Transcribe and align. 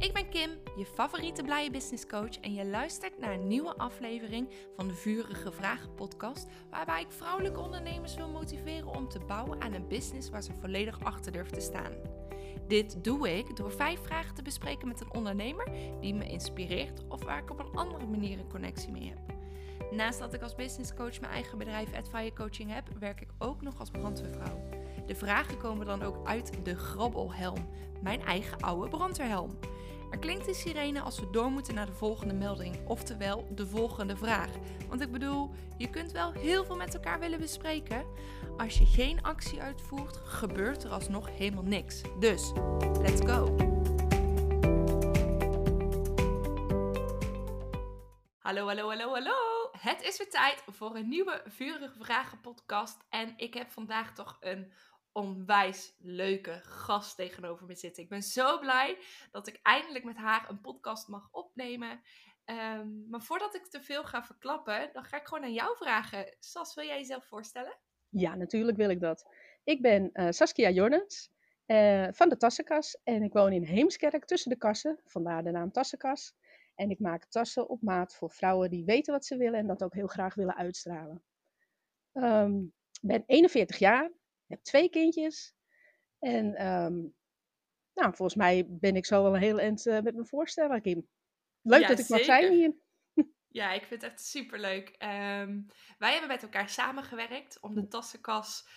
Ik 0.00 0.12
ben 0.12 0.28
Kim, 0.28 0.50
je 0.76 0.86
favoriete 0.86 1.42
blije 1.42 1.70
business 1.70 2.06
coach 2.06 2.40
en 2.40 2.54
je 2.54 2.66
luistert 2.66 3.18
naar 3.18 3.32
een 3.32 3.46
nieuwe 3.46 3.76
aflevering 3.76 4.48
van 4.76 4.88
de 4.88 4.94
Vurige 4.94 5.52
Vragen 5.52 5.94
podcast, 5.94 6.46
waarbij 6.70 7.00
ik 7.00 7.10
vrouwelijke 7.10 7.60
ondernemers 7.60 8.14
wil 8.14 8.28
motiveren 8.28 8.94
om 8.94 9.08
te 9.08 9.18
bouwen 9.18 9.60
aan 9.60 9.72
een 9.72 9.88
business 9.88 10.30
waar 10.30 10.42
ze 10.42 10.52
volledig 10.60 11.04
achter 11.04 11.32
durven 11.32 11.52
te 11.52 11.60
staan. 11.60 11.92
Dit 12.68 13.04
doe 13.04 13.36
ik 13.38 13.56
door 13.56 13.72
vijf 13.72 14.00
vragen 14.02 14.34
te 14.34 14.42
bespreken 14.42 14.88
met 14.88 15.00
een 15.00 15.14
ondernemer 15.14 15.68
die 16.00 16.14
me 16.14 16.28
inspireert 16.28 17.02
of 17.08 17.24
waar 17.24 17.38
ik 17.38 17.50
op 17.50 17.58
een 17.58 17.74
andere 17.74 18.06
manier 18.06 18.38
een 18.38 18.50
connectie 18.50 18.92
mee 18.92 19.08
heb. 19.08 19.18
Naast 19.90 20.18
dat 20.18 20.34
ik 20.34 20.42
als 20.42 20.54
business 20.54 20.94
coach 20.94 21.20
mijn 21.20 21.32
eigen 21.32 21.58
bedrijf 21.58 21.94
Adfire 21.94 22.32
Coaching 22.32 22.72
heb, 22.72 22.88
werk 22.98 23.20
ik 23.20 23.30
ook 23.38 23.62
nog 23.62 23.78
als 23.78 23.90
brandweervrouw. 23.90 24.68
De 25.06 25.14
vragen 25.14 25.58
komen 25.58 25.86
dan 25.86 26.02
ook 26.02 26.26
uit 26.26 26.64
de 26.64 26.76
grabbelhelm, 26.76 27.68
mijn 28.02 28.20
eigen 28.20 28.60
oude 28.60 28.88
brandweerhelm. 28.88 29.58
Er 30.10 30.18
klinkt 30.18 30.46
de 30.46 30.54
sirene 30.54 31.00
als 31.00 31.20
we 31.20 31.30
door 31.30 31.50
moeten 31.50 31.74
naar 31.74 31.86
de 31.86 31.92
volgende 31.92 32.34
melding, 32.34 32.88
oftewel 32.88 33.48
de 33.54 33.66
volgende 33.66 34.16
vraag. 34.16 34.50
Want 34.88 35.00
ik 35.00 35.12
bedoel, 35.12 35.50
je 35.76 35.90
kunt 35.90 36.12
wel 36.12 36.32
heel 36.32 36.64
veel 36.64 36.76
met 36.76 36.94
elkaar 36.94 37.18
willen 37.18 37.40
bespreken. 37.40 38.06
Als 38.56 38.78
je 38.78 38.86
geen 38.86 39.22
actie 39.22 39.60
uitvoert, 39.60 40.16
gebeurt 40.16 40.84
er 40.84 40.90
alsnog 40.90 41.30
helemaal 41.30 41.64
niks. 41.64 42.02
Dus, 42.18 42.52
let's 43.00 43.20
go! 43.20 43.56
Hallo, 48.38 48.66
hallo, 48.66 48.88
hallo, 48.88 49.12
hallo! 49.12 49.70
Het 49.78 50.02
is 50.02 50.18
weer 50.18 50.30
tijd 50.30 50.62
voor 50.66 50.96
een 50.96 51.08
nieuwe 51.08 51.42
Vurige 51.46 51.98
Vragen 51.98 52.40
podcast. 52.40 52.96
En 53.08 53.34
ik 53.36 53.54
heb 53.54 53.70
vandaag 53.70 54.14
toch 54.14 54.36
een 54.40 54.72
onwijs 55.12 55.94
leuke 55.98 56.60
gast 56.62 57.16
tegenover 57.16 57.66
me 57.66 57.74
zitten. 57.74 58.02
Ik 58.02 58.08
ben 58.08 58.22
zo 58.22 58.58
blij 58.58 58.98
dat 59.30 59.46
ik 59.46 59.58
eindelijk 59.62 60.04
met 60.04 60.16
haar 60.16 60.50
een 60.50 60.60
podcast 60.60 61.08
mag 61.08 61.28
opnemen. 61.30 62.00
Ehm, 62.44 63.08
maar 63.08 63.22
voordat 63.22 63.54
ik 63.54 63.66
te 63.66 63.82
veel 63.82 64.04
ga 64.04 64.24
verklappen, 64.24 64.90
dan 64.92 65.04
ga 65.04 65.16
ik 65.16 65.26
gewoon 65.26 65.44
aan 65.44 65.52
jou 65.52 65.76
vragen. 65.76 66.36
Sas, 66.38 66.74
wil 66.74 66.84
jij 66.84 66.98
jezelf 66.98 67.24
voorstellen? 67.24 67.78
Ja, 68.08 68.34
natuurlijk 68.34 68.76
wil 68.76 68.90
ik 68.90 69.00
dat. 69.00 69.26
Ik 69.64 69.82
ben 69.82 70.10
uh, 70.12 70.26
Saskia 70.30 70.70
Jornens 70.70 71.30
uh, 71.66 72.08
van 72.10 72.28
de 72.28 72.36
Tassenkas 72.36 73.00
en 73.04 73.22
ik 73.22 73.32
woon 73.32 73.52
in 73.52 73.62
Heemskerk 73.62 74.24
tussen 74.24 74.50
de 74.50 74.56
kassen, 74.56 75.00
vandaar 75.04 75.44
de 75.44 75.50
naam 75.50 75.72
Tassenkas. 75.72 76.34
En 76.74 76.90
ik 76.90 76.98
maak 76.98 77.24
tassen 77.24 77.68
op 77.68 77.82
maat 77.82 78.14
voor 78.14 78.30
vrouwen 78.30 78.70
die 78.70 78.84
weten 78.84 79.12
wat 79.12 79.24
ze 79.24 79.36
willen 79.36 79.58
en 79.58 79.66
dat 79.66 79.82
ook 79.82 79.94
heel 79.94 80.06
graag 80.06 80.34
willen 80.34 80.56
uitstralen. 80.56 81.22
Ik 82.12 82.22
um, 82.22 82.72
ben 83.00 83.22
41 83.26 83.78
jaar, 83.78 84.10
heb 84.50 84.62
twee 84.62 84.88
kindjes. 84.88 85.54
En 86.18 86.66
um, 86.66 87.14
nou, 87.94 88.14
volgens 88.14 88.34
mij 88.34 88.66
ben 88.68 88.96
ik 88.96 89.06
zo 89.06 89.22
wel 89.22 89.34
een 89.34 89.40
heel 89.40 89.60
eind 89.60 89.86
uh, 89.86 90.00
met 90.00 90.14
mijn 90.14 90.26
voorstellen, 90.26 90.82
Kim. 90.82 91.08
Leuk 91.62 91.80
Ja, 91.80 91.88
dat 91.88 91.98
ik 91.98 92.08
mag 92.08 92.18
zeker. 92.18 92.34
zijn 92.34 92.52
hier. 92.52 92.74
Ja, 93.52 93.72
ik 93.72 93.84
vind 93.84 94.02
het 94.02 94.10
echt 94.10 94.20
superleuk. 94.20 94.88
Ehm 94.88 95.60
wij 95.98 96.10
hebben 96.10 96.28
met 96.28 96.42
elkaar 96.42 96.68
samengewerkt 96.68 97.60
om 97.60 97.74
de 97.74 97.88
tassenkas 97.88 98.68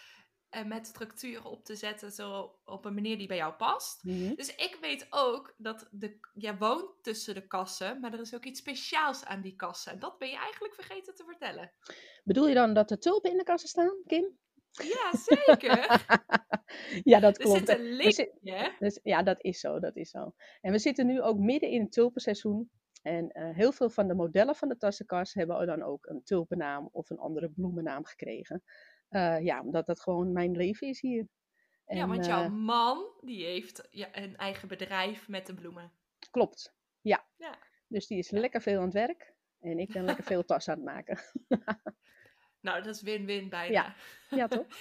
eh, 0.53 0.63
met 0.63 0.87
structuren 0.87 1.45
op 1.45 1.65
te 1.65 1.75
zetten 1.75 2.11
zo 2.11 2.59
op 2.65 2.85
een 2.85 2.93
manier 2.93 3.17
die 3.17 3.27
bij 3.27 3.37
jou 3.37 3.53
past. 3.53 4.03
Mhm. 4.03 4.35
Dus 4.35 4.55
ik 4.55 4.77
weet 4.81 5.07
ook 5.09 5.53
dat 5.57 5.87
de, 5.91 6.19
jij 6.33 6.57
woont 6.57 7.03
tussen 7.03 7.33
de 7.33 7.47
kassen, 7.47 7.99
maar 7.99 8.13
er 8.13 8.19
is 8.19 8.35
ook 8.35 8.45
iets 8.45 8.59
speciaals 8.59 9.25
aan 9.25 9.41
die 9.41 9.55
kassen. 9.55 9.91
En 9.91 9.99
dat 9.99 10.17
ben 10.17 10.29
je 10.29 10.37
eigenlijk 10.37 10.73
vergeten 10.73 11.15
te 11.15 11.23
vertellen. 11.23 11.71
Bedoel 12.23 12.47
je 12.47 12.53
dan 12.53 12.73
dat 12.73 12.91
er 12.91 12.99
tulpen 12.99 13.31
in 13.31 13.37
de 13.37 13.43
kassen 13.43 13.69
staan, 13.69 14.03
Kim? 14.07 14.37
Ja, 14.73 15.11
zeker. 15.17 15.77
ja, 17.11 17.19
dat 17.19 17.37
er 17.37 17.43
klopt. 17.43 17.57
zit 17.59 17.69
een 17.69 17.97
We 17.97 18.11
zit- 18.11 18.31
linkje. 18.43 18.63
hè? 18.63 18.69
Dus, 18.79 18.99
ja, 19.03 19.23
dat 19.23 19.43
is 19.43 19.59
zo, 19.59 19.79
dat 19.79 19.95
is 19.95 20.09
zo. 20.09 20.33
En 20.61 20.71
we 20.71 20.79
zitten 20.79 21.05
nu 21.05 21.21
ook 21.21 21.37
midden 21.37 21.69
in 21.69 21.81
het 21.81 21.91
tulpenseizoen. 21.91 22.69
En 23.01 23.29
eh, 23.31 23.55
heel 23.55 23.71
veel 23.71 23.89
van 23.89 24.07
de 24.07 24.13
modellen 24.13 24.55
van 24.55 24.67
de 24.69 24.77
tassenkas 24.77 25.33
hebben 25.33 25.67
dan 25.67 25.81
ook 25.83 26.05
een 26.05 26.23
tulpennaam 26.23 26.89
of 26.91 27.09
een 27.09 27.17
andere 27.19 27.49
bloemennaam 27.49 28.05
gekregen. 28.05 28.63
Eh, 29.09 29.39
ja, 29.41 29.61
omdat 29.61 29.85
dat 29.85 29.99
gewoon 30.01 30.31
mijn 30.31 30.51
leven 30.51 30.87
is 30.87 31.01
hier. 31.01 31.27
Ja, 31.85 32.01
En, 32.01 32.07
want 32.07 32.19
eh, 32.21 32.27
jouw 32.27 32.49
man, 32.49 33.05
die 33.21 33.45
heeft 33.45 33.87
ja, 33.89 34.07
een 34.11 34.35
eigen 34.37 34.67
bedrijf 34.67 35.27
met 35.27 35.45
de 35.47 35.53
bloemen. 35.53 35.91
Klopt, 36.31 36.73
ja. 37.01 37.25
Ja. 37.37 37.57
Dus 37.87 38.07
die 38.07 38.17
is 38.17 38.29
Ja. 38.29 38.39
lekker 38.39 38.61
veel 38.61 38.77
aan 38.77 38.83
het 38.85 38.93
werk. 38.93 39.33
En 39.59 39.79
ik 39.79 39.91
ben 39.93 40.03
lekker 40.03 40.23
veel 40.23 40.43
tas 40.45 40.69
aan 40.69 40.75
het 40.75 40.85
maken. 40.85 41.17
Nou, 42.63 42.83
dat 42.83 42.95
is 42.95 43.01
win-win 43.01 43.49
bijna. 43.49 43.73
Ja. 43.73 43.95
Ja, 44.37 44.47
toch? 44.47 44.65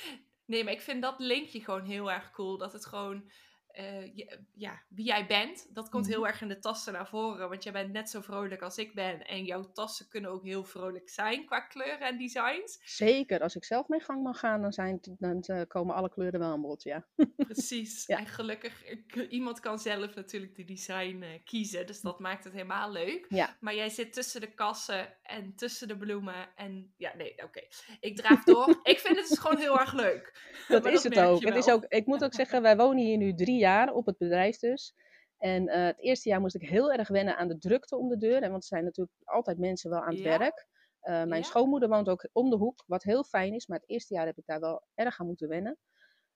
Nee, 0.45 0.65
maar 0.65 0.73
ik 0.73 0.81
vind 0.81 1.03
dat 1.03 1.15
linkje 1.19 1.61
gewoon 1.61 1.85
heel 1.85 2.13
erg 2.13 2.31
cool. 2.31 2.59
Dat 2.59 2.73
het 2.73 2.87
gewoon, 2.87 3.31
eh, 3.73 4.17
je- 4.17 4.39
ja, 4.55 4.83
wie 4.89 5.05
jij 5.07 5.27
bent, 5.27 5.69
dat 5.75 5.89
komt 5.89 6.05
Mhm. 6.05 6.13
heel 6.13 6.27
erg 6.27 6.41
in 6.41 6.49
de 6.49 6.59
tassen 6.59 6.93
naar 6.93 7.09
voren. 7.09 7.49
Want 7.49 7.63
jij 7.63 7.73
bent 7.73 7.93
net 7.93 8.11
zo 8.11 8.21
vrolijk 8.21 8.63
als 8.63 8.77
ik 8.77 8.95
ben. 8.95 9.27
En 9.27 9.45
jouw 9.45 9.73
tassen 9.73 10.09
kunnen 10.09 10.31
ook 10.31 10.45
heel 10.45 10.65
vrolijk 10.65 11.09
zijn 11.09 11.47
qua 11.47 11.61
kleuren 11.61 12.01
en 12.01 12.19
designs. 12.19 12.81
Zeker, 12.85 13.41
als 13.41 13.57
ik 13.57 13.65
zelf 13.65 13.89
mijn 13.89 14.01
gang 14.01 14.23
mag 14.23 14.39
gaan, 14.39 14.63
dan, 14.63 14.73
zijn, 14.73 15.01
dan 15.19 15.41
eh, 15.43 15.61
komen 15.69 15.95
alle 15.95 16.09
kleuren 16.11 16.41
wel 16.41 16.51
aan 16.51 16.61
bod, 16.61 16.83
ja. 16.83 17.07
Precies. 17.37 18.07
Ja. 18.07 18.19
En 18.19 18.27
gelukkig, 18.27 18.85
iemand 19.29 19.61
kan 19.61 19.79
zelf 19.79 20.15
natuurlijk 20.15 20.55
de 20.55 20.65
design 20.65 21.23
eh, 21.23 21.29
kiezen. 21.45 21.87
Dus 21.87 22.01
dat 22.01 22.19
maakt 22.19 22.45
het 22.45 22.53
helemaal 22.53 22.93
leuk. 22.93 23.27
Ja. 23.29 23.57
Maar 23.61 23.75
jij 23.75 23.89
zit 23.89 24.13
tussen 24.13 24.41
de 24.41 24.55
kassen 24.55 25.17
en 25.23 25.55
tussen 25.57 25.89
de 25.89 25.97
bloemen. 25.97 26.49
En 26.57 26.95
ja, 26.97 27.13
nee, 27.17 27.35
oké. 27.45 27.61
Ik 28.01 28.17
draaf 28.17 28.45
door. 28.45 28.81
ik 28.83 28.99
vind 28.99 29.17
het 29.19 29.29
dus 29.29 29.39
gewoon 29.39 29.59
heel 29.59 29.79
erg 29.81 29.93
leuk. 29.93 30.31
Dat 30.69 30.83
Maar 30.83 30.93
is 30.93 31.03
het 31.03 31.19
ook. 31.19 31.43
Het 31.43 31.57
is 31.57 31.69
ook. 31.69 31.85
Ik 31.89 32.07
moet 32.07 32.25
ook 32.25 32.35
zeggen, 32.35 32.63
wij 32.63 32.77
wonen 32.77 33.05
hier 33.05 33.17
nu 33.17 33.35
drie 33.35 33.61
jaar 33.63 33.93
op 33.93 34.07
het 34.07 34.19
bedrijf 34.19 34.59
dus. 34.59 34.95
En 35.39 35.69
eh, 35.69 35.85
het 35.87 35.99
eerste 36.01 36.29
jaar 36.29 36.41
moest 36.41 36.55
ik 36.55 36.69
heel 36.69 36.93
erg 36.93 37.09
wennen 37.09 37.37
aan 37.37 37.49
de 37.49 37.59
drukte 37.59 37.97
om 37.97 38.09
de 38.09 38.17
deur. 38.17 38.43
En 38.43 38.51
want 38.51 38.63
er 38.63 38.69
zijn 38.69 38.85
natuurlijk 38.85 39.17
altijd 39.25 39.59
mensen 39.59 39.91
wel 39.91 40.01
aan 40.03 40.15
het 40.15 40.23
Ja. 40.23 40.39
werk. 40.39 40.67
Eh, 41.01 41.13
mijn 41.13 41.43
Ja. 41.43 41.43
schoonmoeder 41.43 41.89
woont 41.89 42.09
ook 42.09 42.29
om 42.33 42.51
de 42.51 42.57
hoek, 42.57 42.85
wat 42.87 43.03
heel 43.03 43.25
fijn 43.25 43.55
is. 43.55 43.67
Maar 43.67 43.79
het 43.79 43.89
eerste 43.89 44.15
jaar 44.15 44.27
heb 44.27 44.39
ik 44.39 44.47
daar 44.47 44.61
wel 44.61 44.83
erg 44.95 45.21
aan 45.21 45.27
moeten 45.27 45.49
wennen. 45.49 45.79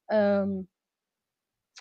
Ehm, 0.04 0.60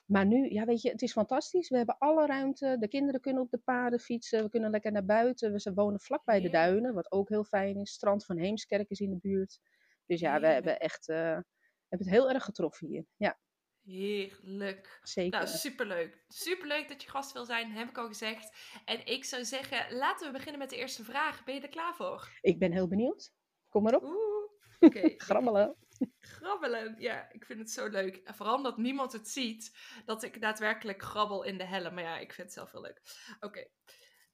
maar 0.06 0.26
nu, 0.26 0.50
ja 0.50 0.66
weet 0.66 0.82
je, 0.82 0.90
het 0.90 1.02
is 1.02 1.12
fantastisch. 1.12 1.70
We 1.70 1.78
hebben 1.78 1.98
alle 1.98 2.26
ruimte. 2.26 2.78
De 2.80 2.88
kinderen 2.88 3.22
kunnen 3.22 3.42
op 3.44 3.50
de 3.52 3.58
paden 3.58 4.00
fietsen. 4.00 4.44
We 4.44 4.50
kunnen 4.50 4.70
lekker 4.70 4.92
naar 4.92 5.06
buiten. 5.06 5.52
We 5.52 5.60
ze 5.60 5.74
wonen 5.74 6.00
vlakbij 6.00 6.42
de 6.42 6.50
duinen, 6.50 6.94
wat 6.94 7.12
ook 7.12 7.30
heel 7.30 7.44
fijn 7.44 7.78
is. 7.78 7.92
Strand 7.92 8.26
van 8.26 8.38
Heemskerk 8.38 8.90
is 8.90 9.00
in 9.00 9.10
de 9.10 9.18
buurt. 9.18 9.60
Dus 10.06 10.20
ja, 10.20 10.40
we 10.40 10.48
hebben 10.48 10.80
echt... 10.80 11.10
eh, 11.10 11.40
hebben 11.88 12.08
het 12.08 12.10
heel 12.10 12.30
erg 12.30 12.44
getroffen 12.44 12.88
hier. 12.88 13.06
Ja, 13.16 13.40
Heerlijk. 13.86 15.00
zeker. 15.04 15.40
Nou, 15.40 15.48
superleuk. 15.52 16.24
Superleuk 16.28 16.88
dat 16.88 17.04
je 17.04 17.10
gast 17.10 17.32
wil 17.32 17.46
zijn, 17.46 17.72
heb 17.72 17.90
ik 17.90 17.98
al 17.98 18.08
gezegd. 18.08 18.58
En 18.86 19.06
ik 19.06 19.26
zou 19.26 19.46
zeggen, 19.46 19.98
laten 19.98 20.28
we 20.28 20.34
beginnen 20.34 20.60
met 20.60 20.70
de 20.70 20.76
eerste 20.78 21.04
vraag. 21.04 21.44
Ben 21.44 21.56
je 21.56 21.62
er 21.62 21.70
klaar 21.70 21.96
voor? 21.96 22.30
Ik 22.42 22.60
ben 22.60 22.72
heel 22.72 22.88
benieuwd. 22.88 23.34
Kom 23.70 23.84
maar 23.84 23.96
op. 23.96 24.04
Oké. 24.80 25.14
Grabbelen. 25.18 25.76
Grabbelen, 26.20 26.96
ja, 27.00 27.32
ik 27.32 27.46
vind 27.46 27.60
het 27.60 27.72
zo 27.72 27.88
leuk. 27.88 28.16
En 28.16 28.36
vooral 28.36 28.56
omdat 28.56 28.78
niemand 28.78 29.12
het 29.12 29.30
ziet, 29.30 29.78
dat 30.06 30.24
ik 30.24 30.42
daadwerkelijk 30.42 31.02
grabbel 31.02 31.44
in 31.44 31.58
de 31.58 31.64
helm. 31.66 31.94
Maar 31.94 32.04
ja, 32.04 32.18
ik 32.18 32.34
vind 32.34 32.48
het 32.48 32.56
zelf 32.58 32.72
heel 32.72 32.82
leuk. 32.82 33.02
Oké. 33.40 33.68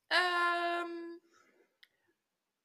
Ehm, 0.08 0.90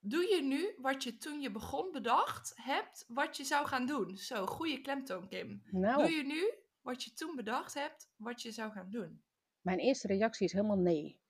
doe 0.00 0.26
je 0.28 0.42
nu 0.42 0.74
wat 0.76 1.02
je 1.02 1.16
toen 1.16 1.40
je 1.40 1.50
begon 1.50 1.92
bedacht 1.92 2.52
hebt, 2.54 3.04
wat 3.08 3.36
je 3.36 3.44
zou 3.44 3.66
gaan 3.66 3.86
doen? 3.86 4.16
Zo, 4.16 4.46
goede 4.46 4.80
klemtoon, 4.80 5.28
Kim. 5.28 5.62
Doe 5.70 5.80
Nou, 5.80 6.10
je 6.10 6.22
nu 6.22 6.54
wat 6.86 7.04
je 7.04 7.12
toen 7.12 7.36
bedacht 7.36 7.74
hebt, 7.74 8.08
wat 8.16 8.42
je 8.42 8.50
zou 8.50 8.72
gaan 8.72 8.90
doen? 8.90 9.22
mijn 9.66 9.78
eerste 9.78 10.06
reactie 10.06 10.46
is 10.46 10.52
helemaal 10.52 10.78
nee. 10.78 11.20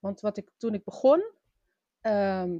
Want 0.00 0.20
wat 0.20 0.36
ik, 0.36 0.50
toen 0.56 0.74
ik 0.74 0.84
begon, 0.84 1.32
ehm, 2.00 2.58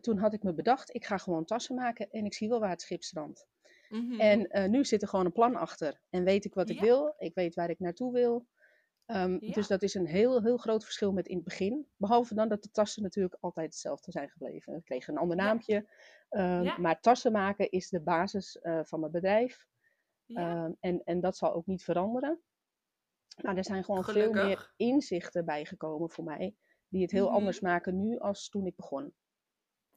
toen 0.00 0.18
had 0.18 0.32
ik 0.32 0.42
me 0.42 0.54
bedacht, 0.54 0.94
ik 0.94 1.04
ga 1.04 1.18
gewoon 1.18 1.44
tassen 1.44 1.74
maken 1.74 2.10
en 2.10 2.24
ik 2.24 2.34
zie 2.34 2.48
wel 2.48 2.60
waar 2.60 2.70
het 2.70 2.82
schip 2.82 3.02
strandt. 3.02 3.46
Mhm. 3.88 4.20
En 4.20 4.46
eh, 4.46 4.68
nu 4.68 4.84
zit 4.84 5.02
er 5.02 5.08
gewoon 5.08 5.24
een 5.24 5.32
plan 5.32 5.56
achter. 5.56 6.00
En 6.10 6.24
weet 6.24 6.44
ik 6.44 6.54
wat 6.54 6.70
ik 6.70 6.80
wil, 6.80 7.14
ik 7.18 7.34
weet 7.34 7.54
waar 7.54 7.70
ik 7.70 7.78
naartoe 7.78 8.12
wil. 8.12 8.46
Ehm, 9.06 9.36
Ja. 9.40 9.52
Dus 9.52 9.66
dat 9.66 9.82
is 9.82 9.94
een 9.94 10.06
heel, 10.06 10.42
heel 10.42 10.56
groot 10.56 10.84
verschil 10.84 11.12
met 11.12 11.28
in 11.28 11.36
het 11.36 11.44
begin. 11.44 11.86
Behalve 11.96 12.34
dan 12.34 12.48
dat 12.48 12.62
de 12.62 12.70
tassen 12.70 13.02
natuurlijk 13.02 13.36
altijd 13.40 13.66
hetzelfde 13.66 14.10
zijn 14.10 14.28
gebleven. 14.28 14.74
Ik 14.76 14.84
kreeg 14.84 15.08
een 15.08 15.18
ander 15.18 15.36
naampje. 15.36 15.88
Ehm. 16.28 16.80
Maar 16.80 17.00
tassen 17.00 17.32
maken 17.32 17.70
is 17.70 17.88
de 17.88 18.00
basis 18.00 18.60
eh, 18.60 18.80
van 18.84 19.00
mijn 19.00 19.12
bedrijf. 19.12 19.66
Ja, 20.26 20.64
Ehm, 20.64 20.72
en, 20.80 21.02
en 21.04 21.20
dat 21.20 21.36
zal 21.36 21.54
ook 21.54 21.66
niet 21.66 21.84
veranderen. 21.84 22.42
Maar 23.42 23.56
er 23.56 23.64
zijn 23.64 23.84
gewoon 23.84 24.04
veel 24.04 24.32
meer 24.32 24.72
inzichten 24.76 25.44
bijgekomen 25.44 26.10
voor 26.10 26.24
mij. 26.24 26.54
Die 26.88 27.02
het 27.02 27.10
heel 27.10 27.26
Mhm. 27.26 27.34
anders 27.34 27.60
maken 27.60 28.00
nu 28.00 28.18
als 28.18 28.48
toen 28.48 28.66
ik 28.66 28.76
begon. 28.76 29.14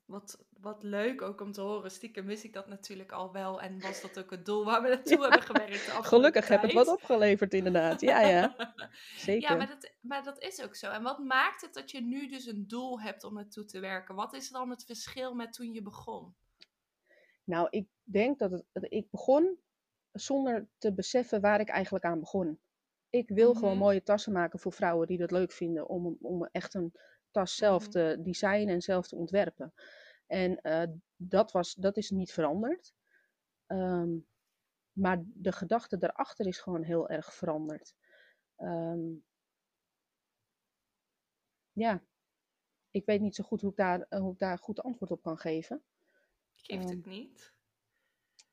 wat, 0.05 0.45
wat 0.49 0.83
leuk 0.83 1.21
ook 1.21 1.41
om 1.41 1.51
te 1.51 1.61
horen. 1.61 1.91
Stiekem 1.91 2.25
wist 2.25 2.43
ik 2.43 2.53
dat 2.53 2.67
natuurlijk 2.67 3.11
al 3.11 3.31
wel. 3.31 3.61
En 3.61 3.79
was 3.81 4.01
dat 4.01 4.19
ook 4.19 4.31
het 4.31 4.45
doel 4.45 4.65
waar 4.65 4.81
we 4.81 4.87
naartoe 4.95 5.21
hebben 5.21 5.41
gewerkt 5.41 5.79
Gelukkig 6.07 6.47
heb 6.47 6.61
het 6.61 6.73
wat 6.73 6.87
opgeleverd 6.87 7.53
inderdaad. 7.53 8.01
Ja, 8.01 8.21
ja. 8.21 8.55
Zeker. 9.17 9.49
Ja, 9.49 9.55
maar 9.55 9.67
dat, 9.67 9.93
maar 10.01 10.23
dat 10.23 10.39
is 10.41 10.63
ook 10.63 10.75
zo. 10.75 10.91
En 10.91 11.03
wat 11.03 11.19
maakt 11.19 11.61
het 11.61 11.73
dat 11.73 11.91
je 11.91 12.01
nu 12.01 12.27
dus 12.27 12.45
een 12.45 12.67
doel 12.67 13.01
hebt 13.01 13.23
om 13.23 13.33
naartoe 13.33 13.65
te 13.65 13.79
werken? 13.79 14.15
Wat 14.15 14.33
is 14.33 14.49
dan 14.49 14.69
het 14.69 14.83
verschil 14.83 15.33
met 15.35 15.53
toen 15.53 15.73
je 15.73 15.81
begon? 15.81 16.35
Nou, 17.43 17.67
ik 17.69 17.87
denk 18.03 18.39
dat 18.39 18.51
het, 18.51 18.65
dat 18.71 18.85
ik 18.89 19.09
begon 19.11 19.57
zonder 20.19 20.67
te 20.77 20.93
beseffen 20.93 21.41
waar 21.41 21.59
ik 21.59 21.69
eigenlijk 21.69 22.05
aan 22.05 22.19
begon. 22.19 22.59
Ik 23.09 23.29
wil 23.29 23.53
gewoon 23.53 23.77
Mhm. 23.77 23.77
mooie 23.77 24.03
tassen 24.03 24.33
maken 24.33 24.59
voor 24.59 24.73
vrouwen 24.73 25.07
die 25.07 25.17
dat 25.17 25.31
leuk 25.31 25.51
vinden 25.51 25.87
om, 25.87 26.17
om 26.21 26.45
echt 26.51 26.73
een 26.73 26.93
tas 27.31 27.55
zelf 27.55 27.83
Mhm. 27.83 27.91
te 27.91 28.17
designen 28.23 28.67
en 28.73 28.81
zelf 28.81 29.07
te 29.07 29.15
ontwerpen. 29.15 29.73
En 30.27 30.61
eh, 30.61 30.83
dat, 31.15 31.51
was, 31.51 31.73
dat 31.73 31.97
is 31.97 32.09
niet 32.09 32.31
veranderd. 32.33 32.93
Ehm, 33.67 34.17
maar 34.91 35.23
de 35.25 35.51
gedachte 35.51 35.97
daarachter 35.97 36.47
is 36.47 36.59
gewoon 36.59 36.83
heel 36.83 37.09
erg 37.09 37.33
veranderd. 37.33 37.95
Ehm, 38.55 39.01
ja, 41.71 42.03
ik 42.91 43.05
weet 43.05 43.21
niet 43.21 43.35
zo 43.35 43.43
goed 43.43 43.61
hoe 43.61 43.71
ik 43.71 43.77
daar, 43.77 44.05
hoe 44.09 44.33
ik 44.33 44.39
daar 44.39 44.57
goed 44.59 44.81
antwoord 44.81 45.11
op 45.11 45.21
kan 45.21 45.37
geven. 45.37 45.83
Geeft 46.55 46.89
Ehm. 46.89 46.89
het 46.89 47.05
niet. 47.05 47.56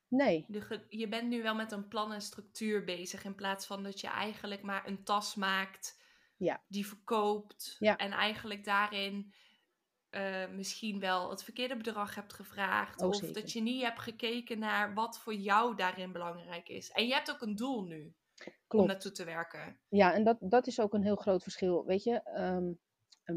Nee, 0.07 0.45
De 0.47 0.85
je 0.89 1.07
bent 1.07 1.29
nu 1.29 1.41
wel 1.41 1.55
met 1.55 1.71
een 1.71 1.87
plan 1.87 2.13
en 2.13 2.21
structuur 2.21 2.83
bezig. 2.83 3.23
In 3.23 3.35
plaats 3.35 3.65
van 3.65 3.83
dat 3.83 4.01
je 4.01 4.07
eigenlijk 4.07 4.61
maar 4.61 4.87
een 4.87 5.03
tas 5.03 5.35
maakt. 5.35 6.01
Ja. 6.37 6.63
Die 6.67 6.87
verkoopt. 6.87 7.75
Ja. 7.79 7.97
En 7.97 8.11
eigenlijk 8.11 8.63
daarin 8.63 9.33
eh, 10.09 10.49
misschien 10.49 10.99
wel 10.99 11.29
het 11.29 11.43
verkeerde 11.43 11.77
bedrag 11.77 12.15
hebt 12.15 12.33
gevraagd. 12.33 13.01
Oh, 13.01 13.07
of 13.07 13.15
zeker. 13.15 13.41
dat 13.41 13.51
je 13.51 13.61
niet 13.61 13.81
hebt 13.81 13.99
gekeken 13.99 14.59
naar 14.59 14.93
wat 14.93 15.19
voor 15.19 15.33
jou 15.33 15.75
daarin 15.75 16.11
belangrijk 16.11 16.69
is. 16.69 16.91
En 16.91 17.07
je 17.07 17.13
hebt 17.13 17.31
ook 17.31 17.41
een 17.41 17.55
doel 17.55 17.83
nu. 17.83 18.13
Om 18.45 18.53
klopt. 18.67 18.87
naartoe 18.87 19.11
te 19.11 19.23
werken. 19.23 19.79
Ja, 19.89 20.13
en 20.13 20.23
dat, 20.23 20.37
dat 20.39 20.67
is 20.67 20.79
ook 20.79 20.93
een 20.93 21.03
heel 21.03 21.15
groot 21.15 21.43
verschil. 21.43 21.85
Weet 21.85 22.03
je, 22.03 22.23
ehm, 22.23 22.73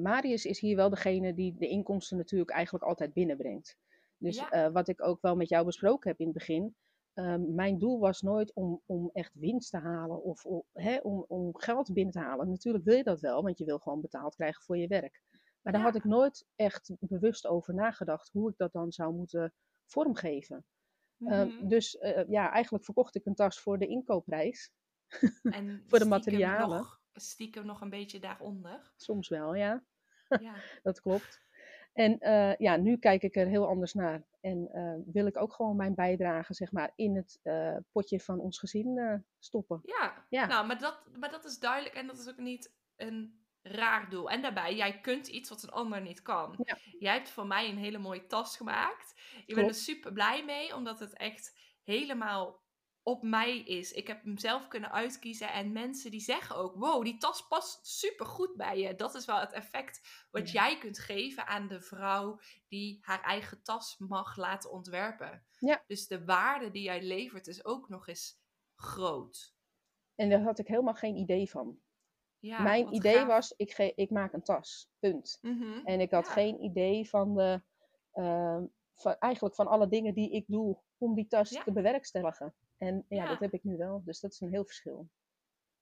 Marius 0.03 0.45
is 0.45 0.61
hier 0.61 0.77
wel 0.77 0.91
degene 0.91 1.35
die 1.35 1.55
de 1.59 1.69
inkomsten 1.69 2.17
natuurlijk 2.17 2.51
eigenlijk 2.51 2.85
altijd 2.85 3.13
binnenbrengt. 3.13 3.79
Dus 4.19 4.37
Ja. 4.37 4.51
eh, 4.51 4.73
wat 4.73 4.89
ik 4.89 5.03
ook 5.05 5.21
wel 5.21 5.37
met 5.37 5.49
jou 5.49 5.65
besproken 5.65 6.11
heb 6.11 6.19
in 6.19 6.27
het 6.27 6.35
begin. 6.35 6.77
ehm, 7.13 7.55
mijn 7.55 7.79
doel 7.79 7.99
was 7.99 8.21
nooit 8.23 8.55
om, 8.55 8.83
om 8.87 9.11
echt 9.13 9.35
winst 9.35 9.71
te 9.71 9.79
halen 9.79 10.23
of 10.23 10.45
om, 10.45 10.65
hè, 10.73 10.97
om, 10.97 11.25
om 11.29 11.57
geld 11.59 11.93
binnen 11.93 12.13
te 12.13 12.19
halen. 12.21 12.49
Natuurlijk 12.51 12.85
wil 12.85 12.97
je 12.97 13.03
dat 13.03 13.21
wel, 13.21 13.43
want 13.43 13.59
je 13.59 13.65
wil 13.65 13.79
gewoon 13.79 14.01
betaald 14.01 14.35
krijgen 14.35 14.63
voor 14.63 14.77
je 14.79 14.87
werk. 14.87 15.23
Maar 15.63 15.73
daar 15.73 15.83
Ja. 15.83 15.89
had 15.89 15.97
ik 15.97 16.05
nooit 16.05 16.47
echt 16.55 16.93
bewust 16.99 17.47
over 17.47 17.75
nagedacht 17.75 18.31
hoe 18.33 18.51
ik 18.51 18.57
dat 18.57 18.73
dan 18.73 18.93
zou 18.93 19.15
moeten 19.15 19.55
vormgeven. 19.87 20.65
Ehm, 21.25 21.47
Mhm. 21.47 21.69
dus 21.69 21.97
eh, 21.99 22.29
ja, 22.29 22.51
eigenlijk 22.53 22.85
verkocht 22.85 23.15
ik 23.15 23.27
een 23.27 23.35
tas 23.35 23.61
voor 23.61 23.79
de 23.79 23.87
inkoopprijs. 23.87 24.73
En 25.43 25.83
voor 25.89 25.99
de 25.99 26.05
materialen. 26.05 26.77
Nog, 26.79 27.01
stiekem 27.13 27.67
nog 27.67 27.81
een 27.81 27.91
beetje 27.91 28.19
daaronder. 28.21 28.93
Soms 28.97 29.29
wel, 29.29 29.55
ja. 29.55 29.85
Ja. 30.41 30.55
dat 30.83 31.01
klopt. 31.01 31.41
En 31.99 32.19
eh, 32.19 32.57
ja, 32.57 32.77
nu 32.77 32.97
kijk 32.97 33.23
ik 33.23 33.37
er 33.37 33.47
heel 33.47 33.67
anders 33.67 33.93
naar. 33.93 34.23
En 34.41 34.69
eh, 34.73 34.95
wil 35.13 35.27
ik 35.27 35.37
ook 35.37 35.53
gewoon 35.53 35.77
mijn 35.77 35.95
bijdrage, 35.95 36.55
zeg 36.55 36.73
maar, 36.73 36.93
in 36.97 37.17
het 37.17 37.41
eh, 37.43 37.77
potje 37.93 38.21
van 38.21 38.41
ons 38.41 38.59
gezin 38.59 39.25
stoppen. 39.39 39.81
Ja, 39.83 40.27
Ja. 40.29 40.47
Nou, 40.47 40.67
maar 40.67 40.79
dat, 40.79 41.03
maar 41.19 41.31
dat 41.31 41.45
is 41.45 41.59
duidelijk 41.59 41.95
en 41.95 42.07
dat 42.07 42.19
is 42.19 42.29
ook 42.29 42.37
niet 42.37 42.73
een 42.97 43.47
raar 43.63 44.11
doel. 44.11 44.31
En 44.31 44.43
daarbij, 44.43 44.75
jij 44.75 45.01
kunt 45.01 45.27
iets 45.29 45.49
wat 45.49 45.63
een 45.63 45.71
ander 45.71 46.01
niet 46.01 46.23
kan. 46.23 46.55
Ja. 46.65 46.77
Jij 46.99 47.13
hebt 47.13 47.31
voor 47.31 47.47
mij 47.47 47.69
een 47.69 47.79
hele 47.79 47.99
mooie 47.99 48.27
tas 48.27 48.57
gemaakt. 48.57 49.15
Ik 49.47 49.55
ben 49.55 49.69
er 49.69 49.75
super 49.75 50.13
blij 50.13 50.45
mee, 50.45 50.75
omdat 50.75 51.01
het 51.01 51.17
echt 51.17 51.59
helemaal 51.83 52.63
op 53.09 53.23
mij 53.23 53.59
is. 53.59 53.93
Ik 53.93 54.07
heb 54.07 54.25
hem 54.25 54.39
zelf 54.39 54.69
kunnen 54.69 54.93
uitkiezen 54.93 55.53
en 55.53 55.73
mensen 55.73 56.11
die 56.11 56.21
zeggen 56.21 56.57
ook, 56.57 56.75
wow, 56.75 57.05
die 57.05 57.17
tas 57.17 57.47
past 57.47 57.87
super 57.87 58.27
goed 58.27 58.57
bij 58.57 58.79
je. 58.79 58.95
Dat 58.95 59.15
is 59.15 59.25
wel 59.25 59.41
het 59.41 59.53
effect 59.53 60.27
wat 60.31 60.51
Ja. 60.51 60.63
jij 60.69 60.79
kunt 60.79 60.99
geven 60.99 61.47
aan 61.47 61.69
de 61.69 61.81
vrouw 61.81 62.41
die 62.69 62.99
haar 63.03 63.23
eigen 63.23 63.63
tas 63.63 63.97
mag 63.99 64.37
laten 64.37 64.71
ontwerpen. 64.71 65.47
Ja. 65.59 65.85
Dus 65.87 66.07
de 66.07 66.25
waarde 66.25 66.71
die 66.71 66.83
jij 66.83 67.03
levert 67.03 67.47
is 67.47 67.65
ook 67.65 67.89
nog 67.89 68.09
eens 68.09 68.41
groot. 68.75 69.55
En 70.15 70.31
daar 70.31 70.43
had 70.43 70.59
ik 70.59 70.67
helemaal 70.69 70.95
geen 70.95 71.17
idee 71.17 71.51
van. 71.51 71.79
Ja, 72.39 72.63
mijn 72.63 72.95
idee 72.95 73.15
gaaf. 73.17 73.27
was, 73.27 73.55
ik, 73.57 73.73
ge- 73.73 73.93
ik 73.95 74.11
maak 74.11 74.33
een 74.33 74.43
tas. 74.43 74.91
Punt. 74.99 75.39
Mhm. 75.43 75.81
En 75.85 76.01
ik 76.01 76.11
had 76.11 76.27
Ja. 76.27 76.33
geen 76.33 76.63
idee 76.63 77.09
van 77.09 77.35
de, 77.35 77.63
ehm, 78.13 78.65
van, 78.95 79.17
eigenlijk 79.19 79.55
van 79.55 79.67
alle 79.67 79.89
dingen 79.89 80.15
die 80.15 80.31
ik 80.31 80.45
doe 80.47 80.79
om 80.99 81.15
die 81.15 81.27
tas 81.27 81.49
te 81.51 81.73
bewerkstelligen. 81.73 82.55
En 82.79 83.05
ja, 83.09 83.23
Ja. 83.23 83.29
dat 83.29 83.39
heb 83.41 83.53
ik 83.53 83.65
nu 83.65 83.77
wel. 83.77 84.03
Dus 84.05 84.21
dat 84.21 84.33
is 84.33 84.41
een 84.41 84.51
heel 84.51 84.65
verschil. 84.65 85.09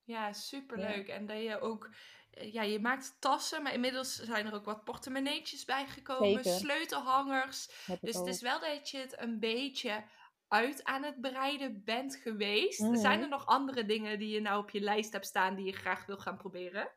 Ja, 0.04 0.32
superleuk. 0.32 1.08
En 1.08 1.26
dat 1.26 1.42
je 1.42 1.60
ook, 1.60 1.90
eh, 2.30 2.52
ja, 2.52 2.62
je 2.62 2.80
maakt 2.80 3.16
tassen, 3.20 3.62
maar 3.62 3.72
inmiddels 3.74 4.14
zijn 4.14 4.46
er 4.46 4.54
ook 4.54 4.64
wat 4.64 4.84
portemonneetjes 4.84 5.64
bijgekomen, 5.64 6.44
Zeker. 6.44 6.58
sleutelhangers. 6.60 7.84
Heb 7.86 8.00
Dus 8.00 8.12
het 8.14 8.22
ook. 8.22 8.28
is 8.28 8.40
wel 8.42 8.60
dat 8.60 8.88
je 8.90 8.98
het 8.98 9.20
een 9.20 9.38
beetje 9.40 10.04
uit 10.48 10.84
aan 10.84 11.02
het 11.02 11.20
breiden 11.20 11.84
bent 11.84 12.16
geweest. 12.16 12.80
Mhm. 12.80 12.94
Zijn 12.96 13.20
er 13.22 13.28
nog 13.28 13.46
andere 13.46 13.84
dingen 13.86 14.18
die 14.18 14.28
je 14.34 14.40
nou 14.40 14.62
op 14.62 14.70
je 14.70 14.80
lijst 14.80 15.12
hebt 15.12 15.26
staan 15.26 15.54
die 15.54 15.64
je 15.66 15.72
graag 15.72 16.06
wil 16.06 16.18
gaan 16.18 16.36
proberen? 16.36 16.88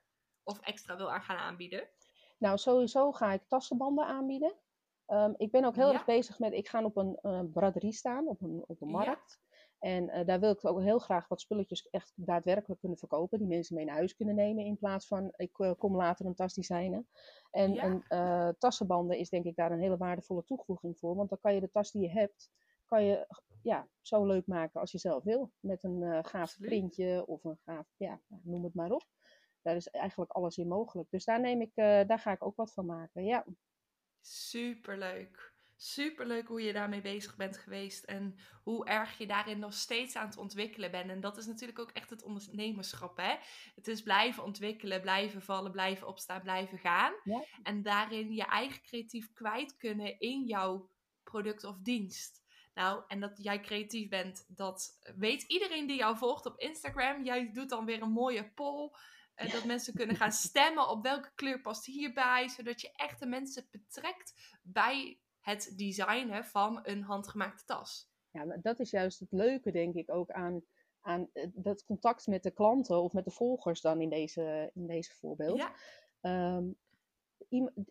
Of 0.43 0.59
extra 0.59 0.95
wil 0.97 1.11
aan 1.11 1.21
gaan 1.21 1.37
aanbieden? 1.37 1.89
Nou, 2.37 2.57
sowieso 2.57 3.11
ga 3.11 3.31
ik 3.33 3.41
tassenbanden 3.47 4.05
aanbieden. 4.05 4.53
Ehm, 5.05 5.33
ik 5.37 5.51
ben 5.51 5.65
ook 5.65 5.75
heel 5.75 5.87
Ja. 5.87 5.93
erg 5.93 6.05
bezig 6.05 6.39
met, 6.39 6.53
ik 6.53 6.67
ga 6.67 6.83
op 6.83 6.97
een 6.97 7.17
eh, 7.21 7.41
braderie 7.53 7.91
staan, 7.93 8.27
op 8.27 8.41
een, 8.41 8.63
op 8.67 8.81
een 8.81 8.89
markt. 8.89 9.39
En 9.79 10.09
eh, 10.09 10.25
daar 10.25 10.39
wil 10.39 10.51
ik 10.51 10.65
ook 10.65 10.81
heel 10.81 10.99
graag 10.99 11.27
wat 11.27 11.41
spulletjes 11.41 11.89
echt 11.89 12.11
daadwerkelijk 12.15 12.79
kunnen 12.79 12.97
verkopen. 12.97 13.39
Die 13.39 13.47
mensen 13.47 13.75
mee 13.75 13.85
naar 13.85 13.95
huis 13.95 14.15
kunnen 14.15 14.35
nemen 14.35 14.65
in 14.65 14.77
plaats 14.77 15.07
van, 15.07 15.33
ik 15.35 15.59
eh, 15.59 15.71
kom 15.77 15.95
later 15.95 16.25
een 16.25 16.35
tas 16.35 16.53
designen. 16.53 17.07
En 17.51 17.73
Ja. 17.73 17.83
een, 17.83 18.03
eh, 18.07 18.49
tassenbanden 18.57 19.17
is 19.17 19.29
denk 19.29 19.45
ik 19.45 19.55
daar 19.55 19.71
een 19.71 19.79
hele 19.79 19.97
waardevolle 19.97 20.43
toevoeging 20.43 20.97
voor. 20.97 21.15
Want 21.15 21.29
dan 21.29 21.39
kan 21.39 21.53
je 21.53 21.59
de 21.59 21.69
tas 21.71 21.91
die 21.91 22.01
je 22.01 22.09
hebt, 22.09 22.51
kan 22.85 23.03
je 23.03 23.27
ja, 23.61 23.87
zo 24.01 24.25
leuk 24.25 24.47
maken 24.47 24.79
als 24.79 24.91
je 24.91 24.97
zelf 24.97 25.23
wil. 25.23 25.51
Met 25.59 25.83
een 25.83 26.25
gaaf 26.25 26.57
printje 26.59 27.25
of 27.27 27.43
een 27.43 27.59
gaaf, 27.65 27.87
ja, 27.97 28.21
noem 28.27 28.63
het 28.63 28.73
maar 28.73 28.91
op. 28.91 29.03
Daar 29.61 29.75
is 29.75 29.87
eigenlijk 29.87 30.31
alles 30.31 30.57
in 30.57 30.67
mogelijk. 30.67 31.09
Dus 31.09 31.25
daar, 31.25 31.39
neem 31.39 31.61
ik, 31.61 31.71
daar 31.75 32.19
ga 32.19 32.31
ik 32.31 32.45
ook 32.45 32.55
wat 32.55 32.73
van 32.73 32.85
maken. 32.85 33.23
Ja, 33.25 33.45
Superleuk. 34.21 35.53
Superleuk 35.81 36.47
hoe 36.47 36.61
je 36.61 36.73
daarmee 36.73 37.01
bezig 37.01 37.35
bent 37.35 37.57
geweest 37.57 38.03
en 38.03 38.39
hoe 38.63 38.85
erg 38.85 39.17
je 39.17 39.27
daarin 39.27 39.59
nog 39.59 39.73
steeds 39.73 40.15
aan 40.15 40.27
het 40.27 40.37
ontwikkelen 40.37 40.91
bent. 40.91 41.09
En 41.09 41.19
dat 41.19 41.37
is 41.37 41.45
natuurlijk 41.45 41.79
ook 41.79 41.91
echt 41.91 42.09
het 42.09 42.23
ondernemerschap, 42.23 43.17
hè? 43.17 43.35
Het 43.75 43.87
is 43.87 44.01
blijven 44.01 44.43
ontwikkelen, 44.43 45.01
blijven 45.01 45.41
vallen, 45.41 45.71
blijven 45.71 46.07
opstaan, 46.07 46.41
blijven 46.41 46.77
gaan. 46.77 47.13
Ja. 47.23 47.43
En 47.63 47.81
daarin 47.81 48.33
je 48.33 48.45
eigen 48.45 48.81
creatief 48.81 49.33
kwijt 49.33 49.77
kunnen 49.77 50.19
in 50.19 50.45
jouw 50.45 50.89
product 51.23 51.63
of 51.63 51.77
dienst. 51.77 52.43
Nou, 52.73 53.03
en 53.07 53.19
dat 53.19 53.44
jij 53.44 53.59
creatief 53.59 54.09
bent, 54.09 54.45
dat 54.47 54.99
weet 55.15 55.44
iedereen 55.44 55.87
die 55.87 55.97
jou 55.97 56.18
volgt 56.18 56.45
op 56.45 56.59
Instagram. 56.59 57.23
Jij 57.23 57.51
doet 57.51 57.69
dan 57.69 57.85
weer 57.85 58.01
een 58.01 58.11
mooie 58.11 58.51
poll. 58.54 58.92
eh, 59.35 59.51
dat 59.51 59.65
mensen 59.65 59.94
kunnen 59.94 60.15
gaan 60.21 60.31
stemmen 60.31 60.89
op 60.89 61.04
welke 61.04 61.31
kleur 61.35 61.61
past 61.61 61.85
hierbij. 61.85 62.47
Zodat 62.47 62.81
je 62.81 62.92
echt 62.95 63.19
de 63.19 63.25
mensen 63.25 63.68
betrekt 63.71 64.59
bij 64.63 65.19
het 65.49 65.73
designen 65.77 66.45
van 66.45 66.79
een 66.83 67.01
handgemaakte 67.01 67.65
tas. 67.65 68.09
Ja, 68.31 68.44
maar 68.45 68.61
dat 68.61 68.79
is 68.79 68.89
juist 68.89 69.19
het 69.19 69.31
leuke, 69.31 69.71
denk 69.71 69.95
ik, 69.95 70.11
ook 70.11 70.31
aan, 70.31 70.63
aan 71.01 71.29
eh, 71.33 71.47
dat 71.53 71.83
contact 71.85 72.27
met 72.27 72.44
de 72.44 72.51
klanten 72.51 73.01
of 73.01 73.13
met 73.13 73.25
de 73.25 73.31
volgers 73.31 73.81
dan 73.81 74.01
in 74.01 74.09
deze, 74.09 74.71
in 74.73 74.87
deze 74.87 75.13
voorbeeld. 75.15 75.57
Ja, 75.57 75.73
Ehm, 76.21 76.68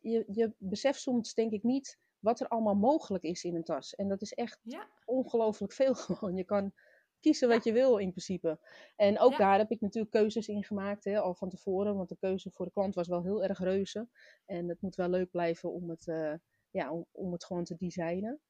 je, 0.00 0.24
je 0.32 0.52
beseft 0.58 1.00
soms, 1.00 1.34
denk 1.34 1.52
ik, 1.52 1.62
niet 1.62 1.98
wat 2.18 2.40
er 2.40 2.48
allemaal 2.48 2.74
mogelijk 2.74 3.24
is 3.24 3.44
in 3.44 3.54
een 3.54 3.64
tas. 3.64 3.94
En 3.94 4.08
dat 4.08 4.22
is 4.22 4.32
echt 4.34 4.60
ja, 4.62 4.88
ongelooflijk 5.04 5.72
veel 5.72 5.94
gewoon. 6.04 6.36
Je 6.36 6.44
kan 6.44 6.72
kiezen 7.20 7.48
wat 7.48 7.64
je 7.64 7.72
wil 7.72 7.96
in 7.96 8.10
principe. 8.10 8.58
En 8.96 9.18
ook 9.18 9.30
Ja. 9.30 9.38
daar 9.38 9.58
heb 9.58 9.70
ik 9.70 9.80
natuurlijk 9.80 10.12
keuzes 10.12 10.48
in 10.48 10.64
gemaakt, 10.64 11.04
hè, 11.04 11.20
al 11.20 11.34
van 11.34 11.48
tevoren. 11.48 11.96
Want 11.96 12.08
de 12.08 12.16
keuze 12.16 12.50
voor 12.50 12.64
de 12.66 12.72
klant 12.72 12.94
was 12.94 13.08
wel 13.08 13.22
heel 13.22 13.42
erg 13.42 13.58
reuze. 13.58 14.08
En 14.46 14.68
het 14.68 14.80
moet 14.80 14.94
wel 14.96 15.08
leuk 15.08 15.30
blijven 15.30 15.72
om 15.72 15.90
het, 15.90 16.08
eh, 16.08 16.34
ja, 16.70 16.92
om, 16.92 17.06
om 17.10 17.32
het 17.32 17.44
gewoon 17.44 17.64
te 17.64 17.76
designen. 17.76 18.40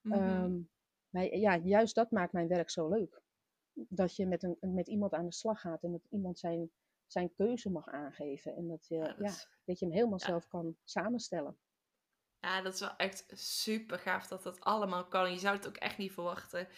mhm. 0.00 0.14
Ehm, 0.18 0.60
maar 1.10 1.36
ja, 1.36 1.56
juist 1.56 1.94
dat 1.94 2.10
maakt 2.10 2.32
mijn 2.32 2.48
werk 2.48 2.70
zo 2.70 2.88
leuk. 2.88 3.20
Dat 3.72 4.16
je 4.16 4.26
met, 4.26 4.42
een, 4.42 4.56
met 4.60 4.88
iemand 4.88 5.12
aan 5.12 5.24
de 5.24 5.32
slag 5.32 5.60
gaat 5.60 5.82
en 5.82 5.92
dat 5.92 6.06
iemand 6.10 6.38
zijn, 6.38 6.70
zijn 7.06 7.32
keuze 7.34 7.70
mag 7.70 7.86
aangeven. 7.86 8.56
En 8.56 8.68
dat 8.68 8.86
je, 8.86 8.96
Ja, 9.18 9.32
dat 9.64 9.78
je 9.78 9.84
hem 9.84 9.94
helemaal 9.94 10.18
ja. 10.18 10.26
zelf 10.26 10.48
kan 10.48 10.76
samenstellen. 10.84 11.58
Ja, 12.40 12.62
dat 12.62 12.74
is 12.74 12.80
wel 12.80 12.96
echt 12.96 13.24
super 13.34 13.98
gaaf 13.98 14.26
dat 14.26 14.42
dat 14.42 14.60
allemaal 14.60 15.06
kan. 15.08 15.32
Je 15.32 15.38
zou 15.38 15.56
het 15.56 15.66
ook 15.68 15.76
echt 15.76 15.98
niet 15.98 16.12
verwachten. 16.12 16.68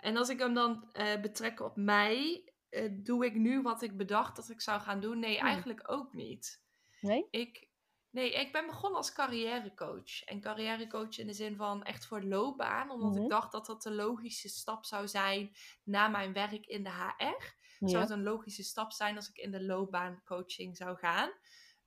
En 0.00 0.16
als 0.16 0.28
ik 0.28 0.38
hem 0.38 0.54
dan 0.54 0.88
eh, 0.92 1.20
betrek 1.20 1.60
op 1.60 1.76
mij, 1.76 2.48
eh, 2.68 2.90
doe 2.92 3.24
ik 3.24 3.34
nu 3.34 3.62
wat 3.62 3.82
ik 3.82 3.96
bedacht 3.96 4.36
dat 4.36 4.50
ik 4.50 4.60
zou 4.60 4.80
gaan 4.80 5.00
doen? 5.00 5.18
Nee, 5.18 5.38
Hmm. 5.38 5.46
eigenlijk 5.48 5.90
ook 5.90 6.12
niet. 6.14 6.62
Nee? 7.00 7.26
Ik, 7.30 7.68
nee, 8.14 8.32
ik 8.32 8.52
ben 8.52 8.66
begonnen 8.66 8.98
als 8.98 9.12
carrièrecoach. 9.12 10.24
En 10.24 10.40
carrièrecoach 10.40 11.18
in 11.18 11.26
de 11.26 11.32
zin 11.32 11.56
van 11.56 11.82
echt 11.84 12.06
voor 12.06 12.22
loopbaan. 12.22 12.90
Omdat 12.90 13.14
Mhm. 13.14 13.22
ik 13.22 13.28
dacht 13.30 13.52
dat 13.52 13.66
dat 13.66 13.82
de 13.82 13.90
logische 13.92 14.48
stap 14.48 14.84
zou 14.84 15.08
zijn 15.08 15.56
na 15.84 16.08
mijn 16.08 16.32
werk 16.32 16.66
in 16.66 16.82
de 16.84 16.90
HR. 16.90 17.54
Zou 17.88 18.00
het 18.02 18.10
een 18.10 18.22
logische 18.22 18.62
stap 18.62 18.92
zijn 18.92 19.16
als 19.16 19.28
ik 19.28 19.36
in 19.36 19.50
de 19.50 19.62
loopbaancoaching 19.64 20.76
zou 20.76 20.96
gaan. 20.96 21.30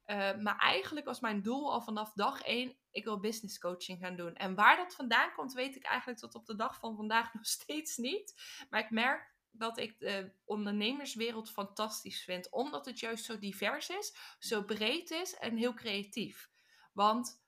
Eh, 0.04 0.36
maar 0.38 0.58
eigenlijk 0.58 1.06
was 1.06 1.20
mijn 1.20 1.42
doel 1.42 1.72
al 1.72 1.82
vanaf 1.82 2.14
dag 2.14 2.42
één, 2.42 2.78
ik 2.92 3.04
wil 3.04 3.20
business 3.20 3.60
coaching 3.60 4.00
gaan 4.00 4.16
doen. 4.16 4.36
En 4.36 4.56
waar 4.56 4.78
dat 4.78 4.96
vandaan 4.96 5.32
komt, 5.34 5.54
weet 5.54 5.76
ik 5.76 5.84
eigenlijk 5.84 6.20
tot 6.20 6.36
op 6.36 6.46
de 6.46 6.56
dag 6.56 6.80
van 6.80 6.96
vandaag 6.96 7.34
nog 7.34 7.46
steeds 7.46 7.98
niet. 7.98 8.34
Maar 8.70 8.80
ik 8.80 8.90
merk 8.90 9.36
dat 9.60 9.78
ik 9.78 10.00
de 10.00 10.32
ondernemerswereld 10.46 11.52
fantastisch 11.52 12.24
vind. 12.24 12.50
Omdat 12.52 12.86
het 12.86 13.00
juist 13.00 13.26
zo 13.26 13.40
divers 13.40 13.90
is, 13.90 14.16
zo 14.40 14.64
breed 14.64 15.12
is 15.12 15.36
en 15.36 15.58
heel 15.58 15.74
creatief. 15.74 16.50
Want 16.94 17.46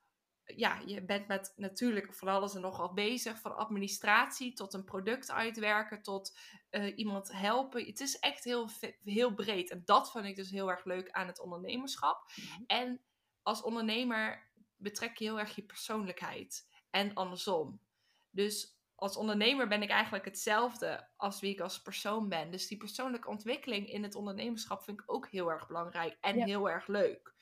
ja, 0.56 0.82
je 0.86 1.06
bent 1.06 1.28
met 1.28 1.54
natuurlijk 1.56 2.13
van 2.13 2.28
alles 2.28 2.56
en 2.56 2.62
nog 2.62 2.78
wat 2.78 2.94
bezig. 2.94 3.39
Van 3.39 3.56
administratie 3.56 4.54
tot 4.54 4.74
een 4.74 4.84
product 4.84 5.32
uitwerken, 5.32 6.01
tot 6.01 6.38
eh, 6.70 6.98
iemand 6.98 7.32
helpen. 7.32 7.86
Het 7.86 8.00
is 8.00 8.20
echt 8.20 8.44
heel, 8.44 8.70
heel 9.04 9.34
breed. 9.34 9.70
En 9.70 9.82
dat 9.86 10.12
vind 10.12 10.25
ik 10.25 10.36
dus 10.36 10.50
heel 10.50 10.70
erg 10.70 10.86
leuk 10.86 11.12
aan 11.12 11.28
het 11.28 11.39
ondernemerschap. 11.39 12.32
Mhm. 12.36 12.63
En 12.68 13.01
als 13.42 13.62
ondernemer 13.62 14.51
betrek 14.75 15.18
je 15.18 15.25
heel 15.25 15.39
erg 15.39 15.56
je 15.56 15.63
persoonlijkheid. 15.63 16.68
En 16.89 17.13
andersom. 17.13 17.82
Dus 18.30 18.79
als 19.00 19.18
ondernemer 19.18 19.68
ben 19.68 19.82
ik 19.82 19.89
eigenlijk 19.89 20.25
hetzelfde 20.25 21.08
als 21.15 21.39
wie 21.39 21.51
ik 21.51 21.60
als 21.60 21.82
persoon 21.82 22.29
ben. 22.29 22.51
Dus 22.51 22.68
die 22.68 22.77
persoonlijke 22.77 23.27
ontwikkeling 23.27 23.89
in 23.89 24.03
het 24.03 24.15
ondernemerschap 24.15 24.84
vind 24.84 25.00
ik 25.00 25.12
ook 25.12 25.27
heel 25.27 25.51
erg 25.51 25.68
belangrijk 25.68 26.18
en 26.22 26.41
heel 26.41 26.70
erg 26.70 26.88
leuk. 26.88 27.34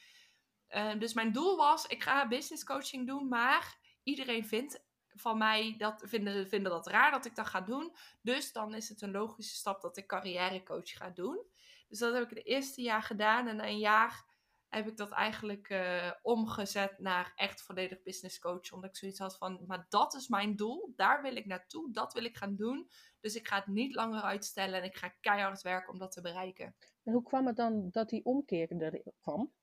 Ehm, 0.68 1.00
dus 1.00 1.14
mijn 1.14 1.32
doel 1.32 1.58
was, 1.58 1.86
ik 1.86 2.04
ga 2.04 2.28
business 2.28 2.64
coaching 2.64 3.08
doen, 3.08 3.28
maar 3.28 3.78
iedereen 4.04 4.46
vindt 4.46 4.86
van 5.08 5.38
mij 5.38 5.76
dat, 5.78 6.04
vinden, 6.06 6.48
vinden 6.48 6.72
dat 6.72 6.88
raar 6.88 7.12
dat 7.12 7.26
ik 7.26 7.36
dat 7.36 7.48
ga 7.48 7.62
doen. 7.62 7.96
Dus 8.22 8.52
dan 8.52 8.74
is 8.74 8.90
het 8.90 9.02
een 9.02 9.12
logische 9.12 9.56
stap 9.56 9.82
dat 9.82 9.98
ik 9.98 10.08
carrièrecoach 10.08 10.90
ga 10.90 11.10
doen. 11.10 11.46
Dus 11.88 12.00
dat 12.00 12.14
heb 12.14 12.24
ik 12.24 12.38
het 12.38 12.46
eerste 12.46 12.82
jaar 12.82 13.04
gedaan 13.04 13.48
en 13.48 13.56
na 13.56 13.68
een 13.68 13.80
jaar 13.80 14.26
heb 14.70 14.88
ik 14.88 14.98
dat 14.98 15.12
eigenlijk 15.12 15.70
uh, 15.70 16.12
omgezet 16.22 17.00
naar 17.00 17.34
echt 17.36 17.62
volledig 17.62 18.02
business 18.02 18.40
coach. 18.40 18.72
Omdat 18.72 18.90
ik 18.90 18.96
zoiets 18.96 19.20
had 19.20 19.38
van, 19.38 19.64
maar 19.68 19.86
dat 19.90 20.14
is 20.14 20.28
mijn 20.28 20.56
doel, 20.56 20.94
daar 20.96 21.22
wil 21.22 21.36
ik 21.36 21.46
naartoe, 21.46 21.92
dat 21.92 22.14
wil 22.14 22.24
ik 22.24 22.38
gaan 22.38 22.56
doen. 22.56 22.90
Dus 23.20 23.36
ik 23.36 23.48
ga 23.48 23.56
het 23.56 23.68
niet 23.68 23.96
langer 23.96 24.22
uitstellen 24.22 24.80
en 24.80 24.86
ik 24.86 24.98
ga 24.98 25.14
keihard 25.22 25.62
werken 25.62 25.94
om 25.94 26.00
dat 26.00 26.12
te 26.12 26.22
bereiken. 26.22 26.76
En 27.04 27.14
hoe 27.14 27.24
kwam 27.24 27.48
het 27.48 27.56
dan 27.56 27.90
dat 27.92 28.10
die 28.10 28.26
omkeer 28.26 28.82
er 28.82 29.02
kwam? 29.20 29.54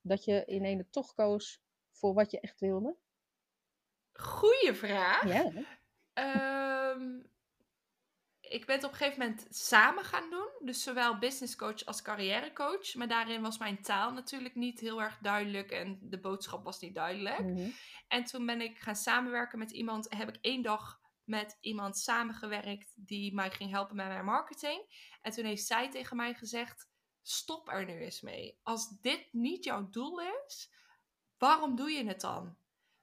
Dat 0.00 0.24
je 0.24 0.44
in 0.44 0.64
ene 0.64 0.86
toch 0.90 1.14
koos 1.14 1.62
voor 1.90 2.14
wat 2.14 2.30
je 2.30 2.40
echt 2.40 2.60
wilde? 2.60 2.96
Goeie 4.12 4.74
vraag. 4.74 5.26
Ja. 5.26 5.52
Um, 6.94 7.31
ik 8.52 8.66
ben 8.66 8.76
het 8.76 8.84
op 8.84 8.90
een 8.90 8.96
gegeven 8.96 9.18
moment 9.18 9.46
samen 9.50 10.04
gaan 10.04 10.30
doen. 10.30 10.48
Dus 10.60 10.82
zowel 10.82 11.18
business 11.18 11.56
coach 11.56 11.84
als 11.84 12.02
carrière 12.02 12.52
coach. 12.52 12.94
Maar 12.94 13.08
daarin 13.08 13.42
was 13.42 13.58
mijn 13.58 13.82
taal 13.82 14.12
natuurlijk 14.12 14.54
niet 14.54 14.80
heel 14.80 15.02
erg 15.02 15.18
duidelijk. 15.18 15.70
En 15.70 15.98
de 16.02 16.20
boodschap 16.20 16.64
was 16.64 16.80
niet 16.80 16.94
duidelijk. 16.94 17.38
Mhm. 17.38 17.70
En 18.08 18.24
toen 18.24 18.46
ben 18.46 18.60
ik 18.60 18.78
gaan 18.78 18.96
samenwerken 18.96 19.58
met 19.58 19.70
iemand. 19.70 20.06
Heb 20.16 20.28
ik 20.28 20.38
één 20.40 20.62
dag 20.62 21.00
met 21.24 21.56
iemand 21.60 21.98
samengewerkt 21.98 22.92
die 23.06 23.34
mij 23.34 23.50
ging 23.50 23.70
helpen 23.70 23.96
met 23.96 24.06
mijn 24.06 24.24
marketing. 24.24 24.80
En 25.22 25.32
toen 25.32 25.44
heeft 25.44 25.66
zij 25.66 25.90
tegen 25.90 26.16
mij 26.16 26.34
gezegd: 26.34 26.88
stop 27.22 27.68
er 27.68 27.84
nu 27.84 28.00
eens 28.00 28.20
mee. 28.20 28.58
Als 28.62 29.00
dit 29.00 29.28
niet 29.32 29.64
jouw 29.64 29.88
doel 29.90 30.20
is, 30.20 30.72
waarom 31.38 31.76
doe 31.76 31.90
je 31.90 32.06
het 32.06 32.20
dan? 32.20 32.56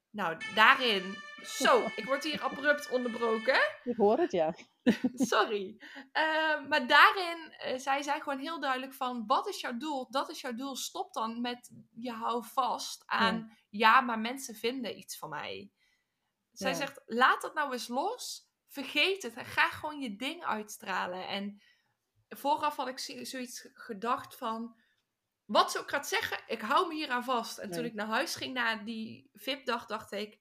Nou, 0.09 0.37
daarin. 0.55 1.15
Zo, 1.43 1.85
ik 1.95 2.05
word 2.05 2.23
hier 2.23 2.41
abrupt 2.41 2.89
onderbroken. 2.89 3.59
Ik 3.83 3.95
hoor 3.95 4.17
het, 4.17 4.31
ja. 4.31 4.55
Sorry. 5.31 5.81
Uh, 6.13 6.67
maar 6.67 6.87
daarin 6.87 7.53
uh, 7.65 7.77
zei 7.77 8.03
zij 8.03 8.19
gewoon 8.19 8.39
heel 8.39 8.59
duidelijk 8.59 8.93
van... 8.93 9.23
Wat 9.27 9.47
is 9.47 9.59
jouw 9.59 9.77
doel? 9.77 10.11
Dat 10.11 10.29
is 10.29 10.41
jouw 10.41 10.55
doel. 10.55 10.75
Stop 10.75 11.13
dan 11.13 11.41
met 11.41 11.71
je 11.93 12.11
hou 12.11 12.43
vast 12.45 13.03
aan... 13.05 13.57
Ja, 13.69 14.01
maar 14.01 14.19
mensen 14.19 14.55
vinden 14.55 14.97
iets 14.97 15.17
van 15.17 15.29
mij. 15.29 15.71
Zij 16.51 16.73
zegt, 16.73 17.01
laat 17.05 17.41
dat 17.41 17.53
nou 17.53 17.71
eens 17.71 17.87
los. 17.87 18.49
Vergeet 18.67 19.23
het. 19.23 19.33
En 19.33 19.45
ga 19.45 19.69
gewoon 19.69 19.99
je 19.99 20.15
ding 20.15 20.43
uitstralen. 20.43 21.27
En 21.27 21.61
vooraf 22.27 22.75
had 22.75 22.87
ik 22.87 23.25
zoiets 23.25 23.69
gedacht 23.73 24.35
van... 24.35 24.77
Wat 25.45 25.71
zou 25.71 25.83
ik 25.83 25.89
gaat 25.89 26.07
zeggen? 26.07 26.43
Ik 26.47 26.61
hou 26.61 26.87
me 26.87 26.93
hier 26.93 27.09
aan 27.09 27.23
vast. 27.23 27.57
En 27.57 27.71
toen 27.71 27.85
ik 27.85 27.93
naar 27.93 28.07
huis 28.07 28.35
ging 28.35 28.53
na 28.53 28.75
die 28.75 29.29
VIP-dag, 29.33 29.85
dacht 29.85 30.11
ik 30.11 30.39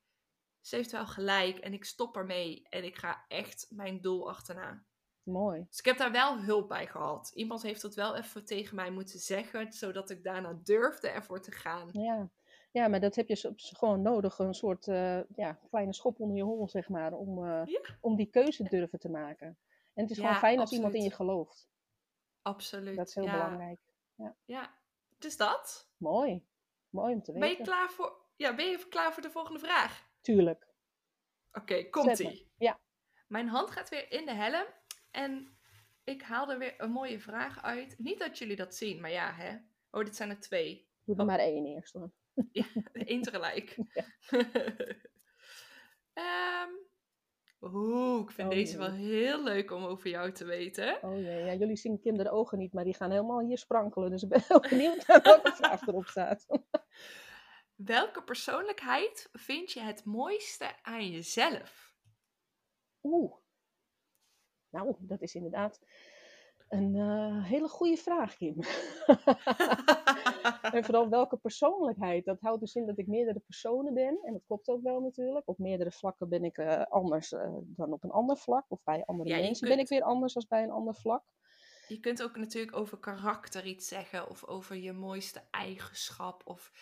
ze 0.68 0.76
heeft 0.76 0.90
wel 0.90 1.06
gelijk 1.06 1.58
en 1.58 1.72
ik 1.72 1.84
stop 1.84 2.16
ermee 2.16 2.66
en 2.68 2.84
ik 2.84 2.96
ga 2.96 3.24
echt 3.28 3.66
mijn 3.70 4.00
doel 4.00 4.28
achterna. 4.28 4.82
Mooi. 5.22 5.66
Dus 5.68 5.78
ik 5.78 5.84
heb 5.84 5.98
daar 5.98 6.12
wel 6.12 6.40
hulp 6.40 6.68
bij 6.68 6.86
gehad. 6.86 7.30
Iemand 7.34 7.62
heeft 7.62 7.82
dat 7.82 7.94
wel 7.94 8.16
even 8.16 8.44
tegen 8.44 8.76
mij 8.76 8.90
moeten 8.90 9.18
zeggen, 9.18 9.72
zodat 9.72 10.10
ik 10.10 10.24
daarna 10.24 10.60
durfde 10.64 11.08
ervoor 11.08 11.40
te 11.40 11.50
gaan. 11.50 11.88
Ja, 11.92 12.28
ja 12.70 12.88
maar 12.88 13.00
dat 13.00 13.14
heb 13.14 13.28
je 13.28 13.52
gewoon 13.56 14.02
nodig, 14.02 14.38
een 14.38 14.54
soort 14.54 14.86
uh, 14.86 15.20
ja, 15.36 15.58
kleine 15.68 15.94
schop 15.94 16.20
onder 16.20 16.36
je 16.36 16.42
hol, 16.42 16.68
zeg 16.68 16.88
maar, 16.88 17.12
om, 17.12 17.44
uh, 17.44 17.62
om 18.00 18.16
die 18.16 18.30
keuze 18.30 18.62
durven 18.62 18.98
te 18.98 19.08
maken. 19.08 19.58
En 19.94 20.02
het 20.02 20.10
is 20.10 20.18
gewoon 20.18 20.34
fijn 20.34 20.58
als 20.58 20.72
iemand 20.72 20.94
in 20.94 21.02
je 21.02 21.10
gelooft. 21.10 21.68
Absoluut. 22.42 22.96
Dat 22.96 23.08
is 23.08 23.14
heel 23.14 23.30
belangrijk. 23.30 23.80
Ja. 24.14 24.36
ja, 24.44 24.74
dus 25.18 25.36
dat. 25.36 25.90
Mooi. 25.96 26.46
Mooi 26.90 27.14
om 27.14 27.22
te 27.22 27.32
weten. 27.32 27.48
Ben 27.48 27.58
je 27.58 27.64
klaar 27.64 27.90
voor, 27.90 28.12
ja, 28.36 28.54
ben 28.54 28.64
je 28.64 28.70
even 28.70 28.88
klaar 28.88 29.12
voor 29.12 29.22
de 29.22 29.30
volgende 29.30 29.58
vraag? 29.58 30.07
Tuurlijk. 30.28 30.66
Oké, 31.52 31.88
komt-ie. 31.90 32.50
Ja. 32.56 32.80
Mijn 33.26 33.48
hand 33.48 33.70
gaat 33.70 33.88
weer 33.88 34.12
in 34.12 34.26
de 34.26 34.34
helm. 34.34 34.66
En 35.10 35.58
ik 36.04 36.22
haal 36.22 36.50
er 36.50 36.58
weer 36.58 36.74
een 36.76 36.90
mooie 36.90 37.20
vraag 37.20 37.62
uit. 37.62 37.94
Niet 37.98 38.18
dat 38.18 38.38
jullie 38.38 38.56
dat 38.56 38.74
zien, 38.74 39.00
maar 39.00 39.10
ja, 39.10 39.32
hè. 39.32 39.56
Oh, 39.90 40.04
dit 40.04 40.16
zijn 40.16 40.30
er 40.30 40.40
twee. 40.40 40.88
Doe 41.04 41.14
er 41.14 41.20
oh. 41.20 41.26
maar 41.26 41.38
één 41.38 41.66
eerst 41.66 41.92
hoor. 41.92 42.10
Ja, 42.52 42.64
één 42.92 43.22
tegelijk. 43.22 43.76
um, 46.14 46.86
Oeh, 47.60 48.22
ik 48.22 48.30
vind 48.30 48.48
oh, 48.48 48.54
deze 48.54 48.78
wel 48.78 48.92
heel 48.92 49.42
leuk 49.42 49.70
om 49.70 49.84
over 49.84 50.10
jou 50.10 50.32
te 50.32 50.44
weten. 50.44 51.02
Oh 51.02 51.22
ja, 51.22 51.30
ja, 51.30 51.54
jullie 51.54 51.76
zien 51.76 52.00
kinderen 52.00 52.32
ogen 52.32 52.58
niet, 52.58 52.72
maar 52.72 52.84
die 52.84 52.94
gaan 52.94 53.10
helemaal 53.10 53.40
hier 53.40 53.58
sprankelen. 53.58 54.10
Dus 54.10 54.22
ik 54.22 54.28
ben 54.28 54.42
heel 54.48 54.60
benieuwd 54.60 55.06
naar 55.06 55.22
welke 55.22 55.52
vraag 55.60 55.86
erop 55.86 56.06
staat. 56.06 56.46
Welke 57.84 58.22
persoonlijkheid 58.22 59.28
vind 59.32 59.72
je 59.72 59.80
het 59.80 60.04
mooiste 60.04 60.82
aan 60.82 61.10
jezelf? 61.10 61.94
Oeh. 63.02 63.34
Nou, 64.68 64.96
dat 64.98 65.22
is 65.22 65.34
inderdaad 65.34 65.80
een 66.68 66.94
uh, 66.94 67.44
hele 67.44 67.68
goede 67.68 67.96
vraag, 67.96 68.36
Kim. 68.36 68.60
en 70.76 70.84
vooral 70.84 71.08
welke 71.08 71.36
persoonlijkheid. 71.36 72.24
Dat 72.24 72.40
houdt 72.40 72.60
dus 72.60 72.74
in 72.74 72.86
dat 72.86 72.98
ik 72.98 73.06
meerdere 73.06 73.38
personen 73.38 73.94
ben. 73.94 74.18
En 74.22 74.32
dat 74.32 74.44
klopt 74.46 74.68
ook 74.68 74.82
wel 74.82 75.00
natuurlijk. 75.00 75.48
Op 75.48 75.58
meerdere 75.58 75.90
vlakken 75.90 76.28
ben 76.28 76.44
ik 76.44 76.58
uh, 76.58 76.82
anders 76.82 77.32
uh, 77.32 77.56
dan 77.60 77.92
op 77.92 78.04
een 78.04 78.10
ander 78.10 78.36
vlak. 78.36 78.64
Of 78.68 78.82
bij 78.84 79.04
andere 79.04 79.28
ja, 79.28 79.36
mensen 79.36 79.66
kunt... 79.66 79.76
ben 79.76 79.84
ik 79.84 79.88
weer 79.88 80.02
anders 80.02 80.32
dan 80.32 80.44
bij 80.48 80.62
een 80.62 80.70
ander 80.70 80.94
vlak. 80.94 81.24
Je 81.88 82.00
kunt 82.00 82.22
ook 82.22 82.36
natuurlijk 82.36 82.76
over 82.76 82.98
karakter 82.98 83.66
iets 83.66 83.88
zeggen. 83.88 84.28
Of 84.28 84.44
over 84.44 84.76
je 84.76 84.92
mooiste 84.92 85.42
eigenschap. 85.50 86.42
Of 86.44 86.72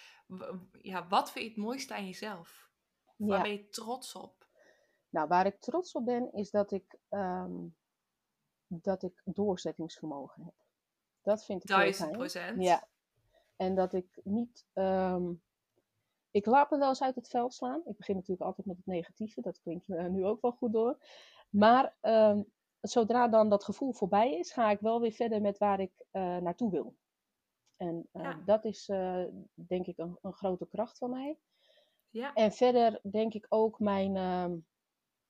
ja, 0.81 1.09
wat 1.09 1.31
vind 1.31 1.45
je 1.45 1.51
het 1.51 1.61
mooiste 1.61 1.95
aan 1.95 2.07
jezelf? 2.07 2.71
Waar 3.17 3.43
ben 3.43 3.53
je 3.53 3.69
trots 3.69 4.15
op? 4.15 4.47
Nou, 5.09 5.29
waar 5.29 5.47
ik 5.47 5.61
trots 5.61 5.93
op 5.93 6.05
ben, 6.05 6.33
is 6.33 6.51
dat 6.51 6.71
ik, 6.71 6.99
um, 7.11 7.77
dat 8.67 9.03
ik 9.03 9.23
doorzettingsvermogen 9.25 10.45
heb. 10.45 10.55
Dat 11.23 11.45
vind 11.45 11.63
ik 11.63 11.69
Duizend 11.69 12.13
procent. 12.13 12.63
Ja. 12.63 12.89
En 13.57 13.75
dat 13.75 13.93
ik 13.93 14.21
niet... 14.25 14.67
Um, 14.75 15.43
ik 16.31 16.47
laat 16.47 16.71
me 16.71 16.79
wel 16.79 16.89
eens 16.89 17.03
uit 17.03 17.15
het 17.15 17.29
veld 17.29 17.55
slaan. 17.55 17.83
Ik 17.85 17.97
begin 17.97 18.15
natuurlijk 18.15 18.47
altijd 18.47 18.67
met 18.67 18.77
het 18.77 18.87
negatieve. 18.87 19.41
Dat 19.41 19.61
klinkt 19.61 19.89
uh, 19.89 20.07
nu 20.07 20.25
ook 20.25 20.41
wel 20.41 20.53
goed 20.53 20.73
door. 20.73 20.99
Maar 21.51 21.97
um, 22.01 22.53
zodra 22.81 23.29
dan 23.29 23.49
dat 23.49 23.65
gevoel 23.65 23.93
voorbij 23.93 24.39
is, 24.39 24.53
ga 24.53 24.71
ik 24.71 24.81
wel 24.81 25.01
weer 25.01 25.13
verder 25.13 25.41
met 25.41 25.59
waar 25.59 25.81
ik 25.81 25.93
uh, 26.13 26.37
naartoe 26.37 26.71
wil. 26.71 26.97
En 27.77 28.09
uh, 28.13 28.37
dat 28.45 28.65
is 28.65 28.89
uh, 28.89 29.25
denk 29.55 29.87
ik 29.87 29.99
een, 29.99 30.19
een, 30.23 30.33
grote 30.33 30.67
kracht 30.67 30.99
van 30.99 31.11
mij. 31.11 31.39
Ja. 32.11 32.33
En 32.33 32.53
verder 32.53 33.01
denk 33.11 33.35
ik 33.35 33.47
ook 33.49 33.79
mijn, 33.79 34.17
uh, 34.17 34.59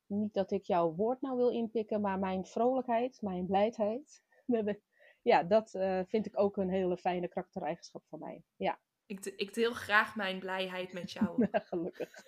niet 0.07 0.35
dat 0.35 0.51
ik 0.51 0.65
jouw 0.65 0.95
woord 0.95 1.21
nou 1.21 1.37
wil 1.37 1.49
inpikken, 1.49 2.01
maar 2.01 2.19
mijn 2.19 2.47
vrolijkheid, 2.47 3.23
mijn 3.23 3.47
blijheid. 3.47 4.23
ja, 5.23 5.43
dat 5.43 5.75
eh, 5.75 6.01
vind 6.07 6.27
ik 6.27 6.39
ook 6.39 6.57
een 6.57 6.71
hele 6.71 6.97
fijne 6.97 7.29
karaktereigenschap 7.29 8.05
van 8.09 8.19
mij. 8.19 8.43
Ja. 8.57 8.79
Ik, 9.07 9.25
ik 9.25 9.55
deel 9.55 9.73
graag 9.73 10.17
mijn 10.17 10.39
blijheid 10.39 10.93
met 10.93 11.13
jou. 11.13 11.49
gelukkig. 11.71 12.25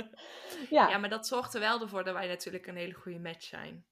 ja. 0.70 0.88
ja, 0.88 0.98
maar 0.98 1.10
dat 1.10 1.26
zorgt 1.26 1.54
er 1.54 1.60
wel 1.60 1.88
voor 1.88 2.04
dat 2.04 2.14
wij 2.14 2.26
natuurlijk 2.26 2.66
een 2.66 2.76
hele 2.76 2.92
goede 2.92 3.18
match 3.18 3.42
zijn. 3.42 3.86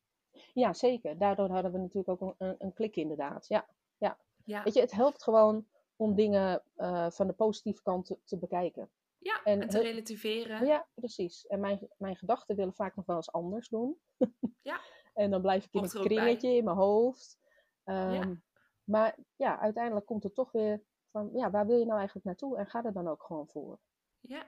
Ja, 0.53 0.73
zeker. 0.73 1.19
Daardoor 1.19 1.51
hadden 1.51 1.73
we 1.73 1.79
natuurlijk 1.79 2.23
ook 2.23 2.35
een, 2.39 2.55
een 2.59 2.73
klik 2.73 2.97
inderdaad. 2.97 3.49
Ja, 3.49 3.69
ja. 3.99 4.19
Ja. 4.45 4.63
Weet 4.63 4.75
je, 4.75 4.81
het 4.81 4.93
helpt 4.93 5.23
gewoon 5.23 5.67
om 5.97 6.15
dingen 6.15 6.63
uh, 6.77 7.11
van 7.11 7.27
de 7.27 7.33
positieve 7.33 7.83
kant 7.83 8.07
te, 8.07 8.19
te 8.25 8.39
bekijken. 8.39 8.91
Ja, 9.19 9.43
en, 9.45 9.61
en 9.61 9.69
te 9.69 9.81
relativeren. 9.81 10.67
Ja, 10.67 10.87
precies. 10.95 11.47
En 11.47 11.61
mijn, 11.61 11.89
mijn 11.97 12.17
gedachten 12.17 12.57
willen 12.57 12.75
vaak 12.75 12.97
nog 12.97 13.07
wel 13.07 13.17
eens 13.17 13.33
anders 13.33 13.69
doen. 13.69 14.01
ja. 14.63 14.81
En 15.15 15.31
dan 15.31 15.41
blijf 15.41 15.65
ik 15.65 15.73
in 15.73 15.83
het 15.83 15.99
kringetje 15.99 16.57
in 16.57 16.65
mijn 16.65 16.77
hoofd. 16.77 17.39
Um, 17.85 18.13
ja. 18.13 18.37
Maar 18.85 19.17
ja, 19.37 19.59
uiteindelijk 19.59 20.07
komt 20.07 20.23
het 20.23 20.35
toch 20.35 20.53
weer 20.53 20.83
van, 21.11 21.31
ja, 21.33 21.51
waar 21.51 21.67
wil 21.67 21.79
je 21.79 21.85
nou 21.85 21.97
eigenlijk 21.97 22.27
naartoe? 22.27 22.57
En 22.57 22.67
ga 22.67 22.85
er 22.85 22.93
dan 22.93 23.09
ook 23.09 23.23
gewoon 23.23 23.49
voor. 23.49 23.79
Ja. 24.21 24.47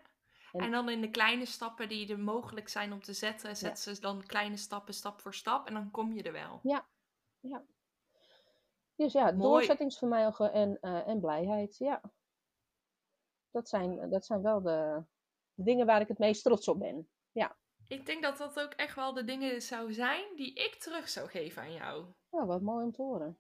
En, 0.53 0.61
en 0.61 0.71
dan 0.71 0.89
in 0.89 1.01
de 1.01 1.11
kleine 1.11 1.47
stappen 1.47 1.89
die 1.89 2.13
er 2.13 2.19
mogelijk 2.19 2.69
zijn 2.69 2.93
om 2.93 3.03
te 3.03 3.13
zetten, 3.13 3.57
zet 3.57 3.85
ja. 3.85 3.95
ze 3.95 4.01
dan 4.01 4.27
kleine 4.27 4.57
stappen, 4.57 4.95
stap 4.95 5.21
voor 5.21 5.35
stap. 5.35 5.67
En 5.67 5.75
dan 5.75 5.91
kom 5.91 6.13
je 6.13 6.23
er 6.23 6.33
wel. 6.33 6.61
Ja, 6.63 6.87
ja. 7.41 7.65
Dus 9.03 9.13
ja, 9.13 9.25
Mooi. 9.31 9.39
doorzettingsvermogen 9.39 10.53
en, 10.53 10.79
eh, 10.81 11.09
en 11.09 11.21
blijheid, 11.21 11.77
ja. 11.77 12.01
Dat 13.51 13.69
zijn, 13.69 14.11
dat 14.11 14.27
zijn 14.27 14.43
wel 14.43 14.63
de, 14.63 15.03
de 15.55 15.63
dingen 15.63 15.87
waar 15.87 16.01
ik 16.01 16.09
het 16.09 16.19
meest 16.19 16.43
trots 16.43 16.69
op 16.69 16.79
ben. 16.79 17.09
Ik 17.89 18.07
denk 18.07 18.23
dat 18.23 18.39
dat 18.39 18.61
ook 18.61 18.73
echt 18.73 18.95
wel 18.95 19.13
de 19.15 19.25
dingen 19.25 19.63
zou 19.63 19.93
zijn 19.93 20.37
die 20.37 20.55
ik 20.55 20.75
terug 20.75 21.09
zou 21.09 21.29
geven 21.29 21.63
aan 21.63 21.73
jou. 21.73 22.07
Nou, 22.31 22.47
wat 22.47 22.61
mooi 22.63 22.85
om 22.85 22.93
te 22.93 23.03
horen. 23.03 23.39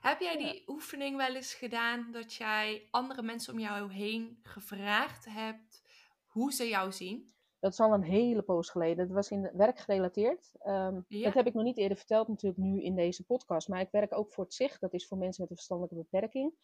Heb 0.00 0.20
jij 0.20 0.38
Ja. 0.40 0.52
die 0.52 0.62
oefening 0.68 1.16
wel 1.16 1.34
eens 1.34 1.54
gedaan 1.54 2.10
dat 2.12 2.34
jij 2.34 2.88
andere 2.90 3.22
mensen 3.22 3.52
om 3.52 3.58
jou 3.58 3.92
heen 3.92 4.38
gevraagd 4.42 5.24
hebt 5.24 5.82
hoe 6.26 6.52
ze 6.52 6.68
jou 6.68 6.92
zien? 6.92 7.34
Dat 7.60 7.72
is 7.72 7.80
al 7.80 7.92
een 7.92 8.02
hele 8.02 8.42
poos 8.42 8.70
geleden. 8.70 9.06
Dat 9.06 9.14
was 9.16 9.30
in 9.30 9.42
de- 9.42 9.50
werkgerelateerd. 9.54 10.52
Ehm, 10.58 11.00
Ja. 11.08 11.24
Dat 11.24 11.34
heb 11.34 11.46
ik 11.46 11.54
nog 11.54 11.64
niet 11.64 11.76
eerder 11.78 11.96
verteld 11.96 12.28
natuurlijk 12.28 12.62
nu 12.62 12.82
in 12.82 12.94
deze 12.94 13.24
podcast. 13.24 13.68
Maar 13.68 13.80
ik 13.80 13.90
werk 13.90 14.14
ook 14.16 14.32
voor 14.32 14.44
het 14.44 14.54
zicht. 14.54 14.80
Dat 14.80 14.92
is 14.94 15.06
voor 15.06 15.18
mensen 15.18 15.40
met 15.42 15.50
een 15.50 15.56
verstandelijke 15.56 15.96
beperking. 16.10 16.54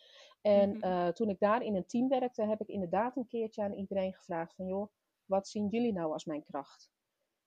En 0.41 0.71
Mhm. 0.77 0.83
eh, 0.83 1.09
toen 1.09 1.29
ik 1.29 1.39
daar 1.39 1.63
in 1.63 1.77
een 1.77 1.87
team 1.87 2.09
werkte, 2.09 2.43
heb 2.45 2.61
ik 2.61 2.69
inderdaad 2.69 3.17
een 3.17 3.27
keertje 3.27 3.63
aan 3.63 3.73
iedereen 3.73 4.15
gevraagd 4.15 4.55
van... 4.55 4.67
joh, 4.67 4.89
wat 5.25 5.49
zien 5.49 5.69
jullie 5.69 5.93
nou 5.93 6.13
als 6.13 6.25
mijn 6.25 6.43
kracht? 6.45 6.91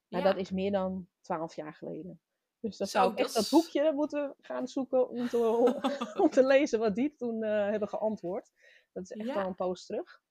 Nou, 0.07 0.23
Ja. 0.23 0.29
dat 0.31 0.39
is 0.39 0.51
meer 0.51 0.71
dan 0.71 1.07
twaalf 1.21 1.55
jaar 1.55 1.73
geleden. 1.73 2.21
Dus 2.59 2.77
Zo, 2.77 2.85
zou 2.85 3.11
ik 3.11 3.17
dat 3.17 3.25
echt 3.25 3.35
dat 3.35 3.49
boekje 3.49 3.93
moeten 3.93 4.35
gaan 4.41 4.67
zoeken 4.67 5.09
om 5.09 5.27
te, 5.27 5.37
om 6.23 6.29
te 6.29 6.45
lezen 6.45 6.79
wat 6.79 6.95
die 6.95 7.15
toen 7.15 7.43
eh, 7.43 7.69
hebben 7.69 7.89
geantwoord. 7.89 8.51
Dat 8.91 9.03
is 9.03 9.11
echt 9.11 9.27
Ja. 9.27 9.41
al 9.41 9.47
een 9.47 9.55
poos 9.55 9.85
terug. 9.85 10.21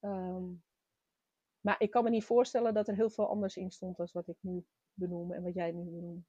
Ehm, 0.00 0.44
maar 1.60 1.76
ik 1.78 1.90
kan 1.90 2.04
me 2.04 2.10
niet 2.10 2.24
voorstellen 2.24 2.74
dat 2.74 2.88
er 2.88 2.94
heel 2.94 3.10
veel 3.10 3.28
anders 3.28 3.56
in 3.56 3.70
stond 3.70 3.96
dan 3.96 4.08
wat 4.12 4.28
ik 4.28 4.36
nu 4.40 4.64
benoem 4.92 5.32
en 5.32 5.42
wat 5.42 5.54
jij 5.54 5.72
nu 5.72 5.84
benoemt. 5.90 6.26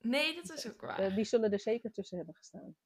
Nee, 0.00 0.34
dat 0.34 0.52
is 0.52 0.68
ook 0.68 0.80
waar. 0.80 0.98
Eh, 0.98 1.14
die 1.14 1.24
zullen 1.24 1.52
er 1.52 1.60
zeker 1.60 1.92
tussen 1.92 2.16
hebben 2.16 2.34
gestaan. 2.34 2.76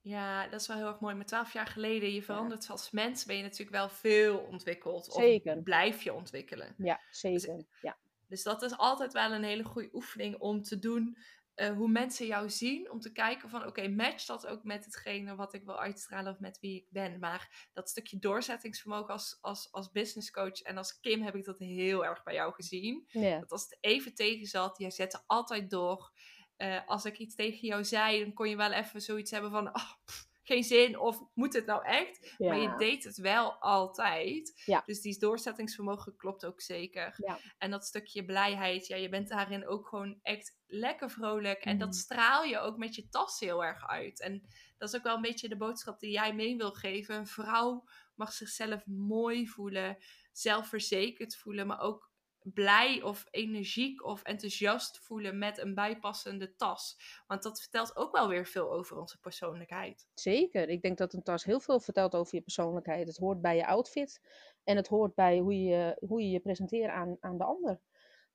Ja, 0.00 0.48
dat 0.48 0.60
is 0.60 0.66
wel 0.66 0.76
heel 0.76 0.86
erg 0.86 1.00
mooi. 1.00 1.14
Maar 1.14 1.26
twaalf 1.26 1.52
jaar 1.52 1.66
geleden, 1.66 2.12
je 2.12 2.22
verandert 2.22 2.70
als 2.70 2.90
mens, 2.90 3.24
ben 3.24 3.36
je 3.36 3.42
natuurlijk 3.42 3.70
wel 3.70 3.88
veel 3.88 4.38
ontwikkeld. 4.38 5.08
Of 5.08 5.22
Zeker. 5.22 5.62
blijf 5.62 6.02
je 6.02 6.14
ontwikkelen. 6.14 6.74
Ja, 6.78 7.00
zeker. 7.10 7.64
Ja, 7.80 7.96
Dus 8.26 8.42
dat 8.42 8.62
is 8.62 8.76
altijd 8.76 9.12
wel 9.12 9.32
een 9.32 9.44
hele 9.44 9.64
goede 9.64 9.88
oefening 9.92 10.38
om 10.38 10.62
te 10.62 10.78
doen. 10.78 11.16
Eh, 11.56 11.70
hoe 11.70 11.88
mensen 11.88 12.26
jou 12.26 12.50
zien. 12.50 12.90
Om 12.90 13.00
te 13.00 13.12
kijken 13.12 13.50
van, 13.50 13.66
oké, 13.66 13.88
match 13.88 14.26
dat 14.26 14.46
ook 14.46 14.64
met 14.64 14.84
hetgene 14.84 15.34
wat 15.34 15.54
ik 15.54 15.64
wil 15.64 15.78
uitstralen 15.78 16.32
of 16.32 16.38
met 16.38 16.58
wie 16.60 16.76
ik 16.76 16.86
ben. 16.90 17.18
Maar 17.18 17.68
dat 17.72 17.88
stukje 17.88 18.18
doorzettingsvermogen 18.18 19.12
als, 19.12 19.38
als, 19.40 19.72
als 19.72 19.90
business 19.90 20.30
coach 20.30 20.60
en 20.62 20.76
als 20.76 21.00
Kim 21.00 21.22
heb 21.22 21.34
ik 21.34 21.44
dat 21.44 21.58
heel 21.58 22.04
erg 22.04 22.22
bij 22.22 22.34
jou 22.34 22.52
gezien. 22.52 23.08
Dat 23.12 23.50
als 23.50 23.62
het 23.62 23.78
even 23.80 24.14
tegen 24.14 24.46
zat, 24.46 24.78
jij 24.78 24.90
zette 24.90 25.22
altijd 25.26 25.70
door. 25.70 26.12
Eh, 26.56 26.80
als 26.86 27.04
ik 27.04 27.18
iets 27.18 27.34
tegen 27.34 27.68
jou 27.68 27.84
zei, 27.84 28.24
dan 28.24 28.32
kon 28.32 28.48
je 28.48 28.56
wel 28.56 28.72
even 28.72 29.00
zoiets 29.00 29.30
hebben 29.30 29.50
van, 29.50 29.66
oh, 29.66 29.92
pff, 30.04 30.28
geen 30.46 30.64
zin 30.64 30.98
of 30.98 31.20
moet 31.34 31.52
het 31.54 31.66
nou 31.66 31.84
echt? 31.84 32.34
ja. 32.38 32.48
Maar 32.48 32.58
je 32.60 32.74
deed 32.78 33.04
het 33.04 33.16
wel 33.16 33.52
altijd. 33.52 34.62
Ja. 34.64 34.82
Dus 34.86 35.00
die 35.00 35.18
doorzettingsvermogen 35.18 36.16
klopt 36.16 36.44
ook 36.46 36.60
zeker. 36.60 37.14
Ja. 37.16 37.38
En 37.58 37.70
dat 37.70 37.84
stukje 37.84 38.24
blijheid, 38.24 38.86
ja, 38.86 38.96
je 38.96 39.08
bent 39.08 39.28
daarin 39.28 39.66
ook 39.66 39.86
gewoon 39.88 40.18
echt 40.22 40.58
lekker 40.66 41.10
vrolijk. 41.10 41.64
En 41.64 41.78
dat 41.78 41.88
Mhm. 41.88 41.96
straal 41.96 42.44
je 42.44 42.58
ook 42.58 42.76
met 42.76 42.94
je 42.94 43.08
tas 43.08 43.40
heel 43.40 43.64
erg 43.64 43.86
uit. 43.88 44.20
En 44.20 44.42
dat 44.78 44.88
is 44.88 44.96
ook 44.96 45.02
wel 45.02 45.16
een 45.16 45.22
beetje 45.22 45.48
de 45.48 45.56
boodschap 45.56 46.00
die 46.00 46.10
jij 46.10 46.34
mee 46.34 46.56
wil 46.56 46.72
geven. 46.72 47.14
Een 47.14 47.26
vrouw 47.26 47.84
mag 48.14 48.32
zichzelf 48.32 48.86
mooi 48.86 49.48
voelen, 49.48 49.96
zelfverzekerd 50.32 51.36
voelen, 51.36 51.66
maar 51.66 51.80
ook 51.80 52.10
blij 52.54 53.02
of 53.02 53.26
energiek 53.30 54.04
of 54.04 54.22
enthousiast 54.22 54.98
voelen 54.98 55.38
met 55.38 55.58
een 55.58 55.74
bijpassende 55.74 56.56
tas. 56.56 56.96
Want 57.26 57.42
dat 57.42 57.60
vertelt 57.60 57.96
ook 57.96 58.12
wel 58.12 58.28
weer 58.28 58.46
veel 58.46 58.72
over 58.72 58.98
onze 58.98 59.18
persoonlijkheid. 59.20 60.08
Zeker. 60.14 60.68
Ik 60.68 60.82
denk 60.82 60.98
dat 60.98 61.12
een 61.12 61.22
tas 61.22 61.44
heel 61.44 61.60
veel 61.60 61.80
vertelt 61.80 62.14
over 62.14 62.34
je 62.34 62.40
persoonlijkheid. 62.40 63.06
Het 63.06 63.16
hoort 63.16 63.40
bij 63.40 63.56
je 63.56 63.66
outfit 63.66 64.20
en 64.64 64.76
het 64.76 64.88
hoort 64.88 65.14
bij 65.14 65.38
hoe 65.38 65.62
je 65.62 65.96
hoe 66.06 66.22
je, 66.22 66.30
je 66.30 66.40
presenteert 66.40 66.90
aan, 66.90 67.16
aan 67.20 67.38
de 67.38 67.44
ander. 67.44 67.80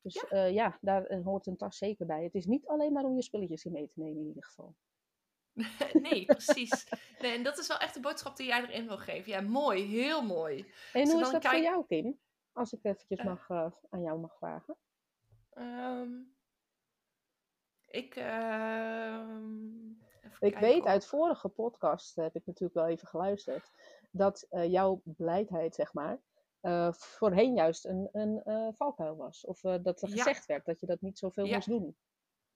Dus 0.01 0.25
Ja. 0.29 0.37
ja. 0.37 0.45
ja, 0.45 0.77
daar 0.81 1.05
eh, 1.05 1.23
hoort 1.23 1.47
een 1.47 1.57
tas 1.57 1.77
zeker 1.77 2.05
bij. 2.05 2.23
Het 2.23 2.35
is 2.35 2.45
niet 2.45 2.67
alleen 2.67 2.93
maar 2.93 3.03
om 3.03 3.15
je 3.15 3.23
spulletjes 3.23 3.65
in 3.65 3.71
mee 3.71 3.87
te 3.87 3.99
nemen 3.99 4.21
in 4.21 4.27
ieder 4.27 4.43
geval. 4.43 4.75
nee, 6.09 6.25
precies. 6.25 6.87
Nee, 7.19 7.35
en 7.35 7.43
dat 7.43 7.57
is 7.57 7.67
wel 7.67 7.77
echt 7.77 7.93
de 7.93 7.99
boodschap 7.99 8.37
die 8.37 8.47
jij 8.47 8.61
erin 8.61 8.87
wil 8.87 8.97
geven. 8.97 9.31
Ja, 9.31 9.41
mooi, 9.41 9.83
heel 9.83 10.21
mooi. 10.21 10.65
En 10.93 11.09
hoe 11.11 11.21
is 11.21 11.31
dat 11.31 11.45
voor 11.45 11.61
jou, 11.61 11.85
Kim? 11.87 12.19
Als 12.53 12.73
ik 12.73 12.83
eventjes 12.83 13.19
Eh. 13.19 13.25
mag, 13.25 13.49
eh, 13.49 13.71
aan 13.89 14.01
jou 14.01 14.19
mag 14.19 14.37
vragen. 14.37 14.77
Ehm, 15.49 16.11
ik. 17.87 18.15
ehm, 18.15 19.89
Ik 20.39 20.57
weet 20.57 20.85
uit 20.85 21.05
vorige 21.05 21.49
podcast, 21.49 22.15
heb 22.15 22.35
ik 22.35 22.45
natuurlijk 22.45 22.73
wel 22.79 22.87
even 22.87 23.07
geluisterd, 23.07 23.71
dat 24.11 24.45
eh, 24.49 24.71
jouw 24.71 25.01
blijheid, 25.03 25.75
zeg 25.75 25.93
maar, 25.93 26.21
voorheen 26.91 27.53
juist 27.53 27.85
een, 27.85 28.09
een 28.11 28.73
valkuil 28.75 29.15
was. 29.15 29.45
Of 29.45 29.59
dat 29.59 30.01
er 30.01 30.09
Ja. 30.09 30.15
gezegd 30.15 30.45
werd 30.45 30.65
dat 30.65 30.79
je 30.79 30.85
dat 30.85 31.01
niet 31.01 31.17
zoveel 31.17 31.45
Ja. 31.45 31.55
moest 31.55 31.67
doen. 31.67 31.97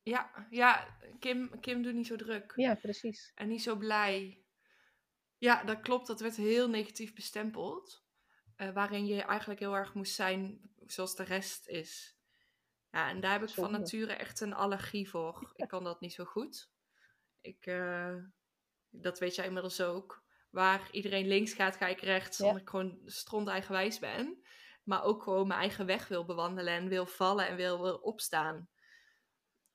Ja, 0.03 0.47
ja 0.49 0.97
Kim, 1.19 1.59
Kim 1.59 1.81
doet 1.81 1.93
niet 1.93 2.07
zo 2.07 2.15
druk. 2.15 2.53
Ja, 2.55 2.75
precies. 2.75 3.31
En 3.35 3.47
niet 3.47 3.63
zo 3.63 3.75
blij. 3.75 4.45
Ja, 5.37 5.63
dat 5.63 5.79
klopt. 5.81 6.07
Dat 6.07 6.19
werd 6.19 6.35
heel 6.35 6.69
negatief 6.69 7.13
bestempeld. 7.13 8.04
Eh, 8.55 8.73
waarin 8.73 9.05
je 9.05 9.21
eigenlijk 9.21 9.59
heel 9.59 9.75
erg 9.75 9.93
moest 9.93 10.13
zijn 10.13 10.71
zoals 10.85 11.15
de 11.15 11.23
rest 11.23 11.67
is. 11.67 12.15
Ja, 12.91 13.09
en 13.09 13.19
daar 13.19 13.31
heb 13.31 13.43
ik 13.43 13.49
van 13.49 13.71
nature 13.71 14.13
echt 14.13 14.39
een 14.39 14.53
allergie 14.53 15.09
voor. 15.09 15.51
Ik 15.55 15.67
kan 15.67 15.83
dat 15.83 15.99
niet 15.99 16.13
zo 16.13 16.25
goed. 16.25 16.69
Ik, 17.41 17.65
eh, 17.65 18.15
dat 18.89 19.19
weet 19.19 19.35
jij 19.35 19.45
inmiddels 19.45 19.81
ook. 19.81 20.23
Waar 20.49 20.87
iedereen 20.91 21.27
links 21.27 21.53
gaat, 21.53 21.75
ga 21.75 21.87
ik 21.87 22.01
rechts. 22.01 22.37
Ja. 22.37 22.45
Omdat 22.45 22.61
ik 22.61 22.69
gewoon 22.69 23.01
stront 23.05 23.47
eigenwijs 23.47 23.99
ben. 23.99 24.43
Maar 24.83 25.03
ook 25.03 25.23
gewoon 25.23 25.47
mijn 25.47 25.59
eigen 25.59 25.85
weg 25.85 26.07
wil 26.07 26.25
bewandelen. 26.25 26.73
En 26.73 26.87
wil 26.87 27.05
vallen 27.05 27.47
en 27.47 27.55
wil, 27.55 27.81
wil 27.81 27.95
opstaan. 27.95 28.69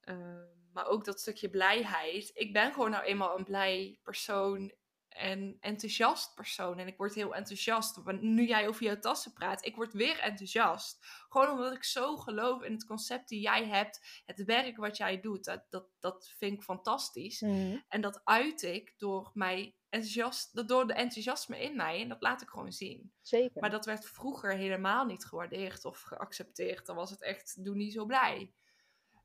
Eh, 0.01 0.43
maar 0.73 0.87
ook 0.87 1.05
dat 1.05 1.21
stukje 1.21 1.51
blijheid. 1.51 2.31
Ik 2.35 2.53
ben 2.53 2.73
gewoon 2.73 2.91
nou 2.91 3.05
eenmaal 3.05 3.39
een 3.39 3.45
blij 3.45 3.99
persoon 4.03 4.73
en 5.11 5.57
enthousiast 5.61 6.35
persoon. 6.35 6.79
En 6.79 6.87
ik 6.87 6.97
word 6.97 7.15
heel 7.15 7.35
enthousiast. 7.35 8.01
Nu 8.21 8.47
jij 8.47 8.69
over 8.69 8.83
jouw 8.85 8.99
tassen 8.99 9.33
praat, 9.33 9.65
ik 9.65 9.77
word 9.77 9.93
weer 9.93 10.19
enthousiast. 10.19 10.99
Gewoon 11.29 11.51
omdat 11.51 11.75
ik 11.75 11.85
zo 11.85 12.17
geloof 12.17 12.63
in 12.63 12.73
het 12.73 12.87
concept 12.87 13.29
die 13.29 13.41
jij 13.41 13.67
hebt. 13.67 14.23
Het 14.27 14.45
werk 14.45 14.77
wat 14.77 14.97
jij 14.97 15.21
doet, 15.21 15.45
dat, 15.45 15.67
dat, 15.69 15.87
dat 15.99 16.33
vind 16.37 16.53
ik 16.53 16.63
fantastisch. 16.63 17.41
Mhm. 17.41 17.79
En 17.89 18.01
dat 18.01 18.21
uit 18.25 18.63
ik 18.63 18.95
door, 18.97 19.31
mij 19.35 19.77
enthousiast, 19.89 20.69
door 20.69 20.87
de 20.87 20.95
enthousiasme 20.95 21.63
in 21.63 21.77
mij. 21.77 22.01
En 22.01 22.09
dat 22.09 22.23
laat 22.23 22.43
ik 22.43 22.49
gewoon 22.49 22.73
zien. 22.73 23.13
Zeker. 23.21 23.61
Maar 23.61 23.71
dat 23.71 23.85
werd 23.85 24.07
vroeger 24.07 24.57
helemaal 24.57 25.05
niet 25.05 25.25
gewaardeerd 25.25 25.85
of 25.85 26.01
geaccepteerd. 26.01 26.87
Dan 26.87 26.97
was 26.97 27.11
het 27.11 27.23
echt, 27.23 27.65
doe 27.65 27.75
niet 27.75 27.93
zo 27.93 28.05
blij. 28.05 28.53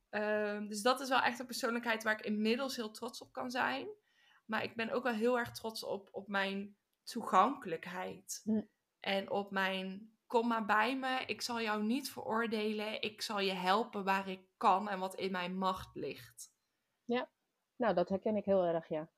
Ehm, 0.09 0.67
dus 0.67 0.81
dat 0.81 0.99
is 0.99 1.09
wel 1.09 1.21
echt 1.21 1.39
een 1.39 1.45
persoonlijkheid 1.45 2.03
waar 2.03 2.19
ik 2.19 2.25
inmiddels 2.25 2.75
heel 2.75 2.91
trots 2.91 3.21
op 3.21 3.33
kan 3.33 3.51
zijn. 3.51 3.87
Maar 4.45 4.63
ik 4.63 4.75
ben 4.75 4.91
ook 4.91 5.03
wel 5.03 5.13
heel 5.13 5.37
erg 5.37 5.51
trots 5.51 5.83
op, 5.83 6.09
op 6.11 6.27
mijn 6.27 6.77
toegankelijkheid. 7.03 8.43
En 8.99 9.29
op 9.31 9.51
mijn, 9.51 10.15
kom 10.27 10.47
maar 10.47 10.65
bij 10.65 10.97
me, 10.97 11.23
ik 11.25 11.41
zal 11.41 11.61
jou 11.61 11.83
niet 11.83 12.11
veroordelen. 12.11 13.01
Ik 13.01 13.21
zal 13.21 13.39
je 13.39 13.53
helpen 13.53 14.03
waar 14.03 14.29
ik 14.29 14.47
kan 14.57 14.89
en 14.89 14.99
wat 14.99 15.15
in 15.15 15.31
mijn 15.31 15.57
macht 15.57 15.95
ligt. 15.95 16.53
Nou, 17.75 17.93
dat 17.93 18.09
herken 18.09 18.35
ik 18.35 18.45
heel 18.45 18.65
erg, 18.65 18.87
ja. 18.87 19.09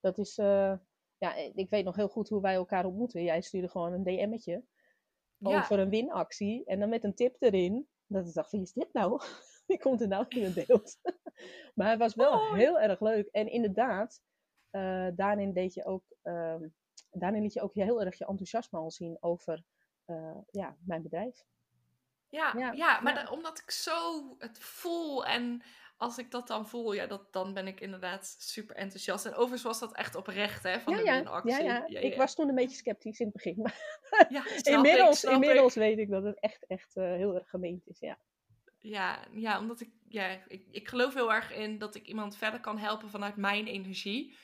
Dat 0.00 0.18
is, 0.18 0.38
eh, 0.38 0.74
ja, 1.18 1.34
ik 1.34 1.70
weet 1.70 1.84
nog 1.84 1.96
heel 1.96 2.08
goed 2.08 2.28
hoe 2.28 2.40
wij 2.40 2.54
elkaar 2.54 2.84
ontmoeten. 2.84 3.22
Jij 3.22 3.40
stuurde 3.40 3.68
gewoon 3.68 3.92
een 3.92 4.02
DM'tje 4.02 4.64
Ja, 5.36 5.58
over 5.58 5.78
een 5.78 5.90
winactie 5.90 6.64
en 6.64 6.80
dan 6.80 6.88
met 6.88 7.04
een 7.04 7.14
tip 7.14 7.36
erin. 7.38 7.88
Dat 8.06 8.26
ik 8.26 8.34
dacht, 8.34 8.50
wie 8.50 8.62
is 8.62 8.72
dit 8.72 8.92
nou? 8.92 9.20
Wie 9.66 9.78
komt 9.78 10.00
er 10.00 10.08
nou 10.08 10.24
in 10.28 10.44
het 10.44 10.66
beeld? 10.66 10.98
maar 11.74 11.90
het 11.90 11.98
was 11.98 12.14
wel 12.14 12.54
heel 12.54 12.80
erg 12.80 13.00
leuk. 13.00 13.26
En 13.26 13.50
inderdaad, 13.50 14.22
eh, 14.70 15.06
daarin 15.14 15.52
deed 15.52 15.74
je 15.74 15.84
ook, 15.84 16.04
ehm, 16.22 16.68
daarin 17.10 17.42
liet 17.42 17.52
je 17.52 17.60
ook 17.62 17.74
heel 17.74 18.02
erg 18.04 18.18
je 18.18 18.26
enthousiasme 18.26 18.78
al 18.78 18.90
zien 18.90 19.16
over 19.20 19.62
eh, 20.04 20.36
ja, 20.50 20.76
mijn 20.84 21.02
bedrijf. 21.02 21.44
Ja, 22.28 22.54
ja, 22.58 22.72
Ja, 22.72 23.00
maar 23.00 23.14
ja. 23.14 23.22
da- 23.24 23.30
omdat 23.30 23.58
ik 23.58 23.70
zo 23.70 24.24
het 24.38 24.58
voel 24.58 25.26
en 25.26 25.62
als 25.96 26.18
ik 26.18 26.30
dat 26.30 26.46
dan 26.46 26.68
voel, 26.68 26.92
ja, 26.92 27.06
dat, 27.06 27.32
dan 27.32 27.54
ben 27.54 27.66
ik 27.66 27.80
inderdaad 27.80 28.34
super 28.38 28.76
enthousiast. 28.76 29.26
En 29.26 29.32
overigens 29.34 29.62
was 29.62 29.78
dat 29.80 29.94
echt 29.94 30.14
oprecht, 30.14 30.62
hè, 30.62 30.80
van 30.80 30.92
Ja, 30.92 30.98
de 30.98 31.04
ja, 31.04 31.16
winactie. 31.18 31.62
ja, 31.64 31.84
ja. 31.86 31.98
Ik 31.98 32.16
was 32.16 32.34
toen 32.34 32.48
een 32.48 32.54
beetje 32.54 32.76
sceptisch 32.76 33.18
in 33.20 33.26
het 33.26 33.34
begin. 33.34 33.56
Maar 33.62 33.98
Ja, 34.28 34.44
ik, 34.56 34.66
inmiddels, 34.66 35.24
inmiddels 35.24 35.76
ik. 35.76 35.82
weet 35.82 35.98
ik 35.98 36.10
dat 36.10 36.22
het 36.22 36.40
echt, 36.40 36.66
echt 36.66 36.96
eh, 36.96 37.04
heel 37.04 37.34
erg 37.34 37.48
gemeend 37.50 37.86
is. 37.88 37.98
Ja. 37.98 38.18
Ja, 38.78 39.24
ja, 39.32 39.58
omdat 39.58 39.80
ik, 39.80 39.90
ja, 40.08 40.26
ik, 40.48 40.66
ik 40.70 40.88
geloof 40.88 41.14
heel 41.14 41.32
erg 41.32 41.52
in 41.52 41.78
dat 41.78 41.94
ik 41.94 42.06
iemand 42.06 42.36
verder 42.36 42.60
kan 42.60 42.78
helpen 42.78 43.10
vanuit 43.10 43.36
mijn 43.36 43.66
energie. 43.66 44.36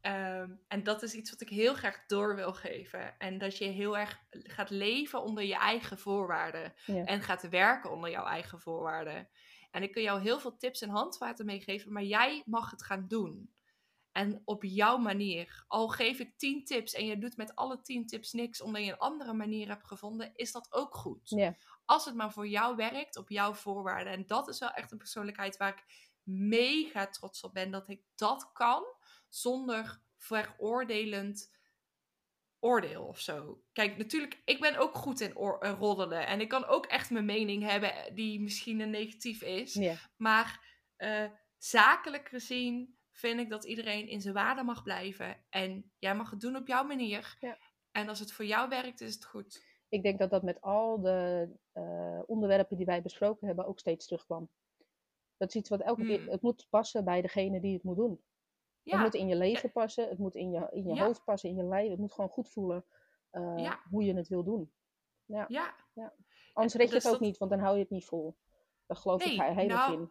Ehm, 0.00 0.50
en 0.68 0.82
dat 0.82 1.02
is 1.02 1.14
iets 1.14 1.30
wat 1.30 1.40
ik 1.40 1.48
heel 1.48 1.74
graag 1.74 2.06
door 2.06 2.34
wil 2.34 2.52
geven. 2.52 3.18
En 3.18 3.38
dat 3.38 3.58
je 3.58 3.64
heel 3.64 3.98
erg 3.98 4.20
gaat 4.30 4.70
leven 4.70 5.22
onder 5.22 5.44
je 5.44 5.56
eigen 5.56 5.98
voorwaarden. 5.98 6.72
Ja. 6.86 7.04
En 7.04 7.22
gaat 7.22 7.48
werken 7.48 7.90
onder 7.90 8.10
jouw 8.10 8.24
eigen 8.24 8.60
voorwaarden. 8.60 9.28
En 9.70 9.82
ik 9.82 9.92
kan 9.92 10.02
jou 10.02 10.20
heel 10.20 10.40
veel 10.40 10.56
tips 10.56 10.80
en 10.80 10.88
handvaten 10.88 11.46
meegeven, 11.46 11.92
maar 11.92 12.02
jij 12.02 12.42
mag 12.46 12.70
het 12.70 12.82
gaan 12.82 13.04
doen. 13.08 13.52
En 14.12 14.42
op 14.44 14.64
jouw 14.64 14.96
manier. 14.96 15.64
Al 15.68 15.88
geef 15.88 16.18
ik 16.18 16.38
10 16.38 16.64
tips 16.64 16.92
en 16.92 17.06
je 17.06 17.18
doet 17.18 17.36
met 17.36 17.54
alle 17.54 17.80
10 17.80 18.06
tips 18.06 18.32
niks 18.32 18.60
omdat 18.60 18.84
je 18.84 18.90
een 18.92 18.98
andere 18.98 19.32
manier 19.32 19.68
hebt 19.68 19.86
gevonden, 19.86 20.30
is 20.34 20.52
dat 20.52 20.72
ook 20.72 20.94
goed. 20.94 21.28
Ja. 21.28 21.56
Als 21.84 22.04
het 22.04 22.14
maar 22.14 22.32
voor 22.32 22.48
jou 22.48 22.76
werkt, 22.76 23.16
op 23.16 23.28
jouw 23.28 23.54
voorwaarden. 23.54 24.12
En 24.12 24.26
dat 24.26 24.48
is 24.48 24.58
wel 24.58 24.70
echt 24.70 24.92
een 24.92 24.98
persoonlijkheid 24.98 25.56
waar 25.56 25.72
ik 25.72 25.84
mega 26.22 27.06
trots 27.06 27.42
op 27.42 27.54
ben 27.54 27.70
dat 27.70 27.88
ik 27.88 28.02
dat 28.14 28.52
kan 28.52 28.84
zonder 29.28 30.02
veroordelend 30.16 31.56
oordeel 32.60 33.04
of 33.04 33.20
zo. 33.20 33.62
Kijk, 33.72 33.96
natuurlijk, 33.96 34.42
ik 34.44 34.60
ben 34.60 34.76
ook 34.76 34.94
goed 34.94 35.20
in 35.20 35.34
eh, 35.34 35.74
roddelen. 35.78 36.26
En 36.26 36.40
ik 36.40 36.48
kan 36.48 36.66
ook 36.66 36.86
echt 36.86 37.10
mijn 37.10 37.24
mening 37.24 37.62
hebben 37.62 38.14
die 38.14 38.40
misschien 38.40 38.80
een 38.80 38.90
negatief 38.90 39.42
is. 39.42 39.74
Ja. 39.74 39.94
Maar 40.16 40.76
eh, 40.96 41.30
zakelijk 41.56 42.28
gezien 42.28 42.98
vind 43.10 43.40
ik 43.40 43.50
dat 43.50 43.64
iedereen 43.64 44.08
in 44.08 44.20
zijn 44.20 44.34
waarde 44.34 44.62
mag 44.62 44.82
blijven. 44.82 45.44
En 45.48 45.92
jij 45.98 46.14
mag 46.14 46.30
het 46.30 46.40
doen 46.40 46.56
op 46.56 46.66
jouw 46.66 46.84
manier. 46.84 47.36
Ja. 47.40 47.58
En 47.90 48.08
als 48.08 48.18
het 48.18 48.32
voor 48.32 48.44
jou 48.44 48.68
werkt, 48.68 49.00
is 49.00 49.14
het 49.14 49.24
goed. 49.24 49.66
Ik 49.88 50.02
denk 50.02 50.18
dat 50.18 50.30
dat 50.30 50.42
met 50.42 50.60
al 50.60 51.00
de 51.00 51.48
eh, 51.72 52.20
onderwerpen 52.26 52.76
die 52.76 52.86
wij 52.86 53.02
besproken 53.02 53.46
hebben 53.46 53.66
ook 53.66 53.78
steeds 53.78 54.06
terugkwam. 54.06 54.50
Dat 55.36 55.48
is 55.48 55.54
iets 55.54 55.68
wat 55.68 55.80
elke 55.80 56.04
keer, 56.04 56.20
Hmm. 56.20 56.28
het 56.28 56.42
moet 56.42 56.66
passen 56.70 57.04
bij 57.04 57.20
degene 57.20 57.60
die 57.60 57.74
het 57.74 57.82
moet 57.82 57.96
doen. 57.96 58.22
Het 58.90 58.96
Ja, 58.98 59.02
moet 59.04 59.14
in 59.14 59.28
je 59.28 59.36
leven 59.36 59.72
passen, 59.72 60.08
het 60.08 60.18
moet 60.18 60.34
in 60.34 60.50
je, 60.50 60.66
in 60.70 60.84
je 60.86 60.94
Ja. 60.94 61.04
hoofd 61.04 61.24
passen, 61.24 61.48
in 61.48 61.56
je 61.56 61.62
lijf. 61.64 61.90
Het 61.90 61.98
moet 61.98 62.12
gewoon 62.12 62.30
goed 62.30 62.48
voelen 62.48 62.84
eh, 63.30 63.54
Ja. 63.56 63.80
hoe 63.90 64.04
je 64.04 64.14
het 64.14 64.28
wil 64.28 64.44
doen. 64.44 64.72
ja. 65.26 65.46
Anders 66.52 66.74
En 66.74 66.80
red 66.80 66.88
je 66.88 66.94
dus 66.94 67.04
het 67.04 67.04
ook 67.06 67.18
dat- 67.18 67.20
niet, 67.20 67.38
want 67.38 67.50
dan 67.50 67.60
hou 67.60 67.74
je 67.76 67.80
het 67.82 67.90
niet 67.90 68.04
vol. 68.04 68.36
Daar 68.86 68.96
geloof 68.96 69.24
Nee, 69.24 69.34
ik 69.34 69.40
he- 69.40 69.52
heilig 69.52 69.76
nou, 69.76 69.92
in. 70.00 70.10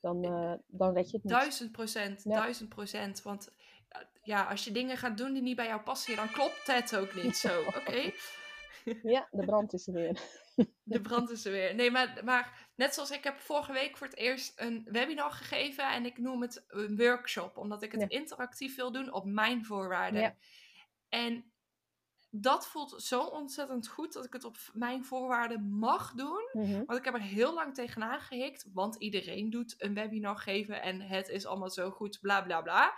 Dan, 0.00 0.24
eh, 0.24 0.52
dan 0.66 0.94
red 0.94 1.10
je 1.10 1.16
het 1.16 1.24
niet. 1.24 1.32
Duizend 1.32 1.72
procent, 1.72 2.22
Ja. 2.24 2.30
duizend 2.40 2.68
procent. 2.68 3.22
Want 3.22 3.48
eh, 3.88 4.00
ja, 4.22 4.44
als 4.48 4.64
je 4.64 4.72
dingen 4.72 4.96
gaat 4.96 5.16
doen 5.18 5.32
die 5.32 5.42
niet 5.42 5.56
bij 5.56 5.66
jou 5.66 5.80
passen, 5.80 6.16
dan 6.16 6.30
klopt 6.30 6.66
het 6.66 6.96
ook 6.96 7.14
niet 7.14 7.36
zo. 7.36 7.60
Oké? 7.76 8.12
Ja, 9.02 9.28
de 9.30 9.44
brand 9.44 9.72
is 9.72 9.86
er 9.86 9.92
weer. 9.92 10.20
De 10.82 11.00
brand 11.00 11.30
is 11.30 11.44
er 11.44 11.52
weer. 11.52 11.74
Nee, 11.74 11.90
maar, 11.90 12.20
maar 12.24 12.70
net 12.74 12.94
zoals 12.94 13.10
ik 13.10 13.24
heb 13.24 13.38
vorige 13.38 13.72
week 13.72 13.96
voor 13.96 14.06
het 14.06 14.16
eerst 14.16 14.60
een 14.60 14.86
webinar 14.90 15.30
gegeven. 15.30 15.92
En 15.92 16.06
ik 16.06 16.18
noem 16.18 16.42
het 16.42 16.64
een 16.68 16.96
workshop. 16.96 17.56
Omdat 17.56 17.82
ik 17.82 17.92
het 17.92 18.00
Ja. 18.00 18.08
interactief 18.08 18.76
wil 18.76 18.92
doen 18.92 19.12
op 19.12 19.24
mijn 19.24 19.64
voorwaarden. 19.64 20.20
Ja. 20.20 20.36
En 21.08 21.52
dat 22.30 22.66
voelt 22.66 23.02
zo 23.02 23.22
ontzettend 23.22 23.88
goed 23.88 24.12
dat 24.12 24.24
ik 24.24 24.32
het 24.32 24.44
op 24.44 24.56
mijn 24.72 25.04
voorwaarden 25.04 25.62
mag 25.78 26.12
doen. 26.12 26.48
Mhm. 26.52 26.84
Want 26.84 26.98
ik 26.98 27.04
heb 27.04 27.14
er 27.14 27.20
heel 27.20 27.54
lang 27.54 27.74
tegenaan 27.74 28.20
gehikt. 28.20 28.66
Want 28.72 28.96
iedereen 28.96 29.50
doet 29.50 29.74
een 29.78 29.94
webinar 29.94 30.38
geven 30.38 30.82
en 30.82 31.00
het 31.00 31.28
is 31.28 31.46
allemaal 31.46 31.70
zo 31.70 31.90
goed, 31.90 32.18
bla 32.20 32.42
bla 32.42 32.62
bla. 32.62 32.94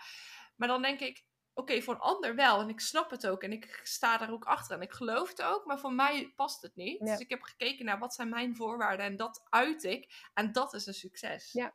Maar 0.57 0.69
dan 0.69 0.83
denk 0.83 1.01
ik, 1.01 1.25
oké, 1.55 1.83
voor 1.83 1.95
een 1.95 2.01
ander 2.01 2.35
wel. 2.35 2.61
En 2.61 2.69
ik 2.69 2.81
snap 2.81 3.11
het 3.11 3.27
ook. 3.27 3.43
En 3.43 3.53
ik 3.53 3.81
sta 3.83 4.19
daar 4.19 4.31
ook 4.33 4.45
achter. 4.45 4.77
En 4.77 4.83
ik 4.83 4.93
geloof 4.93 5.29
het 5.29 5.43
ook. 5.43 5.65
Maar 5.65 5.79
voor 5.79 5.93
mij 5.93 6.33
past 6.37 6.63
het 6.63 6.77
niet. 6.77 6.99
Ja. 6.99 7.05
Dus 7.05 7.19
ik 7.19 7.31
heb 7.31 7.43
gekeken 7.43 7.85
naar 7.85 7.99
wat 7.99 8.15
zijn 8.15 8.29
mijn 8.29 8.57
voorwaarden. 8.57 9.07
En 9.07 9.17
dat 9.17 9.47
uit 9.49 9.85
ik. 9.85 10.29
En 10.35 10.53
dat 10.53 10.75
is 10.75 10.87
een 10.87 10.95
succes. 10.95 11.53
Ja. 11.53 11.75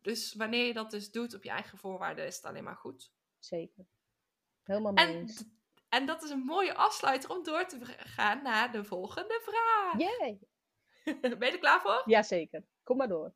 Dus 0.00 0.34
wanneer 0.34 0.66
je 0.66 0.72
dat 0.72 0.90
dus 0.90 1.10
doet 1.10 1.34
op 1.34 1.42
je 1.42 1.50
eigen 1.50 1.78
voorwaarden, 1.78 2.26
is 2.26 2.36
het 2.36 2.44
alleen 2.44 2.64
maar 2.64 2.76
goed. 2.76 3.12
Zeker. 3.38 3.86
Helemaal 4.62 4.92
mee 4.92 5.06
En, 5.06 5.28
en 5.88 6.06
dat 6.06 6.22
is 6.22 6.30
een 6.30 6.44
mooie 6.44 6.74
afsluiter 6.74 7.30
om 7.30 7.42
door 7.42 7.66
te 7.66 7.78
gaan 7.84 8.42
naar 8.42 8.72
de 8.72 8.84
volgende 8.84 9.40
vraag. 9.42 9.98
Yay! 9.98 10.38
Ben 11.38 11.38
je 11.38 11.52
er 11.52 11.58
klaar 11.58 11.80
voor? 11.80 12.02
Jazeker. 12.04 12.64
Kom 12.82 12.96
maar 12.96 13.08
door. 13.08 13.34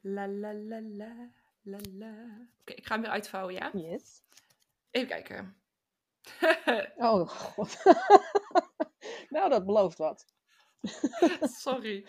La 0.00 0.28
la 0.28 0.54
la 0.54 0.80
la 0.80 1.30
Oké, 1.66 2.72
ik 2.74 2.86
ga 2.86 2.92
hem 2.94 3.02
weer 3.02 3.10
uitvouwen, 3.10 3.54
ja? 3.54 3.70
Yes. 3.72 4.22
Even 4.90 5.08
kijken. 5.08 5.56
Oh, 6.96 7.28
god. 7.28 7.82
nou, 9.34 9.48
dat 9.50 9.66
belooft 9.66 9.98
wat. 9.98 10.26
Sorry. 11.60 12.06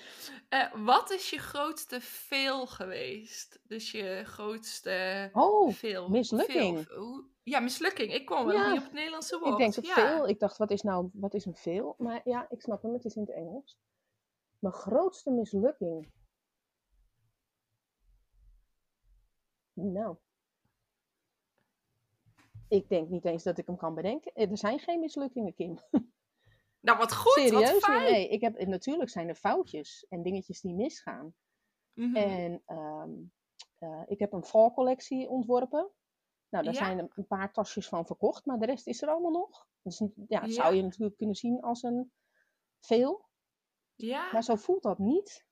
Eh, 0.49 0.73
wat 0.85 1.11
is 1.11 1.29
je 1.29 1.37
grootste 1.37 2.01
fail 2.01 2.67
geweest? 2.67 3.59
Dus 3.63 3.91
je 3.91 4.23
grootste 4.25 5.29
Oh, 5.33 5.71
fail. 5.73 6.09
mislukking. 6.09 6.85
fail. 6.85 7.23
Ja, 7.43 7.59
mislukking. 7.59 8.13
Ik 8.13 8.25
kwam 8.25 8.45
wel 8.45 8.55
Ja, 8.55 8.69
niet 8.69 8.77
op 8.79 8.83
het 8.83 8.93
Nederlandse 8.93 9.39
woord. 9.39 9.51
ik 9.51 9.57
denk 9.57 9.73
dat 9.75 9.85
ja. 9.85 9.93
veel. 9.93 10.27
Ik 10.27 10.39
dacht, 10.39 10.57
wat 10.57 10.71
is 10.71 10.81
nou, 10.81 11.09
wat 11.13 11.33
is 11.33 11.45
een 11.45 11.55
veel? 11.55 11.95
Maar 11.97 12.21
ja, 12.23 12.45
ik 12.49 12.61
snap 12.61 12.81
hem, 12.81 12.93
het 12.93 13.05
is 13.05 13.15
in 13.15 13.21
het 13.21 13.31
Engels. 13.31 13.77
Mijn 14.59 14.73
grootste 14.73 15.31
mislukking. 15.31 16.11
Nou. 19.73 20.17
Ik 22.67 22.89
denk 22.89 23.09
niet 23.09 23.25
eens 23.25 23.43
dat 23.43 23.57
ik 23.57 23.67
hem 23.67 23.77
kan 23.77 23.95
bedenken. 23.95 24.33
Eh, 24.33 24.51
Er 24.51 24.57
zijn 24.57 24.79
geen 24.79 24.99
mislukkingen, 24.99 25.53
Kim. 25.53 25.77
Nou, 26.79 26.97
wat 26.97 27.13
goed. 27.15 27.31
Serieus 27.31 27.71
wat 27.71 27.83
fijn. 27.83 28.11
Nee, 28.11 28.27
ik 28.29 28.41
heb, 28.41 28.65
natuurlijk 28.67 29.09
zijn 29.09 29.27
er 29.29 29.35
foutjes 29.35 30.05
en 30.09 30.21
dingetjes 30.23 30.61
die 30.61 30.73
misgaan. 30.75 31.35
Mhm. 31.93 32.15
En 32.15 32.61
ehm, 32.65 33.11
eh, 33.77 34.01
ik 34.05 34.19
heb 34.19 34.33
een 34.33 34.43
valcollectie 34.43 35.29
ontworpen. 35.29 35.91
Nou, 36.49 36.63
daar 36.63 36.73
Ja. 36.73 36.79
zijn 36.85 37.11
een 37.15 37.27
paar 37.27 37.51
tasjes 37.53 37.87
van 37.87 38.05
verkocht, 38.05 38.45
maar 38.45 38.59
de 38.59 38.65
rest 38.65 38.87
is 38.87 39.01
er 39.01 39.09
allemaal 39.09 39.31
nog. 39.31 39.67
Dus 39.81 39.97
ja, 40.27 40.41
Ja. 40.43 40.47
zou 40.47 40.75
je 40.75 40.81
natuurlijk 40.81 41.17
kunnen 41.17 41.35
zien 41.35 41.61
als 41.61 41.83
een 41.83 42.11
veel. 42.79 43.25
Ja, 43.95 44.31
Maar 44.31 44.43
zo 44.43 44.55
voelt 44.55 44.83
dat 44.83 44.97
niet. 44.99 45.45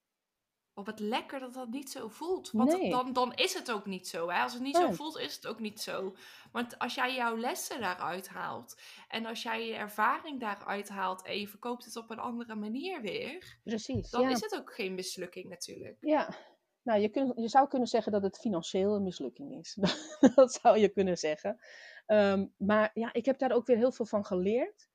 Op 0.74 0.86
het 0.86 1.00
lekker 1.00 1.40
dat 1.40 1.54
dat 1.54 1.70
niet 1.70 1.92
zo 1.92 2.08
voelt. 2.08 2.52
Want 2.52 2.78
Nee. 2.78 2.90
dan, 2.90 3.14
dan 3.14 3.34
is 3.34 3.54
het 3.54 3.72
ook 3.72 3.86
niet 3.86 4.08
zo. 4.08 4.30
Hè? 4.30 4.42
Als 4.42 4.54
het 4.54 4.62
niet 4.62 4.76
zo 4.76 4.92
voelt, 4.92 5.18
is 5.18 5.36
het 5.36 5.48
ook 5.48 5.60
niet 5.60 5.82
zo. 5.82 6.16
Want 6.52 6.80
als 6.80 6.96
jij 6.96 7.16
jouw 7.16 7.38
lessen 7.38 7.80
daaruit 7.80 8.28
haalt 8.28 8.82
en 9.08 9.26
als 9.26 9.44
jij 9.44 9.68
je 9.68 9.74
ervaring 9.76 10.40
daaruit 10.40 10.90
haalt 10.90 11.24
en 11.24 11.40
je 11.40 11.48
verkoopt 11.48 11.86
het 11.86 11.96
op 11.96 12.10
een 12.10 12.20
andere 12.20 12.56
manier 12.56 13.02
weer, 13.02 13.58
Precies. 13.64 14.10
dan 14.10 14.22
ja. 14.22 14.30
is 14.30 14.42
het 14.42 14.56
ook 14.56 14.74
geen 14.74 14.96
mislukking 14.96 15.50
natuurlijk. 15.50 15.98
ja. 16.00 16.50
Nou, 16.84 17.02
je, 17.02 17.10
kun, 17.10 17.34
je 17.36 17.48
zou 17.48 17.68
kunnen 17.68 17.88
zeggen 17.88 18.12
dat 18.12 18.24
het 18.24 18.38
financieel 18.40 18.96
een 18.96 19.04
mislukking 19.04 19.60
is. 19.60 19.78
dat 20.36 20.54
zou 20.54 20.78
je 20.78 20.90
kunnen 20.90 21.18
zeggen. 21.18 21.60
Ehm, 22.06 22.46
maar 22.58 22.92
ja, 22.94 23.14
ik 23.14 23.26
heb 23.26 23.40
daar 23.40 23.52
ook 23.52 23.66
weer 23.66 23.78
heel 23.78 23.92
veel 23.92 24.06
van 24.06 24.26
geleerd. 24.26 24.90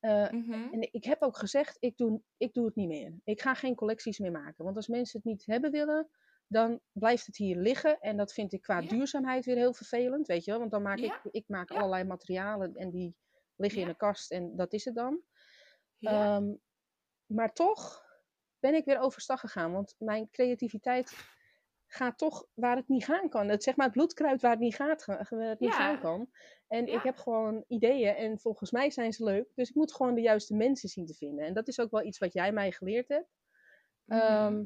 Eh, 0.00 0.30
Mhm. 0.30 0.52
En 0.72 0.92
ik 0.92 1.04
heb 1.04 1.22
ook 1.22 1.36
gezegd, 1.36 1.76
ik 1.80 1.96
doe, 1.96 2.22
ik 2.36 2.52
doe 2.54 2.66
het 2.66 2.74
niet 2.74 2.88
meer. 2.88 3.14
Ik 3.24 3.40
ga 3.40 3.54
geen 3.54 3.74
collecties 3.74 4.18
meer 4.18 4.30
maken. 4.32 4.64
Want 4.64 4.76
als 4.76 4.88
mensen 4.88 5.20
het 5.22 5.28
niet 5.30 5.46
hebben 5.46 5.70
willen, 5.70 6.08
dan 6.46 6.80
blijft 6.92 7.26
het 7.26 7.36
hier 7.36 7.56
liggen. 7.56 7.98
En 8.00 8.16
dat 8.16 8.32
vind 8.32 8.52
ik 8.52 8.62
qua 8.62 8.80
Ja. 8.80 8.88
duurzaamheid 8.88 9.44
weer 9.44 9.56
heel 9.56 9.74
vervelend, 9.74 10.26
weet 10.26 10.44
je 10.44 10.50
wel. 10.50 10.60
Want 10.60 10.70
dan 10.72 10.82
maak 10.82 10.98
Ja. 10.98 11.14
ik, 11.22 11.32
ik 11.32 11.44
maak 11.48 11.70
Ja. 11.70 11.76
allerlei 11.76 12.04
materialen 12.04 12.74
en 12.74 12.90
die 12.90 13.16
liggen 13.56 13.80
in 13.82 13.88
een 13.88 13.96
kast 13.96 14.30
en 14.30 14.56
dat 14.56 14.72
is 14.72 14.84
het 14.84 14.94
dan. 14.94 15.20
Ehm, 16.00 16.54
maar 17.26 17.52
toch 17.52 18.04
ben 18.58 18.74
ik 18.74 18.84
weer 18.84 18.98
overstag 18.98 19.40
gegaan. 19.40 19.72
Want 19.72 19.94
mijn 19.98 20.30
creativiteit 20.30 21.14
gaat 21.86 22.18
toch 22.18 22.46
waar 22.54 22.76
het 22.76 22.88
niet 22.88 23.04
gaan 23.04 23.28
kan. 23.28 23.48
Het, 23.48 23.62
zeg 23.62 23.76
maar 23.76 23.86
het 23.86 23.94
bloedkruid 23.94 24.40
waar 24.40 24.50
het 24.50 24.60
niet, 24.60 24.74
gaat, 24.74 25.02
ga- 25.02 25.26
waar 25.30 25.48
het 25.48 25.60
niet 25.60 25.70
Ja. 25.72 25.76
gaan 25.76 26.00
kan. 26.00 26.30
En 26.68 26.86
Ja. 26.86 26.96
ik 26.96 27.02
heb 27.02 27.16
gewoon 27.16 27.64
ideeën 27.68 28.14
en 28.14 28.38
volgens 28.38 28.70
mij 28.70 28.90
zijn 28.90 29.12
ze 29.12 29.24
leuk. 29.24 29.52
Dus 29.54 29.68
ik 29.68 29.74
moet 29.74 29.94
gewoon 29.94 30.14
de 30.14 30.20
juiste 30.20 30.54
mensen 30.54 30.88
zien 30.88 31.06
te 31.06 31.14
vinden. 31.14 31.44
En 31.44 31.54
dat 31.54 31.68
is 31.68 31.80
ook 31.80 31.90
wel 31.90 32.02
iets 32.04 32.18
wat 32.18 32.32
jij 32.32 32.52
mij 32.52 32.72
geleerd 32.72 33.08
hebt. 33.08 33.28
Ehm, 34.06 34.64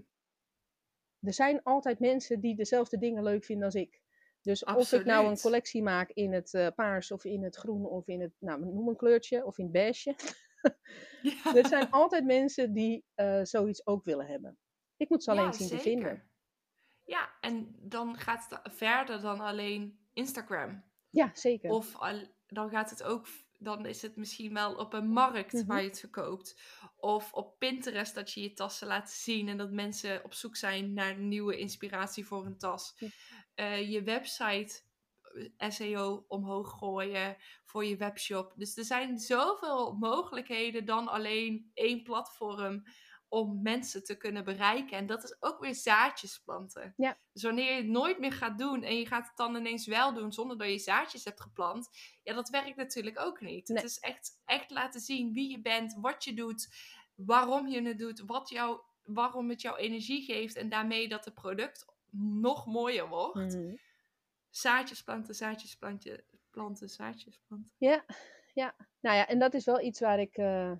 er 1.20 1.33
zijn 1.33 1.62
altijd 1.62 1.98
mensen 1.98 2.40
die 2.40 2.56
dezelfde 2.56 2.98
dingen 2.98 3.22
leuk 3.22 3.44
vinden 3.44 3.64
als 3.64 3.74
ik. 3.74 4.00
Dus 4.42 4.64
of 4.64 4.92
ik 4.92 5.04
nou 5.04 5.26
een 5.26 5.40
collectie 5.40 5.83
maak 5.83 6.11
in 6.11 6.33
het 6.33 6.54
eh, 6.54 6.66
paars 6.74 7.11
of 7.12 7.24
in 7.24 7.44
het 7.44 7.56
groen 7.56 7.87
of 7.87 8.06
in 8.09 8.20
het, 8.20 8.33
nou 8.38 8.61
noem 8.61 8.88
een 8.88 8.96
kleurtje, 8.96 9.44
of 9.44 9.59
in 9.59 9.64
het 9.64 9.72
beige. 9.72 10.14
Ja. 11.22 11.54
Er 11.54 11.66
zijn 11.66 11.90
altijd 11.90 12.24
mensen 12.24 12.72
die 12.72 13.04
eh, 13.14 13.40
zoiets 13.42 13.87
ook 13.87 14.04
willen 14.04 14.26
hebben. 14.26 14.59
Ik 14.96 15.09
moet 15.09 15.22
ze 15.24 15.30
alleen 15.30 15.52
zien 15.52 15.68
te 15.68 15.78
vinden. 15.78 16.30
Ja, 17.11 17.31
en 17.40 17.77
dan 17.81 18.18
gaat 18.18 18.46
het 18.62 18.75
verder 18.75 19.20
dan 19.20 19.40
alleen 19.40 19.99
Instagram. 20.12 20.85
Ja, 21.11 21.31
zeker. 21.33 21.70
Of 21.70 21.96
al, 21.96 22.27
dan 22.46 22.70
gaat 22.70 22.90
het 22.90 23.03
ook, 23.03 23.27
dan 23.59 23.87
is 23.87 24.03
het 24.03 24.16
misschien 24.16 24.55
wel 24.55 24.75
op 24.75 24.92
een 24.92 25.09
markt 25.09 25.53
Mhm. 25.53 25.66
waar 25.66 25.83
je 25.83 25.88
het 25.88 26.01
verkoopt. 26.01 26.61
Of 26.96 27.33
op 27.33 27.59
Pinterest 27.59 28.14
dat 28.14 28.33
je 28.33 28.40
je 28.40 28.53
tassen 28.53 28.87
laat 28.87 29.11
zien 29.11 29.49
en 29.49 29.57
dat 29.57 29.70
mensen 29.70 30.25
op 30.25 30.35
zoek 30.35 30.57
zijn 30.57 30.92
naar 30.92 31.18
nieuwe 31.18 31.57
inspiratie 31.57 32.27
voor 32.27 32.46
een 32.46 32.59
tas. 32.59 32.94
Ja. 32.96 33.09
Eh, 33.55 33.90
je 33.90 34.03
website 34.03 34.83
eh, 35.57 35.70
SEO 35.70 36.25
omhoog 36.29 36.79
gooien 36.79 37.37
voor 37.64 37.85
je 37.85 37.96
webshop. 37.96 38.53
Dus 38.57 38.77
er 38.77 38.85
zijn 38.85 39.18
zoveel 39.18 39.92
mogelijkheden 39.92 40.85
dan 40.85 41.09
alleen 41.09 41.70
één 41.75 42.03
platform 42.03 42.83
om 43.31 43.62
mensen 43.62 44.05
te 44.05 44.16
kunnen 44.16 44.45
bereiken. 44.45 44.97
En 44.97 45.07
dat 45.07 45.25
is 45.25 45.37
ook 45.40 45.61
weer 45.61 45.75
zaadjes 45.75 46.38
planten. 46.38 46.95
Ja. 46.97 47.19
Dus 47.33 47.43
wanneer 47.43 47.71
je 47.71 47.77
het 47.77 47.90
nooit 47.90 48.19
meer 48.19 48.33
gaat 48.33 48.59
doen 48.59 48.83
en 48.83 48.97
je 48.97 49.07
gaat 49.07 49.27
het 49.27 49.37
dan 49.37 49.57
ineens 49.57 49.87
wel 49.87 50.14
doen 50.14 50.33
zonder 50.33 50.59
dat 50.59 50.69
je 50.69 50.79
zaadjes 50.79 51.25
hebt 51.25 51.40
geplant, 51.40 51.88
ja, 52.23 52.35
dat 52.35 52.49
werkt 52.49 52.77
natuurlijk 52.77 53.19
ook 53.21 53.40
niet. 53.40 53.69
Nee. 53.69 53.77
Het 53.77 53.90
is 53.90 53.99
echt, 53.99 54.40
echt 54.45 54.71
laten 54.71 55.01
zien 55.01 55.33
wie 55.33 55.51
je 55.51 55.61
bent, 55.61 55.97
wat 56.01 56.25
je 56.25 56.35
doet, 56.35 56.69
waarom 57.14 57.69
je 57.69 57.83
het 57.83 57.99
doet, 57.99 58.23
wat 58.27 58.49
jouw 58.49 58.88
waarom 59.03 59.49
het 59.49 59.61
jouw 59.61 59.77
energie 59.77 60.23
geeft 60.23 60.57
en 60.57 60.69
daarmee 60.69 61.09
dat 61.09 61.25
het 61.25 61.35
product 61.35 61.87
nog 62.40 62.66
mooier 62.66 63.09
wordt. 63.09 63.57
Mhm. 63.57 63.75
Zaadjes 64.51 65.03
planten, 65.03 65.35
zaadjes 65.35 65.77
planten, 65.77 66.25
planten, 66.51 66.88
zaadjes 66.88 67.40
planten. 67.47 67.75
Ja, 67.79 68.05
ja. 68.55 68.75
Nou 69.01 69.16
ja, 69.16 69.27
en 69.27 69.38
dat 69.38 69.55
is 69.55 69.64
wel 69.64 69.81
iets 69.81 70.01
waar 70.01 70.21
ik, 70.21 70.37
eh, 70.37 70.73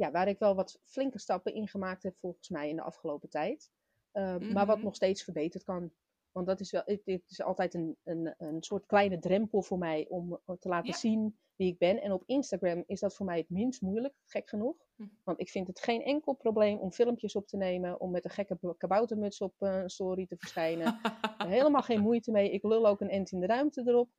ja, 0.00 0.10
waar 0.10 0.28
ik 0.28 0.38
wel 0.38 0.54
wat 0.54 0.80
flinke 0.84 1.18
stappen 1.18 1.54
in 1.54 1.68
gemaakt 1.68 2.02
heb 2.02 2.16
volgens 2.18 2.48
mij 2.48 2.68
in 2.68 2.76
de 2.76 2.82
afgelopen 2.82 3.28
tijd. 3.28 3.70
Uh, 4.12 4.36
Maar 4.38 4.66
wat 4.66 4.76
Mhm. 4.76 4.84
nog 4.84 4.94
steeds 4.94 5.22
verbeterd 5.24 5.64
kan. 5.64 5.92
Want 6.32 6.46
dat 6.46 6.60
is 6.60 6.70
wel, 6.70 6.82
het, 6.84 7.00
het 7.04 7.22
is 7.30 7.42
altijd 7.42 7.74
een, 7.74 7.96
een, 8.04 8.34
een 8.38 8.62
soort 8.62 8.86
kleine 8.86 9.18
drempel 9.18 9.62
voor 9.62 9.78
mij 9.78 10.06
om 10.08 10.40
eh, 10.46 10.54
te 10.58 10.68
laten 10.68 10.90
Ja. 10.92 10.96
zien 10.96 11.38
wie 11.56 11.68
ik 11.72 11.78
ben. 11.78 12.02
En 12.02 12.12
op 12.12 12.22
Instagram 12.26 12.82
is 12.86 13.00
dat 13.00 13.14
voor 13.14 13.26
mij 13.26 13.38
het 13.38 13.50
minst 13.50 13.80
moeilijk, 13.82 14.14
gek 14.24 14.48
genoeg. 14.48 14.76
Hm. 14.96 15.04
Want 15.24 15.40
ik 15.40 15.48
vind 15.50 15.66
het 15.66 15.80
geen 15.80 16.02
enkel 16.02 16.32
probleem 16.32 16.78
om 16.78 16.92
filmpjes 16.92 17.34
op 17.36 17.46
te 17.46 17.56
nemen, 17.56 18.00
om 18.00 18.10
met 18.10 18.24
een 18.24 18.30
gekke 18.30 18.74
kaboutermuts 18.78 19.40
op 19.40 19.54
een 19.58 19.90
story 19.90 20.26
te 20.26 20.36
verschijnen. 20.36 21.00
Helemaal 21.56 21.82
geen 21.82 22.00
moeite 22.00 22.30
mee. 22.30 22.50
Ik 22.50 22.62
lul 22.62 22.86
ook 22.86 23.00
een 23.00 23.10
end 23.10 23.32
in 23.32 23.40
de 23.40 23.46
ruimte 23.46 23.82
erop. 23.86 24.10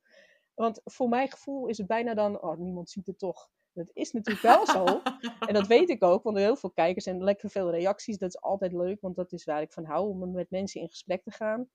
Want 0.54 0.80
voor 0.84 1.08
mijn 1.08 1.30
gevoel 1.30 1.66
is 1.66 1.78
het 1.78 1.86
bijna 1.86 2.14
dan, 2.14 2.42
oh, 2.42 2.56
niemand 2.58 2.90
ziet 2.90 3.06
het 3.06 3.18
toch. 3.18 3.50
Dat 3.72 3.90
is 3.92 4.12
natuurlijk 4.12 4.46
wel 4.46 4.66
zo. 4.66 5.00
En 5.46 5.54
dat 5.54 5.66
weet 5.66 5.88
ik 5.90 6.02
ook, 6.04 6.22
want 6.22 6.36
er 6.36 6.42
heel 6.42 6.56
veel 6.56 6.70
kijkers 6.70 7.06
en 7.06 7.22
lekker 7.24 7.50
veel 7.50 7.70
reacties. 7.70 8.18
Dat 8.18 8.28
is 8.28 8.40
altijd 8.40 8.72
leuk, 8.72 9.00
want 9.00 9.16
dat 9.16 9.32
is 9.32 9.44
waar 9.44 9.62
ik 9.62 9.72
van 9.72 9.84
hou, 9.84 10.08
om 10.10 10.32
met 10.32 10.50
mensen 10.50 10.80
in 10.80 10.88
gesprek 10.88 11.22
te 11.22 11.30
gaan. 11.30 11.68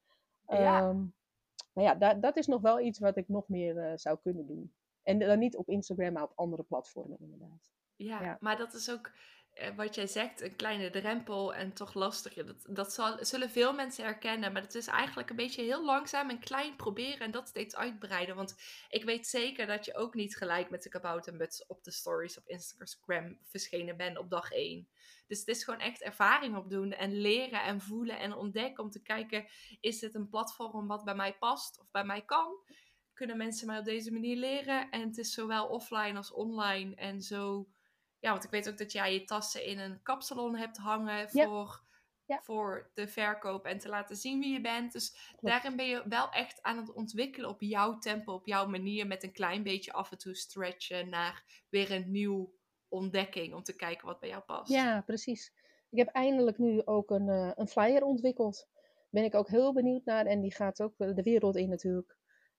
Ja. 0.48 0.80
Ehm, 0.80 1.04
maar 1.74 1.84
ja, 1.84 1.96
da- 1.96 2.14
dat 2.14 2.38
is 2.38 2.48
nog 2.48 2.62
wel 2.62 2.80
iets 2.80 3.00
wat 3.00 3.18
ik 3.18 3.28
nog 3.28 3.48
meer 3.48 3.78
eh, 3.78 3.92
zou 3.96 4.18
kunnen 4.22 4.46
doen. 4.48 4.74
En 5.04 5.20
dan 5.20 5.40
niet 5.40 5.56
op 5.58 5.70
Instagram, 5.70 6.14
maar 6.14 6.24
op 6.24 6.32
andere 6.36 6.64
platformen 6.64 7.18
inderdaad. 7.20 7.72
Ja, 7.96 8.22
Ja. 8.24 8.38
maar 8.40 8.58
dat 8.58 8.74
is 8.74 8.92
ook 8.92 9.12
wat 9.76 9.96
jij 9.96 10.08
zegt, 10.08 10.42
een 10.42 10.56
kleine 10.56 10.90
drempel 10.90 11.54
en 11.54 11.74
toch 11.74 11.94
lastig. 11.94 12.34
Dat, 12.34 12.66
dat 12.70 12.94
zal, 12.94 13.26
zullen 13.26 13.50
veel 13.50 13.74
mensen 13.74 14.04
herkennen, 14.04 14.52
maar 14.52 14.62
het 14.62 14.76
is 14.76 14.88
eigenlijk 14.88 15.30
een 15.30 15.36
beetje 15.36 15.62
heel 15.62 15.86
langzaam 15.86 16.30
en 16.30 16.40
klein 16.40 16.76
proberen 16.76 17.20
en 17.20 17.32
dat 17.32 17.48
steeds 17.48 17.76
uitbreiden. 17.76 18.36
Want 18.36 18.56
ik 18.90 19.04
weet 19.04 19.28
zeker 19.28 19.68
dat 19.68 19.86
je 19.86 19.96
ook 19.96 20.14
niet 20.14 20.38
gelijk 20.38 20.70
met 20.70 20.84
de 20.84 20.90
kaboutermuts 20.90 21.66
op 21.66 21.84
de 21.84 21.92
stories 21.92 22.38
op 22.38 22.48
Instagram 22.48 23.38
verschenen 23.44 23.98
bent 23.98 24.18
op 24.18 24.30
dag 24.30 24.52
1. 24.52 24.88
Dus 25.28 25.40
het 25.40 25.48
is 25.48 25.64
gewoon 25.64 25.80
echt 25.80 26.02
ervaring 26.02 26.58
opdoen 26.58 26.92
en 26.92 27.22
leren 27.22 27.64
en 27.64 27.82
voelen 27.82 28.20
en 28.20 28.34
ontdekken 28.34 28.84
om 28.84 28.90
te 28.90 29.02
kijken, 29.02 29.46
is 29.80 30.00
dit 30.00 30.16
een 30.16 30.30
platform 30.30 30.88
wat 30.88 31.04
bij 31.04 31.16
mij 31.16 31.34
past 31.34 31.80
of 31.80 31.92
bij 31.92 32.04
mij 32.04 32.22
kan? 32.22 32.56
Kunnen 33.14 33.38
mensen 33.38 33.68
mij 33.68 33.80
op 33.80 33.86
deze 33.86 34.12
manier 34.12 34.38
leren? 34.38 34.90
En 34.90 35.02
het 35.02 35.18
is 35.18 35.34
zowel 35.34 35.68
offline 35.68 36.18
als 36.18 36.32
online 36.32 36.96
en 36.96 37.22
zo 37.22 37.68
ja, 38.20 38.32
want 38.32 38.44
ik 38.44 38.50
weet 38.50 38.70
ook 38.70 38.78
dat 38.78 38.92
jij 38.92 39.14
je 39.14 39.24
tassen 39.24 39.66
in 39.66 39.80
een 39.80 40.02
kapsalon 40.02 40.56
hebt 40.56 40.78
hangen 40.78 41.30
voor, 41.30 41.86
Ja. 42.26 42.40
voor 42.44 42.92
de 42.94 43.08
verkoop 43.08 43.66
en 43.66 43.78
te 43.78 43.90
laten 43.90 44.16
zien 44.16 44.40
wie 44.40 44.54
je 44.54 44.62
bent. 44.62 44.92
Dus 44.94 45.12
Klopt. 45.28 45.46
daarin 45.46 45.76
ben 45.76 45.88
je 45.88 46.04
wel 46.08 46.30
echt 46.30 46.62
aan 46.62 46.78
het 46.78 46.94
ontwikkelen 46.94 47.50
op 47.50 47.62
jouw 47.62 47.98
tempo, 47.98 48.34
op 48.34 48.48
jouw 48.48 48.68
manier, 48.68 49.08
met 49.08 49.24
een 49.24 49.32
klein 49.32 49.64
beetje 49.64 49.94
af 49.94 50.12
en 50.12 50.18
toe 50.18 50.36
stretchen 50.36 51.10
naar 51.10 51.64
weer 51.70 51.92
een 51.92 52.12
nieuw 52.12 52.54
ontdekking 52.88 53.54
om 53.54 53.64
te 53.64 53.76
kijken 53.76 54.08
wat 54.08 54.20
bij 54.20 54.30
jou 54.30 54.42
past. 54.44 54.72
Ja, 54.72 55.02
precies. 55.02 55.54
Ik 55.90 55.98
heb 55.98 56.08
eindelijk 56.08 56.58
nu 56.58 56.86
ook 56.86 57.10
een, 57.10 57.30
eh, 57.30 57.52
een 57.56 57.68
flyer 57.68 58.04
ontwikkeld. 58.04 58.68
Ben 59.10 59.24
ik 59.24 59.36
ook 59.36 59.50
heel 59.50 59.74
benieuwd 59.74 60.06
naar. 60.06 60.26
En 60.26 60.42
die 60.42 60.54
gaat 60.54 60.82
ook 60.82 60.94
eh, 60.98 61.16
de 61.16 61.24
wereld 61.24 61.56
in 61.56 61.70
natuurlijk. 61.70 62.17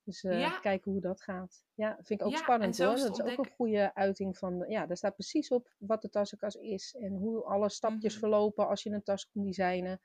Dus 0.09 0.25
eh, 0.25 0.41
Ja. 0.41 0.59
kijken 0.59 0.93
hoe 0.93 1.01
dat 1.01 1.23
gaat. 1.23 1.65
Ja, 1.75 1.95
vind 2.03 2.21
ik 2.21 2.27
ook 2.27 2.33
Ja, 2.33 2.39
spannend 2.39 2.79
hoor. 2.79 2.87
Dat 2.97 3.19
is 3.19 3.23
ook 3.23 3.39
een 3.47 3.53
goede 3.53 3.95
uiting 3.95 4.39
van... 4.39 4.65
Ja, 4.69 4.87
daar 4.87 4.97
staat 4.97 5.15
precies 5.15 5.49
op 5.49 5.69
wat 5.79 6.03
de 6.03 6.09
tassenkas 6.09 6.55
is. 6.55 6.95
En 7.01 7.13
hoe 7.17 7.45
alle 7.45 7.69
stapjes 7.71 8.13
Mhm. 8.13 8.21
verlopen 8.21 8.69
als 8.69 8.83
je 8.83 8.91
een 8.91 9.03
tas 9.03 9.29
komt 9.31 9.45
designen. 9.47 10.01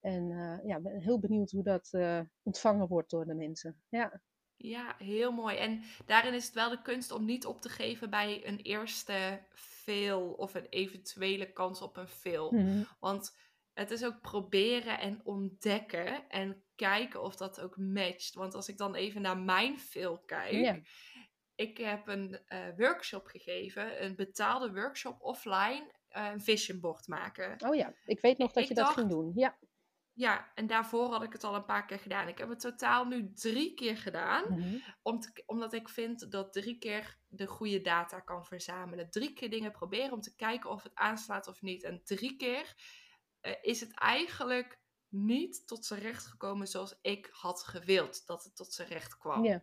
En 0.00 0.30
eh, 0.30 0.68
ja, 0.68 0.80
ben 0.80 1.00
heel 1.00 1.18
benieuwd 1.18 1.50
hoe 1.50 1.62
dat 1.62 1.88
eh, 1.92 2.20
ontvangen 2.42 2.88
wordt 2.88 3.10
door 3.10 3.26
de 3.26 3.34
mensen. 3.34 3.82
Ja, 3.88 4.20
Ja, 4.58 4.94
heel 4.98 5.32
mooi. 5.32 5.56
En 5.56 5.82
daarin 6.06 6.34
is 6.34 6.44
het 6.46 6.54
wel 6.54 6.70
de 6.70 6.82
kunst 6.82 7.10
om 7.10 7.24
niet 7.24 7.46
op 7.46 7.60
te 7.60 7.68
geven 7.68 8.10
bij 8.10 8.46
een 8.46 8.58
eerste 8.58 9.40
fail 9.54 10.32
of 10.32 10.54
een 10.54 10.66
eventuele 10.68 11.52
kans 11.52 11.82
op 11.82 11.96
een 11.96 12.08
fail. 12.08 12.50
Mhm. 12.52 12.82
Want 13.00 13.36
het 13.76 13.90
is 13.90 14.04
ook 14.04 14.20
proberen 14.20 14.98
en 15.00 15.20
ontdekken 15.24 16.28
en 16.28 16.64
kijken 16.74 17.22
of 17.22 17.36
dat 17.36 17.60
ook 17.60 17.76
matcht. 17.76 18.34
Want 18.34 18.54
als 18.54 18.68
ik 18.68 18.76
dan 18.78 18.94
even 18.94 19.22
naar 19.22 19.38
mijn 19.38 19.78
fail 19.78 20.18
kijk. 20.18 20.52
Ik 21.54 21.78
heb 21.78 22.08
een 22.08 22.40
eh, 22.46 22.66
workshop 22.76 23.26
gegeven, 23.26 24.04
een 24.04 24.16
betaalde 24.16 24.72
workshop 24.72 25.20
offline, 25.20 25.92
eh, 26.08 26.28
een 26.32 26.40
vision 26.40 26.80
board 26.80 27.06
maken. 27.06 27.68
Oh 27.68 27.74
ja, 27.74 27.94
ik 28.04 28.20
weet 28.20 28.38
nog 28.38 28.52
dat 28.52 28.62
Ik 28.62 28.68
je 28.68 28.74
dat 28.74 28.88
ging 28.92 29.08
doen. 29.08 29.32
Ja. 29.34 29.58
Ja, 30.12 30.52
en 30.54 30.66
daarvoor 30.66 31.10
had 31.10 31.22
ik 31.22 31.32
het 31.32 31.44
al 31.44 31.54
een 31.54 31.64
paar 31.64 31.86
keer 31.86 31.98
gedaan. 31.98 32.28
Ik 32.28 32.38
heb 32.38 32.48
het 32.48 32.60
totaal 32.60 33.04
nu 33.04 33.32
drie 33.32 33.74
keer 33.74 33.96
gedaan. 33.96 34.44
Mhm. 34.52 34.76
Om 35.02 35.20
te- 35.20 35.42
omdat 35.46 35.72
ik 35.72 35.88
vind 35.88 36.30
dat 36.30 36.52
drie 36.52 36.78
keer 36.78 37.18
de 37.26 37.46
goede 37.46 37.80
data 37.80 38.20
kan 38.20 38.44
verzamelen. 38.44 39.10
Drie 39.10 39.32
keer 39.32 39.50
dingen 39.50 39.72
proberen 39.72 40.12
om 40.12 40.20
te 40.20 40.34
kijken 40.34 40.70
of 40.70 40.82
het 40.82 40.94
aanslaat 40.94 41.46
of 41.48 41.62
niet. 41.62 41.82
En 41.82 42.00
drie 42.04 42.36
keer 42.36 42.74
eh, 43.46 43.54
is 43.62 43.80
het 43.80 43.94
eigenlijk 43.94 44.78
niet 45.08 45.66
tot 45.66 45.86
zijn 45.86 46.00
recht 46.00 46.26
gekomen 46.26 46.66
zoals 46.66 46.98
ik 47.02 47.28
had 47.32 47.62
gewild 47.62 48.26
dat 48.26 48.44
het 48.44 48.56
tot 48.56 48.72
zijn 48.72 48.88
recht 48.88 49.18
kwam. 49.18 49.44
Ja. 49.44 49.62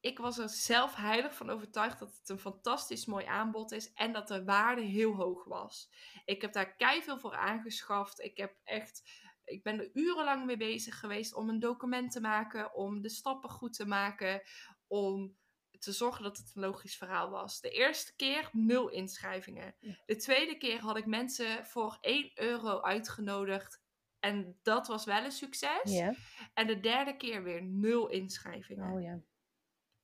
Ik 0.00 0.18
was 0.18 0.38
er 0.38 0.48
zelf 0.48 0.94
heilig 0.94 1.34
van 1.34 1.50
overtuigd 1.50 1.98
dat 1.98 2.16
het 2.18 2.28
een 2.28 2.38
fantastisch 2.38 3.06
mooi 3.06 3.24
aanbod 3.24 3.72
is 3.72 3.92
en 3.92 4.12
dat 4.12 4.28
de 4.28 4.44
waarde 4.44 4.82
heel 4.82 5.14
hoog 5.14 5.44
was. 5.44 5.90
Ik 6.24 6.42
heb 6.42 6.52
daar 6.52 6.74
keiveel 6.76 7.18
voor 7.18 7.34
aangeschaft. 7.34 8.20
Ik 8.20 8.36
heb 8.36 8.56
echt 8.64 9.02
ik 9.44 9.62
ben 9.62 9.80
er 9.80 9.90
urenlang 9.92 10.44
mee 10.44 10.56
bezig 10.56 10.98
geweest 10.98 11.34
om 11.34 11.48
een 11.48 11.58
document 11.58 12.12
te 12.12 12.20
maken, 12.20 12.74
om 12.74 13.02
de 13.02 13.08
stappen 13.08 13.50
goed 13.50 13.72
te 13.72 13.86
maken, 13.86 14.42
om 14.86 15.36
te 15.82 15.92
zorgen 15.92 16.22
dat 16.22 16.36
het 16.36 16.52
een 16.54 16.62
logisch 16.62 16.96
verhaal 16.96 17.30
was. 17.30 17.60
De 17.60 17.70
eerste 17.70 18.16
keer 18.16 18.48
nul 18.52 18.88
inschrijvingen. 18.88 19.74
De 20.06 20.16
tweede 20.16 20.56
keer 20.58 20.80
had 20.80 20.96
ik 20.96 21.06
mensen 21.06 21.66
voor 21.66 21.98
1 22.00 22.30
euro 22.34 22.80
uitgenodigd. 22.80 23.80
En 24.18 24.58
dat 24.62 24.86
was 24.86 25.04
wel 25.04 25.24
een 25.24 25.32
succes. 25.32 25.92
Ja. 25.92 26.14
En 26.54 26.66
de 26.66 26.80
derde 26.80 27.16
keer 27.16 27.42
weer 27.42 27.62
nul 27.62 28.08
inschrijvingen. 28.08 28.92
Oh 28.92 29.02
ja. 29.02 29.20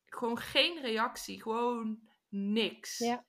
Gewoon 0.07 0.39
geen 0.39 0.81
reactie, 0.81 1.43
gewoon 1.43 2.09
niks. 2.29 2.99
Ja. 2.99 3.25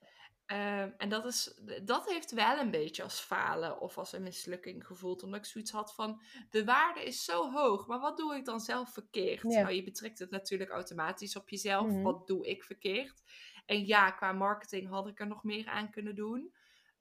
Ehm, 0.50 0.90
en 0.96 1.08
dat, 1.08 1.24
is, 1.24 1.60
dat 1.84 2.08
heeft 2.08 2.30
wel 2.30 2.58
een 2.58 2.70
beetje 2.70 3.02
als 3.02 3.20
falen 3.20 3.80
of 3.80 3.98
als 3.98 4.12
een 4.12 4.22
mislukking 4.22 4.86
gevoeld. 4.86 5.22
Omdat 5.22 5.38
ik 5.40 5.44
zoiets 5.44 5.70
had 5.70 5.94
van, 5.94 6.20
de 6.50 6.64
waarde 6.64 7.04
is 7.04 7.24
zo 7.24 7.52
hoog, 7.52 7.86
maar 7.86 8.00
wat 8.00 8.16
doe 8.16 8.34
ik 8.34 8.44
dan 8.44 8.60
zelf 8.60 8.92
verkeerd? 8.92 9.42
Ja. 9.42 9.62
Nou, 9.62 9.74
je 9.74 9.82
betrekt 9.82 10.18
het 10.18 10.30
natuurlijk 10.30 10.70
automatisch 10.70 11.36
op 11.36 11.48
jezelf. 11.48 11.86
Mhm. 11.86 12.02
Wat 12.02 12.26
doe 12.26 12.46
ik 12.46 12.62
verkeerd? 12.62 13.22
En 13.66 13.86
ja, 13.86 14.10
qua 14.10 14.32
marketing 14.32 14.88
had 14.88 15.06
ik 15.08 15.20
er 15.20 15.26
nog 15.26 15.44
meer 15.44 15.66
aan 15.66 15.90
kunnen 15.90 16.14
doen. 16.14 16.54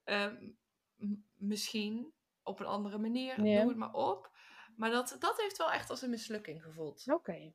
Ehm, 0.04 0.50
misschien 1.36 2.14
op 2.44 2.60
een 2.60 2.66
andere 2.66 2.98
manier, 2.98 3.44
Ja. 3.44 3.60
doe 3.60 3.70
het 3.70 3.78
maar 3.78 3.94
op. 3.94 4.32
Maar 4.76 4.92
dat, 4.92 5.16
dat 5.20 5.42
heeft 5.42 5.58
wel 5.58 5.72
echt 5.72 5.90
als 5.90 6.02
een 6.02 6.10
mislukking 6.10 6.64
gevoeld. 6.64 7.04
Oké. 7.08 7.54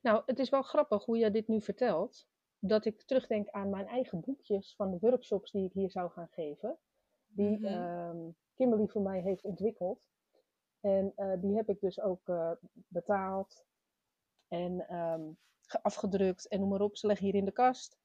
Nou, 0.00 0.22
het 0.26 0.38
is 0.38 0.48
wel 0.48 0.62
grappig 0.62 1.04
hoe 1.04 1.18
je 1.18 1.30
dit 1.30 1.48
nu 1.48 1.60
vertelt. 1.60 2.26
Dat 2.58 2.84
ik 2.84 3.02
terugdenk 3.02 3.48
aan 3.48 3.70
mijn 3.70 3.86
eigen 3.86 4.20
boekjes 4.20 4.74
van 4.76 4.90
de 4.90 4.98
workshops 5.00 5.50
die 5.50 5.64
ik 5.64 5.72
hier 5.72 5.90
zou 5.90 6.10
gaan 6.10 6.28
geven. 6.28 6.78
Die 7.26 7.58
ehm, 7.66 8.30
Kimberly 8.54 8.86
voor 8.86 9.02
mij 9.02 9.20
heeft 9.20 9.44
ontwikkeld. 9.44 10.00
En 10.80 11.12
eh, 11.16 11.32
die 11.40 11.56
heb 11.56 11.68
ik 11.68 11.80
dus 11.80 12.00
ook 12.00 12.28
eh, 12.28 12.50
betaald 12.72 13.66
en 14.48 14.88
ehm, 14.88 15.30
ge- 15.60 15.82
afgedrukt 15.82 16.48
en 16.48 16.60
noem 16.60 16.68
maar 16.68 16.80
op. 16.80 16.96
Ze 16.96 17.06
liggen 17.06 17.26
hier 17.26 17.34
in 17.34 17.44
de 17.44 17.52
kast. 17.52 17.98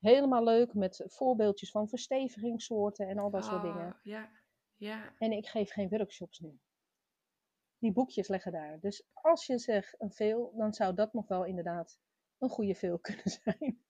Helemaal 0.00 0.44
leuk 0.44 0.74
met 0.74 1.02
voorbeeldjes 1.06 1.70
van 1.70 1.88
verstevigingssoorten 1.88 3.08
en 3.08 3.18
al 3.18 3.30
dat 3.30 3.44
soort 3.44 3.62
dingen. 3.62 3.86
Ah, 3.92 3.98
Ja, 4.02 4.30
ja. 4.76 5.14
En 5.18 5.32
ik 5.32 5.46
geef 5.46 5.70
geen 5.72 5.88
workshops 5.88 6.38
nu. 6.40 6.58
Die 7.78 7.92
boekjes 7.92 8.28
liggen 8.28 8.52
daar. 8.52 8.80
Dus 8.80 9.08
als 9.12 9.46
je 9.46 9.58
zegt 9.58 9.94
een 10.00 10.12
veel, 10.12 10.52
dan 10.56 10.72
zou 10.72 10.94
dat 10.94 11.12
nog 11.12 11.28
wel 11.28 11.44
inderdaad 11.44 12.00
een 12.38 12.48
goede 12.48 12.74
veel 12.74 12.98
kunnen 13.08 13.30
zijn. 13.30 13.84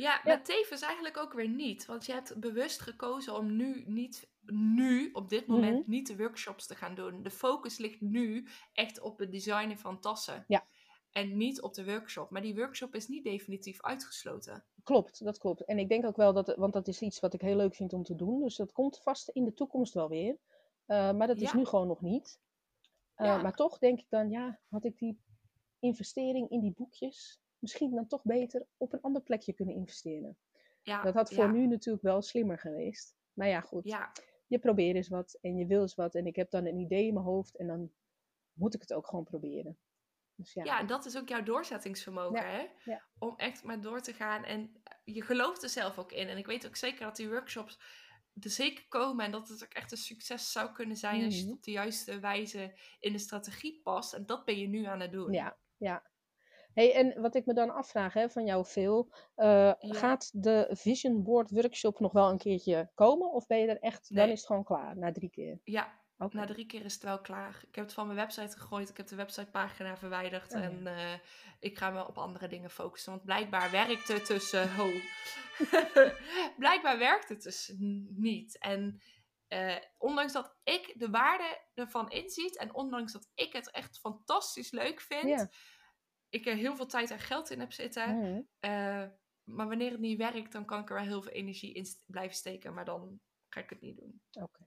Ja, 0.00 0.20
maar 0.24 0.42
tevens 0.42 0.80
eigenlijk 0.82 1.16
ook 1.16 1.32
weer 1.32 1.48
niet. 1.48 1.86
Want 1.86 2.06
je 2.06 2.12
hebt 2.12 2.40
bewust 2.40 2.80
gekozen 2.80 3.34
om 3.36 3.56
nu 3.56 3.84
niet, 3.86 4.30
nu, 4.46 5.10
op 5.12 5.28
dit 5.28 5.46
moment, 5.46 5.80
Mhm. 5.80 5.90
niet 5.90 6.06
de 6.06 6.16
workshops 6.16 6.66
te 6.66 6.74
gaan 6.74 6.94
doen. 6.94 7.22
De 7.22 7.30
focus 7.30 7.78
ligt 7.78 8.00
nu 8.00 8.46
echt 8.72 9.00
op 9.00 9.18
het 9.18 9.32
designen 9.32 9.78
van 9.78 10.00
tassen. 10.00 10.44
Ja. 10.48 10.66
En 11.10 11.36
niet 11.36 11.60
op 11.60 11.74
de 11.74 11.84
workshop. 11.84 12.30
Maar 12.30 12.42
die 12.42 12.54
workshop 12.54 12.94
is 12.94 13.08
niet 13.08 13.24
definitief 13.24 13.82
uitgesloten. 13.82 14.64
Klopt, 14.84 15.24
dat 15.24 15.38
klopt. 15.38 15.64
En 15.64 15.78
ik 15.78 15.88
denk 15.88 16.04
ook 16.06 16.16
wel 16.16 16.32
dat, 16.32 16.54
want 16.56 16.72
dat 16.72 16.88
is 16.88 17.00
iets 17.00 17.20
wat 17.20 17.34
ik 17.34 17.40
heel 17.40 17.56
leuk 17.56 17.74
vind 17.74 17.92
om 17.92 18.02
te 18.02 18.14
doen. 18.16 18.40
Dus 18.40 18.56
dat 18.56 18.72
komt 18.72 18.98
vast 19.02 19.28
in 19.28 19.44
de 19.44 19.54
toekomst 19.54 19.94
wel 19.94 20.08
weer. 20.08 20.38
Uh, 20.86 21.12
maar 21.12 21.26
dat 21.26 21.40
is 21.40 21.52
nu 21.52 21.64
gewoon 21.64 21.86
nog 21.86 22.00
niet. 22.00 22.40
Uh, 23.16 23.26
Ja. 23.26 23.42
Maar 23.42 23.54
toch 23.54 23.78
denk 23.78 23.98
ik 23.98 24.06
dan, 24.08 24.30
ja, 24.30 24.60
had 24.68 24.84
ik 24.84 24.98
die 24.98 25.20
investering 25.78 26.50
in 26.50 26.60
die 26.60 26.72
boekjes 26.76 27.40
misschien 27.60 27.94
dan 27.94 28.06
toch 28.06 28.22
beter 28.24 28.66
op 28.76 28.92
een 28.92 29.00
ander 29.00 29.22
plekje 29.22 29.52
kunnen 29.52 29.74
investeren. 29.74 30.38
Ja, 30.82 31.02
Dat 31.02 31.14
had 31.14 31.32
voor 31.34 31.44
ja, 31.44 31.50
nu 31.50 31.66
natuurlijk 31.66 32.04
wel 32.04 32.22
slimmer 32.22 32.58
geweest. 32.58 33.16
Maar 33.32 33.48
ja, 33.48 33.60
goed. 33.60 33.84
Ja, 33.84 34.12
je 34.46 34.58
probeert 34.58 34.96
eens 34.96 35.08
wat 35.08 35.38
en 35.40 35.56
je 35.56 35.66
wil 35.66 35.80
eens 35.80 35.94
wat. 35.94 36.14
En 36.14 36.26
ik 36.26 36.36
heb 36.36 36.50
dan 36.50 36.66
een 36.66 36.78
idee 36.78 37.06
in 37.06 37.14
mijn 37.14 37.26
hoofd 37.26 37.56
en 37.56 37.66
dan 37.66 37.92
moet 38.52 38.74
ik 38.74 38.80
het 38.80 38.92
ook 38.92 39.06
gewoon 39.06 39.24
proberen. 39.24 39.78
Dus 40.34 40.52
ja. 40.52 40.64
Ja, 40.64 40.78
en 40.80 40.86
dat 40.86 41.04
is 41.06 41.16
ook 41.18 41.28
jouw 41.28 41.42
doorzettingsvermogen, 41.42 42.40
Ja, 42.40 42.50
hè? 42.50 42.66
ja. 42.92 43.02
Om 43.18 43.36
echt 43.36 43.64
maar 43.64 43.80
door 43.80 44.00
te 44.00 44.12
gaan. 44.12 44.44
En 44.44 44.82
je 45.04 45.22
gelooft 45.22 45.62
er 45.62 45.68
zelf 45.68 45.98
ook 45.98 46.12
in. 46.12 46.28
En 46.28 46.38
ik 46.38 46.46
weet 46.46 46.66
ook 46.66 46.76
zeker 46.76 47.04
dat 47.04 47.16
die 47.16 47.28
workshops 47.28 47.80
er 48.40 48.50
zeker 48.50 48.88
komen. 48.88 49.24
En 49.24 49.30
dat 49.30 49.48
het 49.48 49.64
ook 49.64 49.72
echt 49.72 49.90
een 49.92 49.98
succes 49.98 50.52
zou 50.52 50.72
kunnen 50.72 50.96
zijn 50.96 51.24
als 51.24 51.34
je 51.34 51.38
het 51.40 51.48
Mhm. 51.48 51.56
op 51.56 51.62
de 51.64 51.70
juiste 51.70 52.20
wijze 52.20 52.78
in 53.00 53.12
de 53.12 53.18
strategie 53.18 53.80
past. 53.82 54.12
En 54.14 54.26
dat 54.26 54.44
ben 54.44 54.58
je 54.58 54.66
nu 54.66 54.84
aan 54.84 55.00
het 55.00 55.12
doen. 55.12 55.32
Ja, 55.32 55.58
ja. 55.76 56.09
Hey, 56.74 56.94
en 56.94 57.20
wat 57.20 57.34
ik 57.34 57.46
me 57.46 57.54
dan 57.54 57.70
afvraag 57.70 58.12
hè, 58.12 58.28
van 58.28 58.44
jou, 58.44 58.64
Phil, 58.64 59.12
eh, 59.34 59.72
gaat 59.78 60.30
de 60.42 60.68
Vision 60.70 61.22
Board 61.22 61.50
Workshop 61.50 62.00
nog 62.00 62.12
wel 62.12 62.30
een 62.30 62.38
keertje 62.38 62.90
komen? 62.94 63.32
Of 63.32 63.46
ben 63.46 63.58
je 63.58 63.66
er 63.66 63.80
echt, 63.80 64.14
dan 64.14 64.28
is 64.28 64.38
het 64.38 64.46
gewoon 64.46 64.64
klaar 64.64 64.96
na 64.96 65.12
drie 65.12 65.30
keer? 65.30 65.60
Ja, 65.64 66.00
na 66.28 66.46
drie 66.46 66.66
keer 66.66 66.84
is 66.84 66.94
het 66.94 67.02
wel 67.02 67.20
klaar. 67.20 67.64
Ik 67.68 67.74
heb 67.74 67.84
het 67.84 67.94
van 67.94 68.06
mijn 68.06 68.18
website 68.18 68.58
gegooid. 68.58 68.88
Ik 68.88 68.96
heb 68.96 69.06
de 69.06 69.16
websitepagina 69.16 69.96
verwijderd. 69.96 70.54
Oh. 70.54 70.62
En 70.62 70.86
eh, 70.86 71.12
ik 71.60 71.78
ga 71.78 71.90
me 71.90 72.06
op 72.06 72.18
andere 72.18 72.48
dingen 72.48 72.70
focussen. 72.70 73.12
Want 73.12 73.24
blijkbaar 73.24 73.70
werkt 73.70 74.08
het 74.08 74.24
tussen... 74.24 74.70
Blijkbaar 76.58 76.98
werkt 76.98 77.28
het 77.28 77.42
dus 77.42 77.74
niet. 78.08 78.58
En 78.58 79.00
eh, 79.48 79.76
ondanks 79.98 80.32
dat 80.32 80.56
ik 80.64 80.94
de 80.96 81.10
waarde 81.10 81.58
ervan 81.74 82.10
inziet... 82.10 82.58
en 82.58 82.74
ondanks 82.74 83.12
dat 83.12 83.28
ik 83.34 83.52
het 83.52 83.70
echt 83.70 83.98
fantastisch 83.98 84.70
leuk 84.70 85.00
vind... 85.00 85.48
ik 86.30 86.46
er 86.46 86.54
heel 86.54 86.76
veel 86.76 86.86
tijd 86.86 87.10
en 87.10 87.18
geld 87.18 87.50
in 87.50 87.60
heb 87.60 87.72
zitten... 87.72 88.18
Mhm. 88.18 88.40
eh, 88.60 89.06
maar 89.44 89.68
wanneer 89.68 89.90
het 89.90 90.00
niet 90.00 90.18
werkt, 90.18 90.52
dan 90.52 90.64
kan 90.64 90.80
ik 90.80 90.88
er 90.88 90.94
wel 90.94 91.04
heel 91.04 91.22
veel 91.22 91.32
energie 91.32 91.72
in 91.74 91.84
st- 91.86 92.02
blijven 92.06 92.36
steken. 92.36 92.74
Maar 92.74 92.84
dan 92.84 93.20
ga 93.48 93.60
ik 93.60 93.70
het 93.70 93.80
niet 93.80 93.96
doen. 93.96 94.22
Oké. 94.32 94.64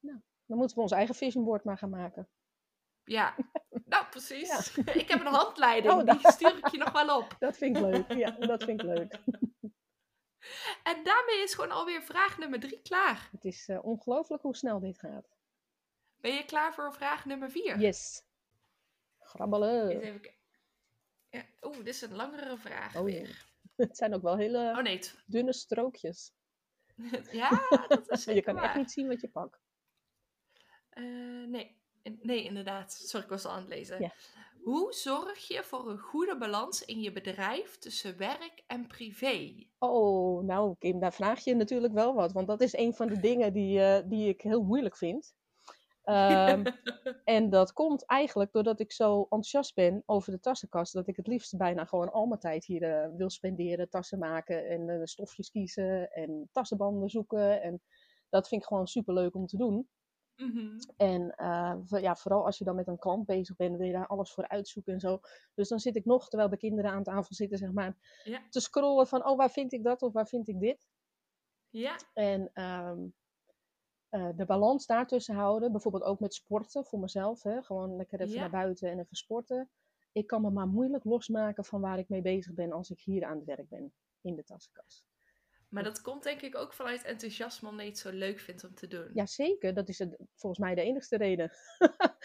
Nou, 0.00 0.20
dan 0.46 0.56
moeten 0.58 0.76
we 0.76 0.82
ons 0.82 0.92
eigen 0.92 1.14
Vision 1.14 1.44
Board 1.44 1.64
maar 1.64 1.78
gaan 1.78 1.90
maken. 1.90 2.28
Ja, 3.04 3.34
nou 3.84 4.06
precies. 4.06 4.76
Ik 5.02 5.08
heb 5.08 5.20
een 5.20 5.26
handleiding, 5.26 5.92
Oh, 5.94 6.04
die 6.04 6.22
dat- 6.22 6.32
stuur 6.32 6.56
ik 6.58 6.68
je 6.68 6.78
nog 6.78 6.92
wel 6.92 7.18
op. 7.18 7.36
Dat 7.38 7.56
vind 7.56 7.76
ik 7.76 7.82
leuk. 7.82 8.12
Ja, 8.12 8.30
dat 8.30 8.64
vind 8.64 8.80
ik 8.80 8.86
leuk. 8.86 9.18
En 10.82 11.04
daarmee 11.04 11.42
is 11.42 11.54
gewoon 11.54 11.70
alweer 11.70 12.02
vraag 12.02 12.38
nummer 12.38 12.60
drie 12.60 12.80
klaar. 12.82 13.28
Het 13.32 13.44
is 13.44 13.68
eh, 13.68 13.84
ongelooflijk 13.84 14.42
hoe 14.42 14.56
snel 14.56 14.80
dit 14.80 14.98
gaat. 14.98 15.36
Ben 16.16 16.34
je 16.34 16.44
klaar 16.44 16.74
voor 16.74 16.92
vraag 16.94 17.24
nummer 17.24 17.50
vier? 17.50 17.78
Yes. 17.80 18.22
Grabbelen. 19.18 19.88
even 20.00 20.34
ja. 21.34 21.44
Oeh, 21.62 21.76
dit 21.76 21.86
is 21.86 22.00
een 22.02 22.14
langere 22.14 22.56
vraag 22.56 22.96
Oh, 22.96 23.04
weer. 23.04 23.46
Het 23.76 23.96
zijn 23.96 24.14
ook 24.14 24.22
wel 24.22 24.36
hele 24.36 24.74
Oh 24.76 24.82
nee, 24.82 25.00
dunne 25.26 25.52
strookjes. 25.52 26.32
ja, 27.32 27.66
dat 27.88 28.10
is 28.10 28.24
je 28.38 28.42
kan 28.42 28.58
echt 28.58 28.76
niet 28.76 28.90
zien 28.90 29.08
wat 29.08 29.20
je 29.20 29.28
pakt. 29.28 29.60
Eh, 30.90 31.02
nee. 31.46 31.82
Nee, 32.20 32.44
inderdaad. 32.44 32.92
Sorry, 32.92 33.24
ik 33.24 33.30
was 33.30 33.44
al 33.44 33.52
aan 33.52 33.60
het 33.60 33.68
lezen. 33.68 34.00
Ja. 34.00 34.12
Hoe 34.62 34.92
zorg 34.92 35.48
je 35.48 35.62
voor 35.62 35.90
een 35.90 35.98
goede 35.98 36.38
balans 36.38 36.84
in 36.84 37.00
je 37.00 37.12
bedrijf 37.12 37.78
tussen 37.78 38.16
werk 38.16 38.62
en 38.66 38.86
privé? 38.86 39.66
Oh, 39.78 40.44
nou 40.44 40.74
Kim, 40.78 41.00
daar 41.00 41.12
vraag 41.12 41.44
je 41.44 41.54
natuurlijk 41.54 41.92
wel 41.92 42.14
wat. 42.14 42.32
Want 42.32 42.46
dat 42.46 42.60
is 42.60 42.76
een 42.76 42.94
van 42.94 43.08
de 43.08 43.20
dingen 43.20 43.52
die, 43.52 43.80
eh, 43.80 44.08
die 44.08 44.28
ik 44.28 44.40
heel 44.40 44.62
moeilijk 44.62 44.96
vind. 44.96 45.34
Ehm, 46.04 46.64
en 47.24 47.50
dat 47.50 47.72
komt 47.72 48.06
eigenlijk 48.06 48.52
doordat 48.52 48.80
ik 48.80 48.92
zo 48.92 49.20
enthousiast 49.20 49.74
ben 49.74 50.02
over 50.06 50.32
de 50.32 50.40
tassenkast. 50.40 50.92
Dat 50.92 51.08
ik 51.08 51.16
het 51.16 51.26
liefst 51.26 51.56
bijna 51.56 51.84
gewoon 51.84 52.12
al 52.12 52.26
mijn 52.26 52.40
tijd 52.40 52.64
hier 52.64 52.82
eh, 52.82 53.08
wil 53.16 53.30
spenderen. 53.30 53.88
Tassen 53.88 54.18
maken 54.18 54.68
en 54.68 54.88
eh, 54.88 55.00
stofjes 55.04 55.50
kiezen 55.50 56.10
en 56.10 56.48
tassenbanden 56.52 57.08
zoeken. 57.08 57.62
En 57.62 57.82
dat 58.28 58.48
vind 58.48 58.60
ik 58.62 58.66
gewoon 58.66 58.86
super 58.86 59.14
leuk 59.14 59.34
om 59.34 59.46
te 59.46 59.56
doen. 59.56 59.88
Mhm. 60.36 60.78
En 60.96 61.30
eh, 61.36 61.74
ja, 61.86 62.16
vooral 62.16 62.44
als 62.44 62.58
je 62.58 62.64
dan 62.64 62.74
met 62.74 62.88
een 62.88 62.98
klant 62.98 63.26
bezig 63.26 63.56
bent, 63.56 63.76
wil 63.76 63.86
je 63.86 63.92
daar 63.92 64.06
alles 64.06 64.32
voor 64.32 64.48
uitzoeken 64.48 64.92
en 64.92 65.00
zo. 65.00 65.20
Dus 65.54 65.68
dan 65.68 65.78
zit 65.78 65.96
ik 65.96 66.04
nog, 66.04 66.28
terwijl 66.28 66.50
de 66.50 66.56
kinderen 66.56 66.90
aan 66.90 67.02
tafel 67.02 67.34
zitten, 67.34 67.58
zeg 67.58 67.72
maar, 67.72 67.96
Ja. 68.24 68.42
te 68.48 68.60
scrollen 68.60 69.06
van, 69.06 69.26
oh, 69.26 69.36
waar 69.36 69.50
vind 69.50 69.72
ik 69.72 69.82
dat 69.84 70.02
of 70.02 70.12
waar 70.12 70.26
vind 70.26 70.48
ik 70.48 70.60
dit? 70.60 70.86
Ja, 71.70 71.96
En 72.12 72.50
ehm, 72.52 72.98
eh, 74.14 74.28
de 74.36 74.44
balans 74.44 74.86
daartussen 74.86 75.34
houden, 75.34 75.72
bijvoorbeeld 75.72 76.02
ook 76.04 76.20
met 76.20 76.34
sporten 76.34 76.84
voor 76.84 76.98
mezelf, 76.98 77.42
hè, 77.42 77.62
gewoon 77.62 77.96
lekker 77.96 78.20
even 78.20 78.34
Ja. 78.34 78.40
naar 78.40 78.50
buiten 78.50 78.90
en 78.90 78.98
even 78.98 79.16
sporten. 79.16 79.70
Ik 80.12 80.26
kan 80.26 80.42
me 80.42 80.50
maar 80.50 80.68
moeilijk 80.68 81.04
losmaken 81.04 81.64
van 81.64 81.80
waar 81.80 81.98
ik 81.98 82.08
mee 82.08 82.22
bezig 82.22 82.54
ben 82.54 82.72
als 82.72 82.90
ik 82.90 83.00
hier 83.00 83.24
aan 83.24 83.36
het 83.36 83.44
werk 83.44 83.68
ben, 83.68 83.92
in 84.20 84.34
de 84.34 84.44
tassenkast. 84.44 85.04
Maar 85.74 85.82
dat 85.84 86.00
komt 86.00 86.22
denk 86.22 86.40
ik 86.40 86.56
ook 86.56 86.72
vanuit 86.72 87.02
enthousiasme 87.04 87.68
omdat 87.68 87.84
je 87.84 87.90
het 87.90 88.00
zo 88.00 88.10
leuk 88.10 88.40
vindt 88.40 88.64
om 88.64 88.74
te 88.74 88.86
doen. 88.86 89.10
Jazeker, 89.14 89.74
dat 89.74 89.88
is 89.88 89.98
het, 89.98 90.16
volgens 90.36 90.60
mij 90.62 90.74
de 90.74 90.82
enigste 90.82 91.16
reden. 91.16 91.52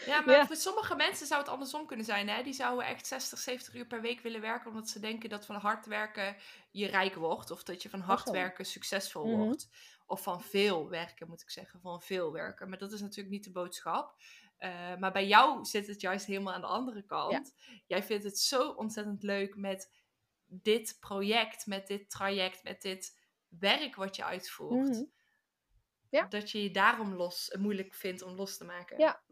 Ja, 0.06 0.20
maar 0.24 0.36
Ja. 0.36 0.46
voor 0.46 0.56
sommige 0.56 0.94
mensen 0.96 1.26
zou 1.26 1.40
het 1.40 1.50
andersom 1.50 1.86
kunnen 1.86 2.04
zijn. 2.06 2.28
Hè? 2.28 2.42
Die 2.42 2.52
zouden 2.52 2.86
echt 2.86 3.06
60, 3.06 3.38
70 3.38 3.74
uur 3.74 3.86
per 3.86 4.00
week 4.00 4.20
willen 4.20 4.40
werken. 4.40 4.70
Omdat 4.70 4.88
ze 4.88 5.00
denken 5.00 5.28
dat 5.28 5.46
van 5.46 5.56
hard 5.56 5.86
werken 5.86 6.36
je 6.70 6.86
rijk 6.86 7.14
wordt. 7.14 7.50
Of 7.50 7.62
dat 7.62 7.82
je 7.82 7.90
van 7.90 8.00
hard 8.00 8.30
werken 8.30 8.64
succesvol 8.64 9.26
Mhm. 9.26 9.36
wordt. 9.36 9.68
Of 10.06 10.22
van 10.22 10.42
veel 10.42 10.88
werken, 10.88 11.28
moet 11.28 11.42
ik 11.42 11.50
zeggen. 11.50 11.80
Van 11.80 12.02
veel 12.02 12.32
werken. 12.32 12.68
Maar 12.68 12.78
dat 12.78 12.92
is 12.92 13.00
natuurlijk 13.00 13.30
niet 13.30 13.44
de 13.44 13.52
boodschap. 13.52 14.14
Eh, 14.56 14.96
maar 14.96 15.12
bij 15.12 15.26
jou 15.26 15.64
zit 15.64 15.86
het 15.86 16.00
juist 16.00 16.26
helemaal 16.26 16.54
aan 16.54 16.60
de 16.60 16.66
andere 16.66 17.02
kant. 17.04 17.54
Jij 17.86 18.02
vindt 18.02 18.24
het 18.24 18.38
zo 18.38 18.68
ontzettend 18.70 19.22
leuk 19.22 19.56
met 19.56 19.90
dit 20.46 20.96
project, 21.00 21.66
met 21.66 21.86
dit 21.86 22.10
traject, 22.10 22.62
met 22.62 22.82
dit 22.82 23.18
werk 23.58 23.94
wat 23.94 24.16
je 24.16 24.24
uitvoert. 24.24 24.88
Mhm. 24.88 25.04
Ja. 26.08 26.26
Dat 26.26 26.50
je 26.50 26.62
je 26.62 26.70
daarom 26.70 27.14
los, 27.14 27.56
moeilijk 27.58 27.94
vindt 27.94 28.22
om 28.22 28.34
los 28.34 28.56
te 28.56 28.64
maken. 28.64 28.98
Ja. 28.98 29.22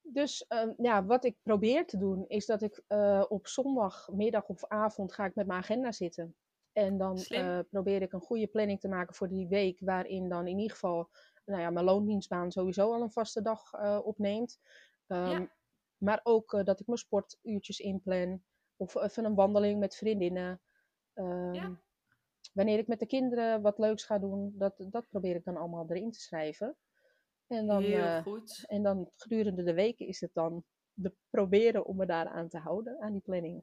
Dus 0.00 0.46
ehm, 0.46 0.72
ja, 0.76 1.04
wat 1.04 1.24
ik 1.24 1.36
probeer 1.42 1.86
te 1.86 1.96
doen, 1.98 2.24
is 2.28 2.46
dat 2.46 2.62
ik 2.62 2.82
eh, 2.86 3.24
op 3.28 3.46
zondagmiddag 3.46 4.48
of 4.48 4.64
avond 4.64 5.12
ga 5.12 5.24
ik 5.24 5.34
met 5.34 5.46
mijn 5.46 5.58
agenda 5.58 5.92
zitten. 5.92 6.36
En 6.72 6.98
dan 6.98 7.16
eh, 7.18 7.58
probeer 7.70 8.02
ik 8.02 8.12
een 8.12 8.20
goede 8.20 8.46
planning 8.46 8.80
te 8.80 8.88
maken 8.88 9.14
voor 9.14 9.28
die 9.28 9.48
week, 9.48 9.80
waarin 9.80 10.28
dan 10.28 10.46
in 10.46 10.58
ieder 10.58 10.72
geval 10.72 11.10
nou 11.44 11.60
ja, 11.60 11.70
mijn 11.70 11.84
loondienstbaan 11.84 12.52
sowieso 12.52 12.92
al 12.92 13.02
een 13.02 13.10
vaste 13.10 13.42
dag 13.42 13.72
eh, 13.72 14.00
opneemt. 14.02 14.60
Ehm, 15.06 15.30
Ja. 15.30 15.48
Maar 15.98 16.20
ook 16.22 16.64
dat 16.64 16.80
ik 16.80 16.86
mijn 16.86 16.98
sportuurtjes 16.98 17.78
inplan. 17.78 18.42
Of 18.76 18.94
even 18.94 19.24
een 19.24 19.34
wandeling 19.34 19.78
met 19.80 19.96
vriendinnen. 19.96 20.60
Ehm, 21.14 21.52
Ja. 21.52 21.80
Wanneer 22.52 22.78
ik 22.78 22.86
met 22.86 22.98
de 22.98 23.06
kinderen 23.06 23.62
wat 23.62 23.78
leuks 23.78 24.04
ga 24.04 24.18
doen, 24.18 24.54
dat, 24.56 24.74
dat 24.90 25.08
probeer 25.08 25.36
ik 25.36 25.44
dan 25.44 25.56
allemaal 25.56 25.86
erin 25.88 26.10
te 26.10 26.20
schrijven. 26.20 26.76
En 27.46 27.66
dan, 27.66 27.82
Heel 27.82 27.98
eh, 27.98 28.22
goed. 28.22 28.64
en 28.66 28.82
dan 28.82 29.10
gedurende 29.16 29.62
de 29.62 29.74
weken 29.74 30.06
is 30.06 30.20
het 30.20 30.30
dan 30.32 30.64
de 30.92 31.14
proberen 31.30 31.86
om 31.86 31.96
me 31.96 32.06
daaraan 32.06 32.48
te 32.48 32.58
houden, 32.58 33.00
aan 33.00 33.12
die 33.12 33.20
planning. 33.20 33.62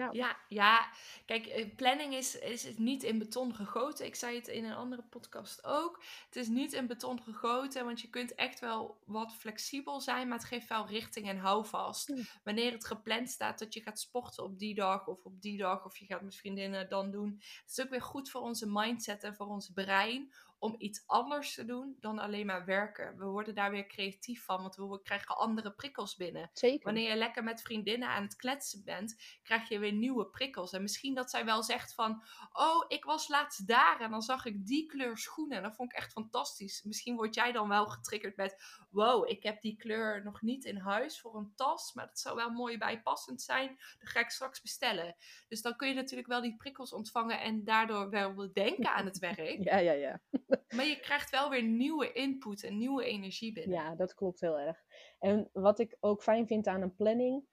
Nou, 0.00 0.16
Ja, 0.16 0.36
ja, 0.48 0.90
kijk, 1.26 1.46
eh, 1.46 1.74
planning 1.76 2.14
is, 2.14 2.38
is 2.38 2.68
niet 2.76 3.02
in 3.02 3.18
beton 3.18 3.54
gegoten. 3.54 4.06
Ik 4.06 4.14
zei 4.14 4.36
het 4.36 4.48
in 4.48 4.64
een 4.64 4.74
andere 4.74 5.02
podcast 5.02 5.64
ook. 5.64 6.02
Het 6.26 6.36
is 6.36 6.48
niet 6.48 6.72
in 6.72 6.86
beton 6.86 7.22
gegoten, 7.22 7.84
want 7.84 8.00
je 8.00 8.08
kunt 8.08 8.34
echt 8.34 8.60
wel 8.60 8.98
wat 9.04 9.34
flexibel 9.34 10.00
zijn, 10.00 10.28
maar 10.28 10.38
het 10.38 10.46
geeft 10.46 10.68
wel 10.68 10.86
richting 10.86 11.28
en 11.28 11.38
houvast. 11.38 12.12
Wanneer 12.44 12.72
het 12.72 12.86
gepland 12.86 13.30
staat 13.30 13.58
dat 13.58 13.74
je 13.74 13.82
gaat 13.82 14.00
sporten 14.00 14.44
op 14.44 14.58
die 14.58 14.74
dag 14.74 15.06
of 15.06 15.24
op 15.24 15.42
die 15.42 15.56
dag, 15.58 15.84
of 15.84 15.96
je 15.96 16.06
gaat 16.06 16.22
met 16.22 16.36
vriendinnen 16.36 16.88
dan 16.88 17.10
doen. 17.10 17.34
Het 17.38 17.70
is 17.70 17.80
ook 17.80 17.90
weer 17.90 18.02
goed 18.02 18.30
voor 18.30 18.40
onze 18.40 18.66
mindset 18.68 19.22
en 19.22 19.34
voor 19.34 19.46
ons 19.46 19.70
brein 19.74 20.32
om 20.60 20.74
iets 20.78 21.02
anders 21.06 21.54
te 21.54 21.64
doen 21.64 21.96
dan 22.00 22.18
alleen 22.18 22.46
maar 22.46 22.64
werken. 22.64 23.16
We 23.18 23.24
worden 23.24 23.54
daar 23.54 23.70
weer 23.70 23.86
creatief 23.86 24.44
van, 24.44 24.60
want 24.60 24.76
we 24.76 25.00
krijgen 25.02 25.36
andere 25.36 25.72
prikkels 25.72 26.16
binnen. 26.16 26.50
zeker. 26.52 26.84
Wanneer 26.84 27.08
je 27.08 27.16
lekker 27.16 27.44
met 27.44 27.62
vriendinnen 27.62 28.08
aan 28.08 28.22
het 28.22 28.36
kletsen 28.36 28.84
bent, 28.84 29.38
krijg 29.42 29.68
je 29.68 29.78
weer 29.78 29.92
nieuwe 29.92 30.26
prikkels. 30.26 30.72
En 30.72 30.82
misschien 30.82 31.14
dat 31.14 31.30
zij 31.30 31.44
wel 31.44 31.62
zegt 31.62 31.94
van, 31.94 32.22
oh, 32.52 32.84
ik 32.88 33.04
was 33.04 33.28
laatst 33.28 33.66
daar 33.66 34.00
en 34.00 34.10
dan 34.10 34.22
zag 34.22 34.44
ik 34.44 34.66
die 34.66 34.86
kleur 34.86 35.18
schoenen. 35.18 35.56
En 35.56 35.62
dat 35.62 35.74
vond 35.74 35.92
ik 35.92 35.98
echt 35.98 36.12
fantastisch. 36.12 36.82
Misschien 36.82 37.16
word 37.16 37.34
jij 37.34 37.52
dan 37.52 37.68
wel 37.68 37.86
getriggerd 37.86 38.36
met, 38.36 38.64
wow, 38.90 39.28
ik 39.28 39.42
heb 39.42 39.60
die 39.60 39.76
kleur 39.76 40.24
nog 40.24 40.42
niet 40.42 40.64
in 40.64 40.76
huis 40.76 41.20
voor 41.20 41.36
een 41.36 41.52
tas, 41.54 41.92
maar 41.92 42.06
dat 42.06 42.18
zou 42.18 42.36
wel 42.36 42.50
mooi 42.50 42.78
bijpassend 42.78 43.42
zijn. 43.42 43.78
Dat 43.98 44.08
ga 44.08 44.20
ik 44.20 44.30
straks 44.30 44.60
bestellen. 44.60 45.16
Dus 45.48 45.62
dan 45.62 45.76
kun 45.76 45.88
je 45.88 45.94
natuurlijk 45.94 46.28
wel 46.28 46.40
die 46.40 46.56
prikkels 46.56 46.92
ontvangen 46.92 47.40
en 47.40 47.64
daardoor 47.64 48.10
wel 48.10 48.52
denken 48.52 48.94
aan 48.94 49.04
het 49.04 49.18
werk. 49.18 49.38
Ja, 49.70 49.76
ja, 49.76 49.92
ja. 49.92 50.20
Maar 50.68 50.84
je 50.84 51.00
krijgt 51.00 51.30
wel 51.30 51.50
weer 51.50 51.62
nieuwe 51.62 52.12
input 52.12 52.64
en 52.64 52.78
nieuwe 52.78 53.04
energie 53.04 53.52
binnen. 53.52 53.76
Ja, 53.76 53.94
dat 53.94 54.14
klopt 54.14 54.40
heel 54.40 54.58
erg. 54.58 54.84
En 55.18 55.50
wat 55.52 55.78
ik 55.78 55.96
ook 56.00 56.22
fijn 56.22 56.46
vind 56.46 56.66
aan 56.66 56.82
een 56.82 56.94
planning, 56.94 57.44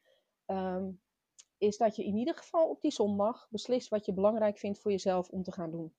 ehm, 0.45 0.91
is 1.57 1.77
dat 1.77 1.95
je 1.95 2.03
in 2.05 2.15
ieder 2.17 2.35
geval 2.35 2.69
op 2.69 2.81
die 2.81 2.91
zondag 2.91 3.47
beslist 3.49 3.89
wat 3.89 4.05
je 4.05 4.13
belangrijk 4.13 4.57
vindt 4.57 4.79
voor 4.79 4.91
jezelf 4.91 5.29
om 5.29 5.43
te 5.43 5.51
gaan 5.51 5.71
doen. 5.71 5.95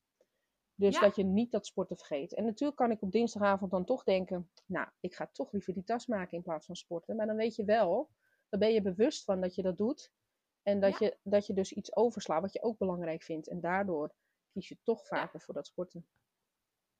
Dus 0.75 0.95
Ja. 0.95 1.01
dat 1.01 1.15
je 1.15 1.23
niet 1.23 1.51
dat 1.51 1.65
sporten 1.65 1.97
vergeet. 1.97 2.33
En 2.33 2.45
natuurlijk 2.45 2.77
kan 2.77 2.91
ik 2.91 3.01
op 3.01 3.11
dinsdagavond 3.11 3.71
dan 3.71 3.85
toch 3.85 4.03
denken, 4.03 4.51
nou, 4.65 4.87
ik 4.99 5.15
ga 5.15 5.27
toch 5.33 5.51
liever 5.51 5.73
die 5.73 5.83
tas 5.83 6.05
maken 6.07 6.37
in 6.37 6.43
plaats 6.43 6.65
van 6.65 6.75
sporten. 6.75 7.15
Maar 7.15 7.25
dan 7.27 7.35
weet 7.35 7.55
je 7.55 7.63
wel, 7.63 8.09
dan 8.49 8.59
ben 8.59 8.73
je 8.73 8.81
bewust 8.81 9.23
van 9.23 9.41
dat 9.41 9.55
je 9.55 9.61
dat 9.61 9.77
doet. 9.77 10.11
En 10.63 10.79
dat, 10.79 10.99
Ja. 10.99 11.05
je, 11.05 11.17
dat 11.23 11.47
je 11.47 11.53
dus 11.53 11.71
iets 11.73 11.95
overslaat 11.95 12.41
wat 12.41 12.53
je 12.53 12.61
ook 12.61 12.77
belangrijk 12.77 13.23
vindt. 13.23 13.47
En 13.47 13.59
daardoor 13.59 14.13
kies 14.51 14.67
je 14.67 14.77
toch 14.83 15.07
vaker 15.07 15.41
voor 15.41 15.53
dat 15.53 15.67
sporten. 15.67 16.07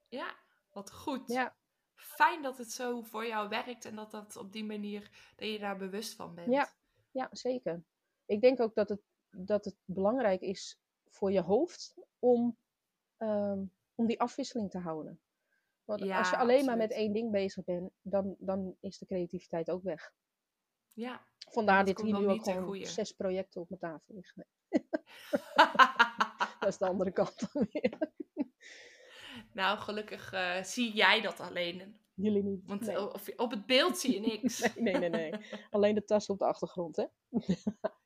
Ja, 0.10 0.36
wat 0.70 0.92
goed. 0.92 1.28
Ja, 1.28 1.56
fijn 1.96 2.42
dat 2.42 2.58
het 2.58 2.72
zo 2.72 3.02
voor 3.02 3.26
jou 3.26 3.50
werkt 3.50 3.86
en 3.86 3.96
dat 3.96 4.12
dat 4.12 4.36
op 4.36 4.52
die 4.52 4.66
manier, 4.66 5.34
dat 5.36 5.48
je 5.48 5.60
daar 5.60 5.78
bewust 5.78 6.16
van 6.16 6.36
bent. 6.36 6.52
Ja, 6.52 6.74
ja 7.12 7.28
zeker. 7.32 7.84
Ik 8.26 8.42
denk 8.42 8.60
ook 8.60 8.76
dat 8.76 8.90
het, 8.90 9.02
dat 9.30 9.66
het 9.66 9.76
belangrijk 9.86 10.42
is 10.42 10.80
voor 11.10 11.32
je 11.32 11.42
hoofd 11.42 11.96
om, 12.20 12.58
ehm, 13.18 13.64
om 13.96 14.06
die 14.06 14.20
afwisseling 14.20 14.72
te 14.72 14.80
houden. 14.80 15.22
Want 15.86 16.04
Ja, 16.04 16.18
als 16.18 16.30
je 16.30 16.38
alleen 16.38 16.66
maar 16.66 16.78
met 16.78 16.92
één 16.92 17.14
ding 17.14 17.32
bezig 17.32 17.64
bent, 17.64 17.92
dan, 18.02 18.36
dan 18.40 18.76
is 18.80 18.98
de 18.98 19.06
creativiteit 19.06 19.70
ook 19.70 19.84
weg. 19.84 20.14
Ja. 20.94 21.28
Vandaar 21.50 21.86
dat 21.86 21.98
dit 21.98 22.06
hier 22.06 22.20
nu 22.20 22.28
ook 22.28 22.44
gewoon 22.44 22.86
zes 22.86 23.12
projecten 23.12 23.62
op 23.62 23.70
mijn 23.70 23.82
tafel 23.82 24.14
liggen. 24.14 24.46
Dat 26.60 26.70
is 26.70 26.78
de 26.78 26.88
andere 26.88 27.12
kant 27.12 27.54
dan 27.54 27.68
weer. 27.72 27.98
Nou, 29.54 29.78
gelukkig 29.80 30.32
eh, 30.32 30.64
zie 30.64 30.94
jij 30.94 31.22
dat 31.22 31.40
alleen. 31.40 31.98
Jullie 32.14 32.44
niet. 32.44 32.62
Want 32.66 32.82
nee. 32.82 33.14
of- 33.14 33.30
op 33.36 33.52
het 33.52 33.66
beeld 33.66 33.98
zie 33.98 34.14
je 34.14 34.20
niks. 34.32 34.74
nee, 34.76 34.98
nee, 34.98 35.10
nee, 35.10 35.32
nee. 35.32 35.42
Alleen 35.70 35.96
de 35.96 36.06
tas 36.06 36.30
op 36.30 36.40
de 36.40 36.46
achtergrond, 36.46 36.96
hè? 36.96 37.04
Ja, 37.04 37.50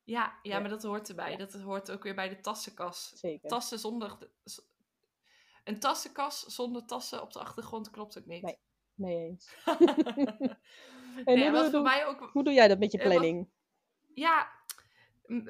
ja, 0.04 0.40
Ja. 0.42 0.60
maar 0.60 0.70
dat 0.70 0.84
hoort 0.84 1.10
erbij. 1.10 1.36
Dat 1.36 1.54
hoort 1.54 1.92
ook 1.92 2.04
weer 2.04 2.16
bij 2.16 2.30
de 2.30 2.40
tassenkas. 2.40 3.12
Zeker. 3.16 3.50
Tassen 3.50 3.80
zonder... 3.80 4.18
Een 5.64 5.80
tassenkas 5.80 6.46
zonder 6.46 6.86
tassen 6.86 7.22
op 7.22 7.34
de 7.34 7.40
achtergrond 7.40 7.90
klopt 7.90 8.18
ook 8.18 8.26
niet. 8.26 8.42
Nee. 8.44 8.58
Mee 8.94 9.18
eens. 9.18 9.54
En 11.26 11.40
hoe, 11.42 11.52
doe, 11.52 11.62
voor 11.62 11.72
doe- 11.72 11.82
mij 11.82 12.06
ook... 12.06 12.30
hoe 12.34 12.44
doe 12.44 12.54
jij 12.54 12.68
dat 12.68 12.80
met 12.80 12.92
je 12.92 12.98
Eh, 12.98 13.04
wat- 13.04 13.14
planning? 13.14 13.50
Ja, 14.14 14.52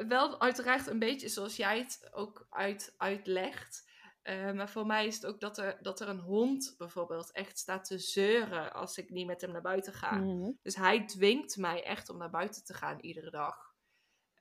wel 0.07 0.41
uiteraard 0.41 0.87
een 0.87 0.99
beetje 0.99 1.29
zoals 1.29 1.55
jij 1.55 1.77
het 1.77 2.09
ook 2.13 2.47
uit, 2.49 2.93
uitlegt. 2.97 3.89
Eh, 4.23 4.51
maar 4.51 4.69
voor 4.69 4.85
mij 4.85 5.05
is 5.05 5.15
het 5.15 5.25
ook 5.25 5.39
dat 5.39 5.57
er, 5.57 5.77
dat 5.81 5.99
er 5.99 6.09
een 6.09 6.19
hond 6.19 6.75
bijvoorbeeld 6.77 7.31
echt 7.31 7.57
staat 7.57 7.85
te 7.85 7.97
zeuren 7.97 8.73
als 8.73 8.97
ik 8.97 9.09
niet 9.09 9.25
met 9.27 9.41
hem 9.41 9.51
naar 9.51 9.61
buiten 9.61 9.93
ga. 9.93 10.15
Mhm. 10.15 10.51
Dus 10.61 10.75
hij 10.75 11.05
dwingt 11.05 11.57
mij 11.57 11.83
echt 11.83 12.09
om 12.09 12.17
naar 12.17 12.29
buiten 12.29 12.63
te 12.63 12.73
gaan 12.73 12.99
iedere 12.99 13.29
dag. 13.29 13.73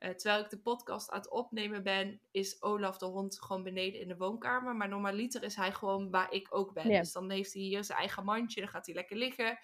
Eh, 0.03 0.09
terwijl 0.09 0.43
ik 0.43 0.49
de 0.49 0.59
podcast 0.59 1.09
aan 1.09 1.19
het 1.19 1.29
opnemen 1.29 1.83
ben, 1.83 2.19
is 2.31 2.61
Olaf 2.61 2.97
de 2.97 3.05
hond 3.05 3.41
gewoon 3.41 3.63
beneden 3.63 4.01
in 4.01 4.07
de 4.07 4.17
woonkamer. 4.17 4.75
Maar 4.75 4.89
normaliter 4.89 5.43
is 5.43 5.55
hij 5.55 5.71
gewoon 5.71 6.09
waar 6.09 6.31
ik 6.31 6.47
ook 6.49 6.73
ben. 6.73 6.89
Ja. 6.89 6.99
Dus 6.99 7.11
dan 7.11 7.29
heeft 7.29 7.53
hij 7.53 7.61
hier 7.61 7.83
zijn 7.83 7.99
eigen 7.99 8.23
mandje, 8.23 8.61
dan 8.61 8.69
gaat 8.69 8.85
hij 8.85 8.95
lekker 8.95 9.17
liggen. 9.17 9.59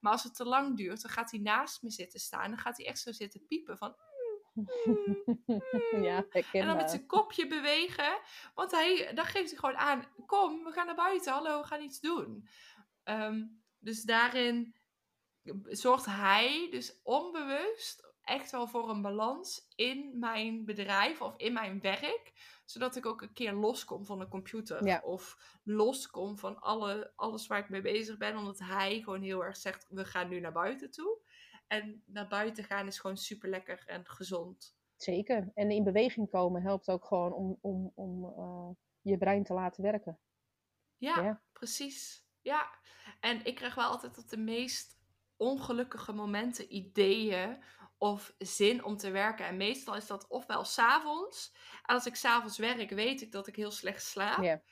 Maar 0.00 0.12
als 0.12 0.22
het 0.22 0.34
te 0.34 0.44
lang 0.44 0.76
duurt, 0.76 1.02
dan 1.02 1.10
gaat 1.10 1.30
hij 1.30 1.40
naast 1.40 1.82
me 1.82 1.90
zitten 1.90 2.20
staan. 2.20 2.50
Dan 2.50 2.58
gaat 2.58 2.76
hij 2.76 2.86
echt 2.86 2.98
zo 2.98 3.12
zitten 3.12 3.46
piepen 3.46 3.78
van... 3.78 3.94
ja, 6.08 6.26
En 6.52 6.66
dan 6.66 6.76
met 6.76 6.90
zijn 6.90 7.06
kopje 7.06 7.46
bewegen. 7.46 8.18
Want 8.54 8.70
hij, 8.70 9.10
dan 9.14 9.24
geeft 9.24 9.50
hij 9.50 9.58
gewoon 9.58 9.76
aan: 9.76 10.04
kom, 10.26 10.64
we 10.64 10.70
gaan 10.70 10.86
naar 10.86 10.94
buiten. 10.94 11.32
Hallo, 11.32 11.60
we 11.60 11.66
gaan 11.66 11.82
iets 11.82 12.00
doen. 12.00 12.48
Ehm, 13.02 13.44
dus 13.78 14.02
daarin 14.02 14.74
zorgt 15.62 16.06
hij 16.06 16.68
dus 16.70 17.00
onbewust 17.02 18.12
echt 18.22 18.50
wel 18.50 18.66
voor 18.66 18.90
een 18.90 19.02
balans 19.02 19.68
in 19.74 20.18
mijn 20.18 20.64
bedrijf 20.64 21.20
of 21.20 21.34
in 21.36 21.52
mijn 21.52 21.80
werk. 21.80 22.32
Zodat 22.64 22.96
ik 22.96 23.06
ook 23.06 23.22
een 23.22 23.32
keer 23.32 23.52
loskom 23.52 24.04
van 24.04 24.18
de 24.18 24.28
computer. 24.28 24.86
Ja. 24.86 25.00
Of 25.04 25.38
loskom 25.62 26.38
van 26.38 26.60
alle, 26.60 27.12
alles 27.16 27.46
waar 27.46 27.58
ik 27.58 27.68
mee 27.68 27.80
bezig 27.80 28.16
ben. 28.16 28.36
Omdat 28.36 28.58
hij 28.58 29.00
gewoon 29.00 29.22
heel 29.22 29.44
erg 29.44 29.56
zegt: 29.56 29.86
we 29.88 30.04
gaan 30.04 30.28
nu 30.28 30.40
naar 30.40 30.52
buiten 30.52 30.90
toe. 30.90 31.18
En 31.66 32.02
naar 32.06 32.28
buiten 32.28 32.64
gaan 32.64 32.86
is 32.86 32.98
gewoon 32.98 33.16
super 33.16 33.48
lekker 33.48 33.82
en 33.86 34.06
gezond. 34.06 34.76
Zeker. 34.96 35.50
En 35.54 35.70
in 35.70 35.84
beweging 35.84 36.30
komen 36.30 36.62
helpt 36.62 36.88
ook 36.88 37.04
gewoon 37.04 37.32
om, 37.32 37.58
om, 37.60 37.92
om 37.94 38.24
eh, 38.24 38.70
je 39.00 39.18
brein 39.18 39.44
te 39.44 39.54
laten 39.54 39.82
werken. 39.82 40.18
Ja, 40.96 41.22
Ja. 41.22 41.42
precies. 41.52 42.26
Ja. 42.42 42.78
En 43.20 43.44
ik 43.44 43.54
krijg 43.54 43.74
wel 43.74 43.88
altijd 43.88 44.18
op 44.18 44.28
de 44.28 44.36
meest 44.36 44.98
ongelukkige 45.36 46.12
momenten 46.12 46.74
ideeën 46.74 47.62
of 47.98 48.34
zin 48.38 48.84
om 48.84 48.96
te 48.96 49.10
werken. 49.10 49.46
En 49.46 49.56
meestal 49.56 49.96
is 49.96 50.06
dat 50.06 50.28
ofwel 50.28 50.64
s'avonds. 50.64 51.56
En 51.82 51.94
als 51.94 52.06
ik 52.06 52.14
s'avonds 52.14 52.58
werk, 52.58 52.90
weet 52.90 53.22
ik 53.22 53.32
dat 53.32 53.46
ik 53.46 53.56
heel 53.56 53.70
slecht 53.70 54.02
slaap. 54.02 54.62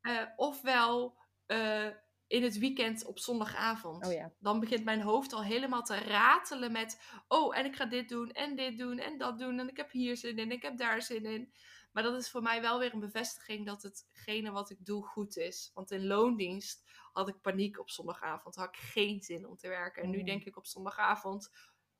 Eh, 0.00 0.22
ofwel 0.36 1.18
eh, 1.46 1.88
in 2.28 2.42
het 2.42 2.58
weekend 2.58 3.04
op 3.04 3.18
zondagavond. 3.18 4.06
Oh 4.06 4.12
ja. 4.12 4.32
Dan 4.38 4.60
begint 4.60 4.84
mijn 4.84 5.00
hoofd 5.00 5.32
al 5.32 5.42
helemaal 5.42 5.82
te 5.82 5.96
ratelen 5.96 6.72
met... 6.72 7.00
Oh, 7.28 7.58
en 7.58 7.64
ik 7.64 7.76
ga 7.76 7.84
dit 7.84 8.08
doen 8.08 8.30
en 8.32 8.56
dit 8.56 8.78
doen 8.78 8.98
en 8.98 9.18
dat 9.18 9.38
doen. 9.38 9.58
En 9.58 9.68
ik 9.68 9.76
heb 9.76 9.90
hier 9.90 10.16
zin 10.16 10.38
in, 10.38 10.52
ik 10.52 10.62
heb 10.62 10.76
daar 10.76 11.02
zin 11.02 11.24
in. 11.24 11.52
Maar 11.92 12.02
dat 12.02 12.20
is 12.20 12.30
voor 12.30 12.42
mij 12.42 12.60
wel 12.60 12.78
weer 12.78 12.92
een 12.94 13.00
bevestiging 13.00 13.66
dat 13.66 13.82
hetgene 13.82 14.50
wat 14.50 14.70
ik 14.70 14.86
doe 14.86 15.06
goed 15.06 15.36
is. 15.36 15.70
Want 15.74 15.90
in 15.90 16.06
loondienst 16.06 16.84
had 17.12 17.28
ik 17.28 17.40
paniek 17.40 17.78
op 17.78 17.90
zondagavond. 17.90 18.54
Had 18.54 18.68
ik 18.68 18.76
geen 18.76 19.22
zin 19.22 19.46
om 19.46 19.56
te 19.56 19.68
werken. 19.68 20.02
En 20.02 20.10
nu 20.10 20.18
Mm. 20.18 20.24
denk 20.24 20.44
ik 20.44 20.56
op 20.56 20.66
zondagavond... 20.66 21.50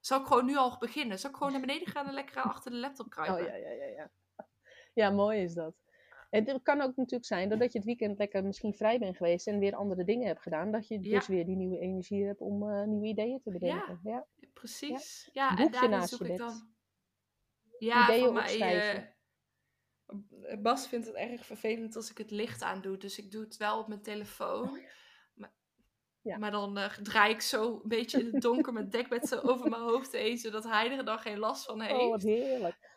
Zou 0.01 0.21
ik 0.21 0.27
gewoon 0.27 0.45
nu 0.45 0.57
al 0.57 0.77
beginnen? 0.79 1.19
Zou 1.19 1.33
ik 1.33 1.39
gewoon 1.39 1.53
naar 1.53 1.67
beneden 1.67 1.89
gaan 1.89 2.07
en 2.07 2.15
lekker 2.15 2.43
achter 2.43 2.71
de 2.71 2.77
laptop 2.77 3.11
kruipen? 3.15 3.45
Oh 3.45 3.47
ja, 3.51 3.55
ja, 3.57 3.71
ja, 3.71 3.85
ja. 3.85 4.11
Ja, 4.95 5.11
mooi 5.11 5.43
is 5.43 5.55
dat. 5.55 5.75
En 6.31 6.49
het 6.49 6.63
kan 6.63 6.81
ook 6.81 6.97
natuurlijk 6.97 7.25
zijn 7.25 7.49
doordat 7.49 7.73
je 7.73 7.79
het 7.79 7.87
weekend 7.87 8.19
lekker 8.19 8.45
misschien 8.45 8.75
vrij 8.75 8.99
bent 8.99 9.17
geweest 9.17 9.47
en 9.47 9.59
weer 9.59 9.75
andere 9.75 10.05
dingen 10.05 10.27
hebt 10.27 10.43
gedaan, 10.43 10.71
dat 10.71 10.89
je 10.89 10.99
Ja. 11.03 11.19
dus 11.19 11.27
weer 11.27 11.45
die 11.47 11.57
nieuwe 11.57 11.79
energie 11.79 12.25
hebt 12.27 12.41
om 12.41 12.71
eh, 12.71 12.85
nieuwe 12.87 13.07
ideeën 13.07 13.41
te 13.43 13.51
bedenken. 13.51 14.01
Ja. 14.03 14.27
Precies. 14.53 15.31
Ja, 15.33 15.57
en 15.59 15.71
daarin 15.71 15.91
naast 15.91 16.09
zoek 16.09 16.21
ik 16.29 16.37
dan... 16.37 16.69
Ja, 17.79 18.05
Ideeën 18.09 18.25
voor 18.25 18.33
mij... 18.33 18.43
opschrijven. 18.43 19.15
eh, 20.43 20.59
Bas 20.61 20.89
vindt 20.89 21.07
het 21.07 21.15
erg 21.15 21.47
vervelend 21.47 21.97
als 21.97 22.11
ik 22.11 22.19
het 22.19 22.31
licht 22.31 22.63
aandoe. 22.63 22.97
Dus 22.97 23.19
ik 23.19 23.31
doe 23.31 23.43
het 23.45 23.57
wel 23.57 23.79
op 23.79 23.89
mijn 23.89 24.03
telefoon. 24.03 24.79
Maar, 25.35 25.53
Ja. 26.23 26.39
maar 26.39 26.51
dan 26.51 26.79
eh, 26.79 26.91
draai 26.91 27.33
ik 27.33 27.41
zo 27.41 27.73
een 27.83 27.89
beetje 27.89 28.21
in 28.21 28.31
het 28.33 28.43
donker 28.43 28.73
mijn 28.73 28.91
dekbed 28.91 29.29
zo 29.29 29.39
over 29.41 29.71
mijn 29.71 29.83
hoofd 29.83 30.13
heen. 30.13 30.39
Zodat 30.39 30.65
hij 30.65 30.91
er 30.99 31.05
dan 31.05 31.19
geen 31.19 31.39
last 31.39 31.65
van 31.65 31.81
heeft. 31.81 32.01
Oh, 32.01 32.11
wat 32.11 32.23
heerlijk. 32.23 32.88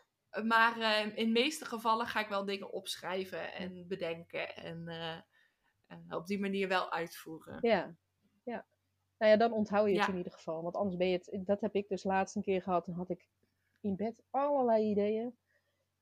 Maar 0.44 0.80
eh, 0.80 1.16
in 1.16 1.26
de 1.26 1.40
meeste 1.40 1.64
gevallen 1.64 2.06
ga 2.06 2.20
ik 2.20 2.28
wel 2.28 2.44
dingen 2.44 2.72
opschrijven 2.72 3.52
en 3.52 3.88
bedenken. 3.88 4.56
En 4.56 4.88
eh, 4.88 5.16
eh, 5.86 6.16
op 6.16 6.26
die 6.26 6.40
manier 6.40 6.68
wel 6.68 6.92
uitvoeren. 6.92 7.58
Ja. 7.60 7.96
ja. 8.42 8.66
Nou 9.18 9.32
ja, 9.32 9.38
dan 9.38 9.52
onthoud 9.52 9.88
je 9.88 9.94
het 9.94 10.06
Ja. 10.06 10.12
in 10.12 10.16
ieder 10.16 10.32
geval. 10.32 10.62
Want 10.62 10.76
anders 10.76 10.96
ben 10.96 11.08
je 11.08 11.16
het. 11.16 11.46
Dat 11.46 11.60
heb 11.60 11.74
ik 11.74 11.88
dus 11.88 12.04
laatst 12.04 12.36
een 12.36 12.42
keer 12.42 12.62
gehad. 12.62 12.86
Dan 12.86 12.94
had 12.94 13.10
ik 13.10 13.28
in 13.80 13.96
bed 13.96 14.22
allerlei 14.30 14.90
ideeën. 14.90 15.36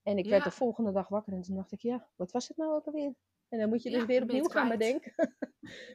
En 0.03 0.19
ik 0.19 0.29
werd 0.29 0.45
de 0.45 0.51
volgende 0.51 0.93
dag 0.93 1.09
wakker 1.09 1.33
en 1.33 1.43
toen 1.43 1.57
dacht 1.57 1.73
ik, 1.73 1.81
ja, 1.81 2.09
wat 2.17 2.33
was 2.33 2.49
het 2.49 2.57
nou 2.57 2.73
ook 2.73 2.87
alweer? 2.87 3.15
En 3.49 3.59
dan 3.59 3.69
moet 3.69 3.83
je 3.83 3.91
dus 3.91 4.01
Ja, 4.01 4.07
weer 4.07 4.23
opnieuw 4.23 4.45
gaan 4.45 4.69
bedenken. 4.69 5.13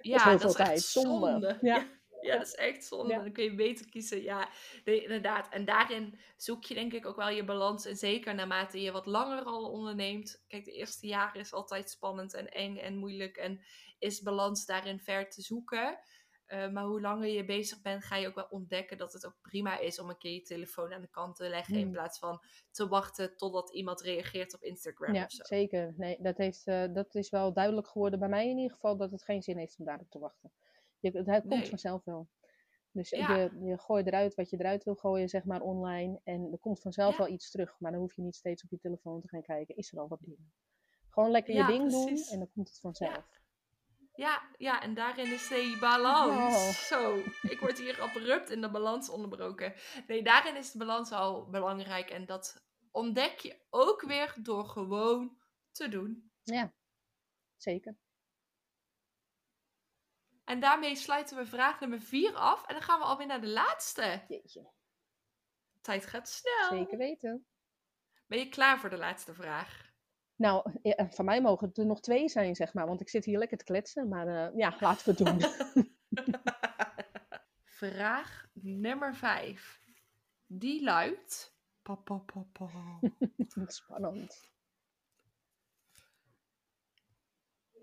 Ja, 0.01 0.31
dat 0.31 0.41
veel 0.41 0.49
is 0.49 0.55
echt 0.55 0.81
zonde. 0.81 1.57
Ja. 1.61 1.88
Ja. 2.26 2.38
Dat 2.38 2.47
is 2.47 2.55
echt 2.55 2.86
zonde. 2.86 3.13
Ja. 3.13 3.19
Dan 3.21 3.32
kun 3.32 3.43
je 3.43 3.55
beter 3.55 3.89
kiezen. 3.89 4.21
Ja, 4.21 4.49
nee, 4.86 5.01
inderdaad. 5.01 5.49
En 5.49 5.65
daarin 5.65 6.19
zoek 6.38 6.63
je 6.63 6.73
denk 6.73 6.93
ik 6.93 7.05
ook 7.05 7.15
wel 7.15 7.30
je 7.30 7.43
balans. 7.45 7.86
En 7.86 7.95
zeker 7.95 8.36
naarmate 8.36 8.82
je 8.82 8.91
wat 8.91 9.05
langer 9.05 9.43
al 9.43 9.71
onderneemt. 9.71 10.43
Kijk, 10.47 10.65
de 10.65 10.71
eerste 10.71 11.07
jaren 11.07 11.39
is 11.41 11.53
altijd 11.53 11.89
spannend 11.89 12.34
en 12.34 12.49
eng 12.49 12.78
en 12.78 12.97
moeilijk. 12.97 13.38
En 13.38 13.61
is 13.99 14.21
balans 14.21 14.65
daarin 14.65 14.99
ver 14.99 15.30
te 15.30 15.41
zoeken. 15.41 15.99
Eh, 16.45 16.69
maar 16.69 16.84
hoe 16.84 17.01
langer 17.01 17.28
je 17.28 17.45
bezig 17.45 17.82
bent, 17.82 18.03
ga 18.03 18.15
je 18.15 18.28
ook 18.28 18.36
wel 18.36 18.47
ontdekken 18.49 18.97
dat 18.97 19.13
het 19.13 19.26
ook 19.26 19.36
prima 19.41 19.80
is 19.80 19.99
om 19.99 20.09
een 20.09 20.17
keer 20.17 20.34
je 20.34 20.41
telefoon 20.41 20.93
aan 20.93 21.01
de 21.01 21.07
kant 21.09 21.36
te 21.36 21.49
leggen. 21.49 21.76
In 21.76 21.82
Hmm. 21.82 21.91
plaats 21.91 22.19
van 22.19 22.41
te 22.71 22.88
wachten 22.88 23.38
totdat 23.38 23.73
iemand 23.73 24.01
reageert 24.01 24.53
op 24.53 24.61
Instagram 24.63 25.13
Ja, 25.13 25.23
of 25.23 25.32
zo. 25.32 25.43
zeker. 25.43 25.93
Nee, 25.97 26.17
dat, 26.21 26.38
heeft, 26.38 26.67
eh, 26.67 26.84
dat 26.93 27.15
is 27.15 27.30
wel 27.30 27.53
duidelijk 27.53 27.88
geworden 27.88 28.19
bij 28.19 28.30
mij 28.30 28.49
in 28.49 28.57
ieder 28.57 28.73
geval, 28.73 28.97
dat 28.97 29.11
het 29.11 29.23
geen 29.23 29.41
zin 29.41 29.57
heeft 29.57 29.80
om 29.80 29.86
daarop 29.86 30.09
te 30.09 30.19
wachten. 30.19 30.51
Je, 31.13 31.31
het 31.31 31.41
komt 31.41 31.59
Nee. 31.61 31.69
vanzelf 31.69 32.03
wel. 32.03 32.27
Dus 32.91 33.09
Ja. 33.09 33.35
je, 33.35 33.59
je 33.63 33.77
gooit 33.77 34.07
eruit 34.07 34.35
wat 34.35 34.49
je 34.49 34.59
eruit 34.59 34.83
wil 34.83 34.95
gooien, 34.95 35.29
zeg 35.29 35.43
maar, 35.43 35.61
online. 35.61 36.19
En 36.23 36.49
er 36.51 36.59
komt 36.59 36.81
vanzelf 36.81 37.11
Ja. 37.11 37.17
wel 37.23 37.33
iets 37.33 37.51
terug. 37.51 37.75
Maar 37.79 37.91
dan 37.91 37.99
hoef 37.99 38.15
je 38.15 38.21
niet 38.21 38.35
steeds 38.35 38.63
op 38.63 38.69
je 38.69 38.79
telefoon 38.79 39.21
te 39.21 39.27
gaan 39.27 39.41
kijken. 39.41 39.75
Is 39.75 39.91
er 39.93 39.99
al 39.99 40.07
wat 40.07 40.19
binnen? 40.19 40.53
Gewoon 41.09 41.31
lekker 41.31 41.53
Ja, 41.53 41.67
je 41.67 41.77
ding 41.77 41.87
precies. 41.87 42.23
doen 42.23 42.33
en 42.33 42.39
dan 42.39 42.51
komt 42.53 42.67
het 42.69 42.79
vanzelf. 42.79 43.43
Ja, 44.15 44.41
ja, 44.57 44.81
en 44.81 44.93
daarin 44.93 45.33
is 45.33 45.47
die 45.47 45.79
balans. 45.79 46.87
Zo, 46.87 47.15
ik 47.41 47.57
word 47.59 47.77
hier 47.77 48.01
abrupt 48.01 48.49
in 48.49 48.61
de 48.61 48.71
balans 48.71 49.09
onderbroken. 49.09 49.73
Nee, 50.07 50.23
daarin 50.23 50.55
is 50.55 50.71
de 50.71 50.77
balans 50.77 51.11
al 51.11 51.49
belangrijk. 51.49 52.09
En 52.09 52.25
dat 52.25 52.63
ontdek 52.91 53.39
je 53.39 53.61
ook 53.69 54.01
weer 54.01 54.35
door 54.41 54.65
gewoon 54.65 55.37
te 55.71 55.89
doen. 55.89 56.31
Ja, 56.43 56.73
zeker. 57.57 57.97
En 60.45 60.59
daarmee 60.59 60.95
sluiten 60.95 61.37
we 61.37 61.45
vraag 61.45 61.79
nummer 61.79 61.99
4 62.01 62.35
af. 62.35 62.65
En 62.65 62.73
dan 62.73 62.83
gaan 62.83 62.99
we 62.99 63.05
alweer 63.05 63.27
naar 63.27 63.41
de 63.41 63.47
laatste. 63.47 64.23
Jeetje, 64.27 64.71
Tijd 65.81 66.05
gaat 66.05 66.29
snel. 66.29 66.69
zeker 66.69 66.97
weten. 66.97 67.45
Ben 68.27 68.39
je 68.39 68.49
klaar 68.49 68.79
voor 68.79 68.89
de 68.89 68.97
laatste 68.97 69.33
vraag? 69.33 69.93
Nou, 70.35 70.71
ja, 70.81 71.09
van 71.09 71.25
mij 71.25 71.41
mogen 71.41 71.67
het 71.67 71.77
er 71.77 71.85
nog 71.85 71.99
twee 71.99 72.29
zijn, 72.29 72.55
zeg 72.55 72.73
maar. 72.73 72.87
Want 72.87 73.01
ik 73.01 73.09
zit 73.09 73.25
hier 73.25 73.37
lekker 73.37 73.57
te 73.57 73.63
kletsen. 73.63 74.07
Maar 74.07 74.27
eh, 74.27 74.57
ja, 74.57 74.75
laten 74.79 75.15
we 75.15 75.23
het 75.23 75.39
doen. 75.39 75.49
Vraag 77.63 78.45
nummer 78.53 79.15
5. 79.15 79.79
Die 80.45 80.83
luidt. 80.83 81.55
Pa, 81.81 81.95
pa, 81.95 82.17
pa, 82.17 82.45
pa. 82.51 82.69
Spannend. 83.67 84.53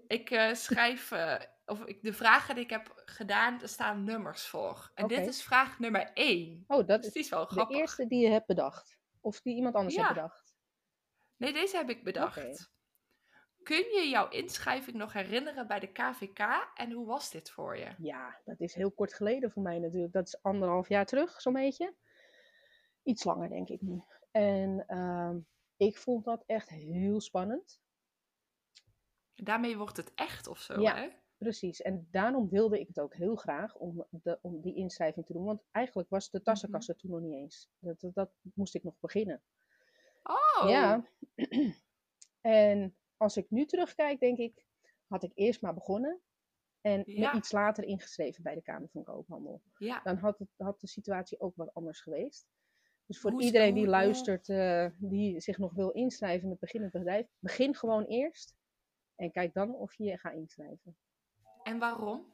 Ik 0.06 0.30
eh, 0.30 0.54
schrijf 0.54 1.10
eh, 1.10 1.40
of 1.72 1.84
ik, 1.84 2.02
de 2.02 2.12
vragen 2.12 2.54
die 2.54 2.64
ik 2.64 2.70
heb 2.70 3.02
gedaan, 3.04 3.60
er 3.62 3.68
staan 3.68 4.04
nummers 4.04 4.46
voor. 4.46 4.90
En 4.94 5.06
dit 5.06 5.26
is 5.26 5.42
vraag 5.42 5.78
nummer 5.78 6.10
1. 6.12 6.64
Oh, 6.66 6.86
dat 6.86 7.02
Dus 7.02 7.06
is 7.12 7.14
is 7.24 7.28
wel 7.28 7.46
de 7.46 7.52
grappig. 7.52 7.76
eerste 7.76 8.06
die 8.06 8.20
je 8.24 8.30
hebt 8.30 8.46
bedacht. 8.46 8.98
Of 9.20 9.40
die 9.40 9.54
iemand 9.54 9.74
anders 9.74 9.94
Ja. 9.94 10.02
heeft 10.02 10.14
bedacht. 10.14 10.54
Nee, 11.36 11.52
deze 11.52 11.76
heb 11.76 11.90
ik 11.90 12.04
bedacht. 12.04 12.70
Kun 13.62 13.76
je 13.76 14.08
jouw 14.10 14.28
inschrijving 14.28 14.96
nog 14.96 15.12
herinneren 15.12 15.66
bij 15.66 15.80
de 15.80 15.92
KVK 15.92 16.38
en 16.74 16.92
hoe 16.92 17.06
was 17.06 17.30
dit 17.30 17.50
voor 17.50 17.76
je? 17.78 17.94
Ja, 17.98 18.40
dat 18.44 18.60
is 18.60 18.74
heel 18.74 18.92
kort 18.92 19.14
geleden 19.14 19.50
voor 19.50 19.62
mij 19.62 19.78
natuurlijk. 19.78 20.12
Dat 20.12 20.26
is 20.26 20.42
anderhalf 20.42 20.88
jaar 20.88 21.06
terug, 21.06 21.40
zo'n 21.40 21.52
beetje. 21.52 21.94
Iets 23.02 23.24
langer, 23.24 23.48
denk 23.48 23.68
ik 23.68 23.80
nu. 23.80 24.02
En 24.30 24.84
ehm, 24.86 25.38
ik 25.76 25.98
vond 25.98 26.24
dat 26.24 26.42
echt 26.46 26.68
heel 26.68 27.20
spannend. 27.20 27.80
Daarmee 29.34 29.76
wordt 29.76 29.96
het 29.96 30.14
echt 30.14 30.46
of 30.46 30.58
zo, 30.58 30.80
Ja. 30.80 30.94
hè? 30.96 31.08
Precies. 31.43 31.82
En 31.82 32.09
daarom 32.11 32.49
wilde 32.49 32.80
ik 32.80 32.88
het 32.88 33.01
ook 33.01 33.14
heel 33.14 33.36
graag 33.36 33.76
om, 33.76 34.07
de, 34.11 34.38
om 34.43 34.61
die 34.61 34.74
inschrijving 34.74 35.26
te 35.26 35.32
doen. 35.32 35.45
Want 35.45 35.62
eigenlijk 35.70 36.09
was 36.11 36.30
de 36.30 36.43
tassenkast 36.43 36.88
er 36.88 36.97
toen 36.97 37.11
nog 37.11 37.20
niet 37.20 37.34
eens. 37.34 37.70
Dat, 37.78 38.01
dat, 38.01 38.14
dat 38.14 38.30
moest 38.55 38.74
ik 38.74 38.84
nog 38.84 38.95
beginnen. 39.01 39.43
Oh, 40.22 40.68
Ja. 40.68 41.05
En 42.40 42.97
als 43.16 43.36
ik 43.36 43.51
nu 43.51 43.66
terugkijk, 43.66 44.20
denk 44.20 44.38
ik, 44.38 44.66
had 45.07 45.22
ik 45.22 45.32
eerst 45.34 45.61
maar 45.62 45.74
begonnen. 45.74 46.20
En 46.80 47.03
me 47.07 47.32
iets 47.34 47.53
later 47.53 47.84
ingeschreven 47.84 48.43
bij 48.43 48.55
de 48.55 48.62
Kamer 48.62 48.88
van 48.88 49.03
Koophandel. 49.03 49.62
ja. 49.78 50.01
Dan 50.05 50.16
had, 50.16 50.38
het, 50.38 50.49
had 50.57 50.80
de 50.80 50.86
situatie 50.86 51.40
ook 51.40 51.57
wat 51.57 51.74
anders 51.74 52.01
geweest. 52.01 52.47
Dus 53.07 53.20
voor 53.20 53.43
iedereen 53.43 53.74
die 53.74 53.86
luistert, 53.86 54.49
eh, 54.49 54.86
die 54.99 55.40
zich 55.40 55.59
nog 55.59 55.72
wil 55.72 55.90
inschrijven 55.90 56.49
met 56.49 56.59
beginnend 56.59 56.93
bedrijf, 56.93 57.26
begin 57.38 57.74
gewoon 57.74 58.05
eerst. 58.05 58.55
En 59.14 59.30
kijk 59.30 59.55
dan 59.55 59.74
of 59.74 59.95
je 59.95 60.05
je 60.05 60.18
gaat 60.18 60.34
inschrijven. 60.34 60.97
En 61.62 61.78
waarom? 61.78 62.32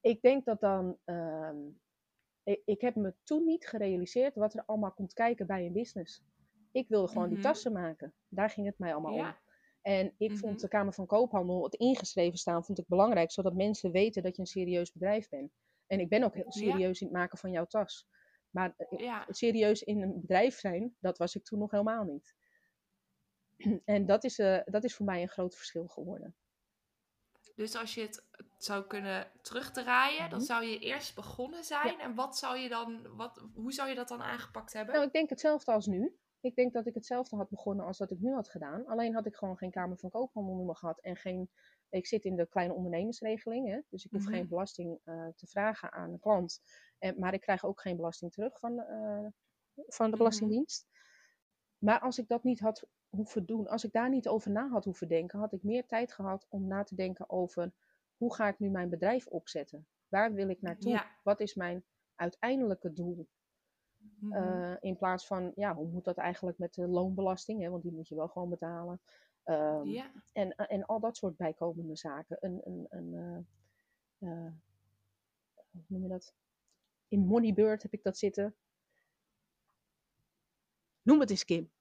Ik 0.00 0.22
denk 0.22 0.44
dat 0.44 0.60
dan. 0.60 0.98
ehm, 1.04 1.56
ik, 2.42 2.62
ik 2.64 2.80
heb 2.80 2.94
me 2.94 3.14
toen 3.22 3.44
niet 3.44 3.66
gerealiseerd 3.66 4.34
wat 4.34 4.54
er 4.54 4.62
allemaal 4.66 4.92
komt 4.92 5.12
kijken 5.12 5.46
bij 5.46 5.66
een 5.66 5.72
business. 5.72 6.22
Ik 6.72 6.88
wilde 6.88 7.08
gewoon 7.08 7.22
Mhm. 7.24 7.32
die 7.34 7.42
tassen 7.42 7.72
maken. 7.72 8.14
Daar 8.28 8.50
ging 8.50 8.66
het 8.66 8.78
mij 8.78 8.92
allemaal 8.92 9.14
om. 9.14 9.36
En 9.82 10.14
ik 10.18 10.30
Mhm. 10.30 10.38
vond 10.38 10.60
de 10.60 10.68
Kamer 10.68 10.92
van 10.92 11.06
Koophandel, 11.06 11.64
het 11.64 11.74
ingeschreven 11.74 12.38
staan, 12.38 12.64
vond 12.64 12.78
ik 12.78 12.86
belangrijk, 12.88 13.30
zodat 13.32 13.54
mensen 13.54 13.90
weten 13.90 14.22
dat 14.22 14.34
je 14.36 14.40
een 14.42 14.48
serieus 14.48 14.92
bedrijf 14.92 15.28
bent. 15.28 15.52
En 15.86 16.00
ik 16.00 16.08
ben 16.08 16.22
ook 16.22 16.34
heel 16.34 16.44
Ja. 16.44 16.50
serieus 16.50 17.00
in 17.00 17.06
het 17.06 17.16
maken 17.16 17.38
van 17.38 17.50
jouw 17.50 17.64
tas. 17.66 18.08
Maar 18.50 18.74
eh, 18.76 18.98
Ja. 18.98 19.26
serieus 19.28 19.82
in 19.82 20.02
een 20.02 20.20
bedrijf 20.20 20.58
zijn, 20.58 20.96
dat 21.00 21.18
was 21.18 21.34
ik 21.34 21.44
toen 21.44 21.58
nog 21.58 21.70
helemaal 21.70 22.04
niet. 22.04 22.34
En 23.84 24.06
dat 24.06 24.24
is, 24.24 24.38
eh, 24.38 24.60
dat 24.64 24.84
is 24.84 24.94
voor 24.94 25.06
mij 25.06 25.22
een 25.22 25.28
groot 25.28 25.56
verschil 25.56 25.86
geworden. 25.88 26.36
Dus 27.56 27.74
als 27.76 27.94
je 27.94 28.00
het 28.00 28.24
zou 28.58 28.84
kunnen 28.86 29.30
terugdraaien, 29.42 30.30
dan 30.30 30.38
Mhm. 30.38 30.46
zou 30.46 30.64
je 30.64 30.78
eerst 30.78 31.14
begonnen 31.14 31.64
zijn. 31.64 32.00
En 32.00 32.14
wat 32.14 32.38
zou 32.38 32.56
je 32.56 32.68
dan, 32.68 33.16
wat, 33.16 33.44
hoe 33.54 33.72
zou 33.72 33.88
je 33.88 33.94
dat 33.94 34.08
dan 34.08 34.22
aangepakt 34.22 34.72
hebben? 34.72 34.94
Nou, 34.94 35.06
ik 35.06 35.12
denk 35.12 35.30
hetzelfde 35.30 35.72
als 35.72 35.86
nu. 35.86 36.16
Ik 36.40 36.54
denk 36.54 36.72
dat 36.72 36.86
ik 36.86 36.94
hetzelfde 36.94 37.36
had 37.36 37.48
begonnen 37.48 37.86
als 37.86 37.98
dat 37.98 38.10
ik 38.10 38.18
nu 38.20 38.32
had 38.32 38.48
gedaan. 38.48 38.86
Alleen 38.86 39.14
had 39.14 39.26
ik 39.26 39.34
gewoon 39.36 39.56
geen 39.56 39.70
Kamer 39.70 39.98
van 39.98 40.10
Koophandel 40.10 40.74
gehad. 40.74 41.00
En 41.00 41.16
geen, 41.16 41.50
ik 41.88 42.06
zit 42.06 42.24
in 42.24 42.36
de 42.36 42.46
kleine 42.46 42.74
ondernemersregeling. 42.74 43.68
Hè, 43.68 43.80
dus 43.88 44.04
ik 44.04 44.10
hoef 44.10 44.22
Mhm. 44.22 44.30
geen 44.32 44.48
belasting 44.48 44.98
eh, 45.04 45.26
te 45.36 45.46
vragen 45.46 45.92
aan 45.92 46.12
een 46.12 46.20
klant. 46.20 46.60
En, 46.98 47.18
maar 47.18 47.34
ik 47.34 47.40
krijg 47.40 47.64
ook 47.64 47.80
geen 47.80 47.96
belasting 47.96 48.32
terug 48.32 48.58
van, 48.58 48.78
eh, 48.80 49.26
van 49.74 50.04
de 50.04 50.10
Mhm. 50.10 50.16
Belastingdienst. 50.16 50.86
Maar 51.86 52.00
als 52.00 52.18
ik 52.18 52.28
dat 52.28 52.42
niet 52.42 52.60
had 52.60 52.88
hoeven 53.08 53.46
doen, 53.46 53.68
als 53.68 53.84
ik 53.84 53.92
daar 53.92 54.08
niet 54.08 54.28
over 54.28 54.50
na 54.50 54.68
had 54.68 54.84
hoeven 54.84 55.08
denken, 55.08 55.38
had 55.38 55.52
ik 55.52 55.62
meer 55.62 55.86
tijd 55.86 56.12
gehad 56.12 56.46
om 56.48 56.66
na 56.66 56.82
te 56.82 56.94
denken 56.94 57.30
over 57.30 57.72
hoe 58.16 58.34
ga 58.34 58.48
ik 58.48 58.58
nu 58.58 58.70
mijn 58.70 58.88
bedrijf 58.88 59.26
opzetten? 59.26 59.86
Waar 60.08 60.32
wil 60.32 60.48
ik 60.48 60.62
naartoe? 60.62 60.90
Ja. 60.90 61.06
Wat 61.22 61.40
is 61.40 61.54
mijn 61.54 61.84
uiteindelijke 62.14 62.92
doel? 62.92 63.28
Mhm. 63.96 64.32
Eh, 64.32 64.76
in 64.80 64.96
plaats 64.96 65.26
van, 65.26 65.52
ja, 65.54 65.74
hoe 65.74 65.86
moet 65.86 66.04
dat 66.04 66.16
eigenlijk 66.16 66.58
met 66.58 66.74
de 66.74 66.86
loonbelasting? 66.86 67.62
Hè? 67.62 67.70
Want 67.70 67.82
die 67.82 67.92
moet 67.92 68.08
je 68.08 68.14
wel 68.14 68.28
gewoon 68.28 68.50
betalen. 68.50 69.00
Ehm, 69.42 69.84
ja. 69.84 70.10
en, 70.32 70.54
en 70.54 70.84
al 70.86 71.00
dat 71.00 71.16
soort 71.16 71.36
bijkomende 71.36 71.96
zaken. 71.96 72.36
Een, 72.40 72.60
een, 72.64 72.86
een, 72.88 73.14
eh, 74.18 74.28
eh, 74.28 74.52
hoe 75.70 75.82
noem 75.86 76.02
je 76.02 76.08
dat? 76.08 76.34
In 77.08 77.26
Moneybird 77.26 77.82
heb 77.82 77.92
ik 77.92 78.02
dat 78.02 78.18
zitten. 78.18 78.56
Noem 81.02 81.20
het 81.20 81.30
eens, 81.30 81.44
Kim. 81.44 81.74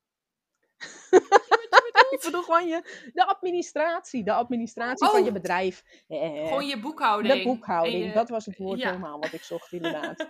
ik 2.16 2.22
bedoel 2.24 2.42
gewoon 2.44 2.68
je, 2.68 3.10
de 3.14 3.26
administratie. 3.26 4.24
De 4.24 4.34
administratie 4.34 5.08
van 5.08 5.22
je 5.24 5.28
Oh. 5.28 5.34
bedrijf. 5.34 5.84
Eh, 6.08 6.20
Gewoon 6.48 6.66
je 6.68 6.80
boekhouding. 6.80 7.34
de 7.34 7.44
boekhouding, 7.44 8.06
je- 8.06 8.12
dat 8.14 8.30
was 8.30 8.46
het 8.46 8.58
woord 8.58 8.80
ja. 8.80 8.88
helemaal 8.90 9.20
wat 9.20 9.34
ik 9.34 9.44
zocht 9.44 9.72
inderdaad. 9.80 10.28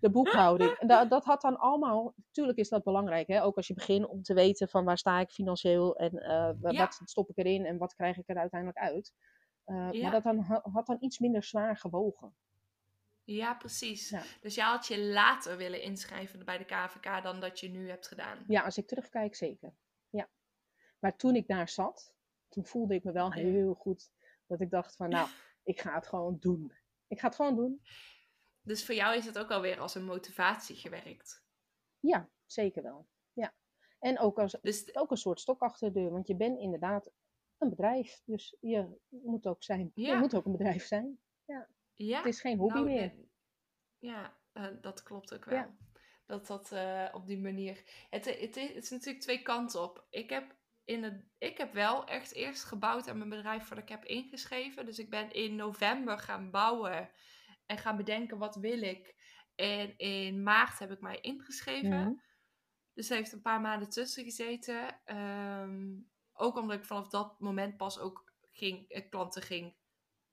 De 0.00 0.10
boekhouding. 0.10 0.70
En 0.70 0.86
da- 0.86 1.04
dat 1.04 1.24
had 1.24 1.40
dan 1.40 1.56
allemaal, 1.58 2.12
natuurlijk 2.16 2.58
is 2.58 2.68
dat 2.68 2.84
belangrijk, 2.84 3.28
hè? 3.28 3.44
ook 3.44 3.56
als 3.56 3.66
je 3.66 3.74
begint 3.74 4.06
om 4.06 4.22
te 4.22 4.34
weten 4.34 4.68
van 4.68 4.84
waar 4.84 4.98
sta 4.98 5.20
ik 5.20 5.30
financieel 5.30 5.96
en 5.96 6.18
eh, 6.18 6.50
Ja. 6.72 6.78
wat 6.78 7.00
stop 7.04 7.30
ik 7.30 7.38
erin 7.38 7.64
en 7.64 7.78
wat 7.78 7.94
krijg 7.94 8.16
ik 8.16 8.28
er 8.28 8.36
uiteindelijk 8.36 8.80
uit. 8.80 9.12
Eh, 9.64 9.88
Ja. 9.90 10.02
Maar 10.02 10.10
dat 10.10 10.22
dan, 10.22 10.38
ha- 10.38 10.64
had 10.72 10.86
dan 10.86 10.96
iets 11.00 11.18
minder 11.18 11.42
zwaar 11.44 11.76
gewogen. 11.76 12.34
Ja, 13.24 13.54
precies. 13.54 14.08
Ja. 14.10 14.22
Dus 14.40 14.54
jij 14.54 14.64
had 14.64 14.86
je 14.86 15.00
later 15.04 15.56
willen 15.56 15.82
inschrijven 15.82 16.44
bij 16.44 16.58
de 16.58 16.64
KVK 16.64 17.22
dan 17.22 17.40
dat 17.40 17.60
je 17.60 17.68
nu 17.68 17.88
hebt 17.88 18.08
gedaan. 18.08 18.44
Ja, 18.46 18.62
als 18.62 18.78
ik 18.78 18.86
terugkijk, 18.86 19.34
zeker. 19.34 19.72
Ja. 21.04 21.10
Maar 21.10 21.16
toen 21.18 21.34
ik 21.36 21.46
daar 21.48 21.68
zat, 21.68 22.14
toen 22.48 22.64
voelde 22.66 22.94
ik 22.94 23.04
me 23.04 23.12
wel 23.12 23.26
Ja. 23.34 23.42
heel 23.42 23.74
goed. 23.74 24.10
Dat 24.46 24.60
ik 24.60 24.70
dacht 24.70 24.96
van, 24.96 25.08
nou, 25.08 25.28
ik 25.72 25.80
ga 25.80 25.94
het 25.94 26.06
gewoon 26.06 26.36
doen. 26.40 26.72
Ik 27.06 27.20
ga 27.20 27.26
het 27.26 27.36
gewoon 27.36 27.56
doen. 27.56 27.82
Dus 28.60 28.84
voor 28.84 28.94
jou 28.94 29.16
is 29.16 29.26
het 29.26 29.38
ook 29.38 29.50
alweer 29.50 29.80
als 29.80 29.94
een 29.94 30.04
motivatie 30.04 30.76
gewerkt. 30.76 31.44
Ja, 32.00 32.30
zeker 32.46 32.82
wel. 32.82 33.06
Ja. 33.32 33.54
En 33.98 34.18
ook 34.18 34.38
als, 34.38 34.56
Dus 34.62 34.94
ook 34.94 35.10
een 35.10 35.16
soort 35.16 35.40
stok 35.40 35.60
achter 35.62 35.92
de 35.92 36.00
deur. 36.00 36.10
Want 36.10 36.26
je 36.26 36.36
bent 36.36 36.58
inderdaad 36.58 37.10
een 37.58 37.68
bedrijf. 37.68 38.22
Dus 38.24 38.56
je 38.60 38.98
moet 39.08 39.46
ook 39.46 39.62
zijn. 39.62 39.90
Je 39.94 40.06
Ja. 40.06 40.18
moet 40.18 40.34
ook 40.34 40.44
een 40.44 40.52
bedrijf 40.52 40.86
zijn. 40.86 41.18
ja, 41.44 42.16
Het 42.16 42.26
is 42.26 42.40
geen 42.40 42.58
hobby 42.58 42.74
nou, 42.74 42.86
meer. 42.86 43.14
Ja, 43.98 44.36
eh, 44.52 44.66
dat 44.80 45.02
klopt 45.02 45.34
ook 45.34 45.44
wel. 45.44 45.54
Ja. 45.54 45.76
Dat 46.26 46.46
dat 46.46 46.72
eh, 46.72 47.08
op 47.12 47.26
die 47.26 47.38
manier. 47.40 47.82
Het, 48.10 48.24
het, 48.24 48.56
is- 48.56 48.68
het 48.74 48.82
is 48.84 48.90
natuurlijk 48.90 49.20
twee 49.22 49.42
kanten 49.42 49.82
op. 49.82 50.06
Ik 50.10 50.30
heb, 50.30 50.54
in 50.84 51.02
het, 51.02 51.24
ik 51.38 51.58
heb 51.58 51.72
wel 51.72 52.06
echt 52.06 52.32
eerst 52.32 52.64
gebouwd 52.64 53.08
aan 53.08 53.18
mijn 53.18 53.30
bedrijf 53.30 53.64
voordat 53.64 53.84
ik 53.84 53.90
heb 53.90 54.04
ingeschreven. 54.04 54.86
Dus 54.86 54.98
ik 54.98 55.10
ben 55.10 55.32
in 55.32 55.56
november 55.56 56.18
gaan 56.18 56.50
bouwen 56.50 57.10
en 57.66 57.78
gaan 57.78 57.96
bedenken 57.96 58.38
wat 58.38 58.56
wil 58.56 58.82
ik. 58.82 59.14
En 59.54 59.96
in 59.96 60.42
maart 60.42 60.78
heb 60.78 60.90
ik 60.90 61.00
mij 61.00 61.20
ingeschreven. 61.20 62.00
Mhm. 62.00 62.12
Dus 62.92 63.08
heeft 63.08 63.32
een 63.32 63.42
paar 63.42 63.60
maanden 63.60 63.88
tussen 63.88 64.24
gezeten. 64.24 65.00
Ehm, 65.04 65.96
ook 66.32 66.56
omdat 66.56 66.78
ik 66.78 66.84
vanaf 66.84 67.08
dat 67.08 67.40
moment 67.40 67.76
pas 67.76 67.98
ook 67.98 68.32
ging, 68.52 68.88
eh, 68.88 69.08
klanten 69.10 69.42
ging 69.42 69.76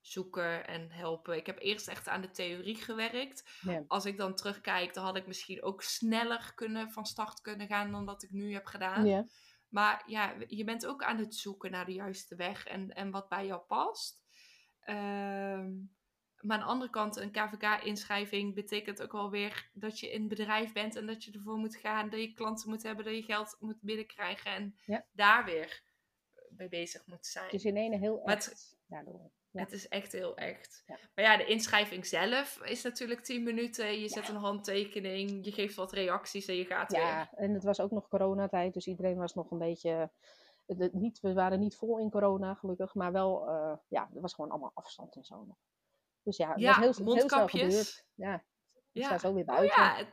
zoeken 0.02 0.68
en 0.68 0.91
helpen. 0.91 1.36
Ik 1.36 1.45
heb 1.45 1.60
eerst 1.60 1.88
echt 1.88 2.08
aan 2.08 2.22
de 2.22 2.32
theorie 2.32 2.76
gewerkt. 2.76 3.60
Ja. 3.62 3.84
Als 3.88 4.06
ik 4.06 4.18
dan 4.18 4.36
terugkijk, 4.36 4.93
dan 4.93 5.04
had 5.04 5.16
ik 5.16 5.28
misschien 5.28 5.64
ook 5.64 5.82
sneller 5.82 6.52
kunnen, 6.56 6.91
van 6.91 7.06
start 7.06 7.41
kunnen 7.41 7.68
gaan 7.68 7.91
dan 7.91 8.06
dat 8.06 8.24
ik 8.24 8.32
nu 8.32 8.54
heb 8.54 8.66
gedaan. 8.66 9.06
Ja. 9.06 9.26
Maar 9.72 10.03
ja, 10.05 10.36
je 10.47 10.63
bent 10.63 10.86
ook 10.86 11.03
aan 11.03 11.17
het 11.17 11.36
zoeken 11.36 11.72
naar 11.72 11.86
de 11.86 11.93
juiste 11.93 12.36
weg 12.36 12.65
en, 12.67 12.89
en 12.93 13.11
wat 13.11 13.30
bij 13.30 13.45
jou 13.45 13.61
past. 13.61 14.22
Ehm, 14.80 15.69
maar 16.41 16.57
aan 16.57 16.59
de 16.59 16.72
andere 16.72 16.89
kant, 16.91 17.15
een 17.15 17.32
KVK-inschrijving 17.32 18.53
betekent 18.55 19.01
ook 19.01 19.11
wel 19.11 19.30
weer 19.30 19.69
dat 19.74 19.99
je 19.99 20.13
een 20.13 20.28
bedrijf 20.28 20.74
bent 20.74 20.95
en 20.95 21.05
dat 21.05 21.24
je 21.24 21.32
ervoor 21.32 21.57
moet 21.57 21.76
gaan, 21.76 22.09
dat 22.09 22.19
je 22.19 22.34
klanten 22.34 22.69
moet 22.69 22.84
hebben, 22.84 23.05
dat 23.05 23.15
je 23.15 23.24
geld 23.24 23.55
moet 23.59 23.82
binnenkrijgen 23.82 24.51
en 24.51 24.76
Ja. 24.86 25.05
daar 25.11 25.45
weer 25.45 25.84
mee 26.49 26.69
bezig 26.69 27.05
moet 27.05 27.26
zijn. 27.26 27.45
Het 27.45 27.53
is 27.53 27.65
in 27.65 27.78
ene 27.78 27.97
heel 27.97 28.22
het- 28.24 28.78
daardoor. 28.88 29.32
Ja. 29.52 29.62
Het 29.62 29.72
is 29.72 29.88
echt 29.88 30.12
heel 30.12 30.36
echt. 30.38 30.84
Ja. 30.86 30.97
Maar 31.16 31.26
ja, 31.26 31.38
de 31.38 31.45
inschrijving 31.45 32.06
zelf 32.06 32.62
is 32.64 32.84
natuurlijk 32.84 33.24
10 33.24 33.43
minuten. 33.43 33.99
Je 33.99 34.10
zet 34.10 34.28
een 34.30 34.36
handtekening, 34.36 35.45
je 35.45 35.52
geeft 35.52 35.76
wat 35.76 35.91
reacties 35.91 36.45
en 36.45 36.56
je 36.56 36.66
gaat 36.66 36.91
weer. 36.91 37.02
Ja, 37.02 37.30
en 37.36 37.54
het 37.54 37.64
was 37.64 37.80
ook 37.80 37.91
nog 37.91 38.08
coronatijd. 38.08 38.74
Dus 38.74 38.88
iedereen 38.88 39.18
was 39.18 39.34
nog 39.34 39.52
een 39.52 39.58
beetje... 39.58 40.12
de- 40.66 40.89
niet, 40.93 41.20
we 41.20 41.34
waren 41.34 41.60
niet 41.60 41.76
vol 41.76 41.99
in 41.99 42.10
corona, 42.10 42.54
gelukkig. 42.54 42.93
Maar 42.95 43.12
wel, 43.12 43.47
eh, 43.49 43.74
ja, 43.88 44.10
er 44.16 44.22
was 44.22 44.34
gewoon 44.34 44.52
allemaal 44.52 44.72
afstand 44.74 45.16
en 45.16 45.24
zo. 45.24 45.47
Dus 46.24 46.38
ja, 46.38 46.54
het 46.54 46.64
was 46.64 46.76
heel, 46.76 46.84
heel 46.84 46.93
snel 46.93 47.06
mondkapjes. 47.16 47.62
gebeurd. 47.62 48.06
Ja, 48.16 48.36
ik 48.36 49.02
Ja. 49.02 49.06
sta 49.06 49.18
zo 49.18 49.34
weer 49.34 49.45
Oh 49.47 49.56
buiten. 49.56 50.08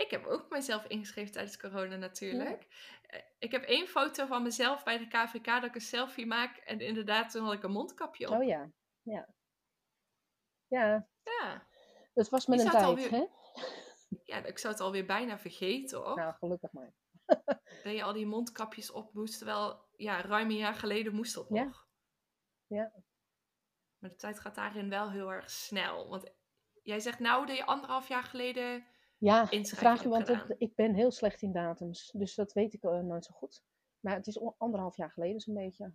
Ik 0.00 0.10
heb 0.10 0.26
ook 0.26 0.50
mezelf 0.50 0.84
ingeschreven 0.86 1.32
tijdens 1.32 1.58
corona 1.58 1.96
natuurlijk. 1.96 2.66
Eh, 3.06 3.20
Ik 3.38 3.50
heb 3.50 3.62
één 3.64 3.86
foto 3.86 4.26
van 4.26 4.42
mezelf 4.42 4.82
bij 4.84 4.98
de 4.98 5.08
KVK 5.08 5.44
dat 5.44 5.64
ik 5.64 5.74
een 5.74 5.80
selfie 5.80 6.26
maak. 6.26 6.56
En 6.56 6.80
inderdaad, 6.80 7.30
toen 7.30 7.44
had 7.44 7.52
ik 7.52 7.62
een 7.62 7.70
mondkapje 7.70 8.28
op. 8.28 8.36
Oh 8.40 8.44
ja, 8.44 8.70
ja. 9.02 9.28
Ja, 10.66 11.08
Ja, 11.22 11.66
dat 12.14 12.28
was 12.28 12.46
met 12.46 12.58
een 12.58 12.64
zat 12.64 12.72
tijd, 12.74 12.84
alweer- 12.84 13.10
hè? 13.10 13.26
ja, 14.24 14.44
ik 14.44 14.58
zou 14.58 14.72
het 14.72 14.82
alweer 14.82 15.06
bijna 15.06 15.38
vergeten 15.38 15.98
hoor. 15.98 16.16
Nou, 16.16 16.34
gelukkig 16.34 16.72
maar. 16.72 16.92
Dat 17.84 17.92
je 17.92 18.02
al 18.02 18.12
die 18.12 18.26
mondkapjes 18.26 18.90
op 18.90 19.14
moest. 19.14 19.36
Terwijl, 19.36 19.88
ja, 19.96 20.20
ruim 20.22 20.50
een 20.50 20.56
jaar 20.56 20.74
geleden 20.74 21.14
moest 21.14 21.34
dat 21.34 21.46
Ja. 21.48 21.64
nog. 21.64 21.86
Ja. 22.66 22.92
Maar 23.98 24.10
de 24.10 24.16
tijd 24.16 24.40
gaat 24.40 24.54
daarin 24.54 24.88
wel 24.88 25.10
heel 25.10 25.32
erg 25.32 25.50
snel. 25.50 26.08
Want 26.08 26.30
jij 26.82 27.00
zegt 27.00 27.18
nou 27.18 27.46
dat 27.46 27.56
je 27.56 27.64
anderhalf 27.66 28.08
jaar 28.08 28.22
geleden 28.24 28.86
Ja, 29.20 29.46
vraag 29.62 30.02
je, 30.02 30.08
want 30.08 30.28
het- 30.28 30.54
ik 30.58 30.74
ben 30.74 30.94
heel 30.94 31.10
slecht 31.10 31.42
in 31.42 31.52
datums. 31.52 32.10
Dus 32.12 32.34
dat 32.34 32.52
weet 32.52 32.74
ik 32.74 32.82
eh, 32.82 32.98
nooit 33.00 33.24
zo 33.24 33.32
goed. 33.34 33.62
Maar 34.00 34.14
het 34.14 34.26
is 34.26 34.40
anderhalf 34.58 34.96
jaar 34.96 35.10
geleden 35.10 35.40
zo'n 35.40 35.54
beetje. 35.54 35.92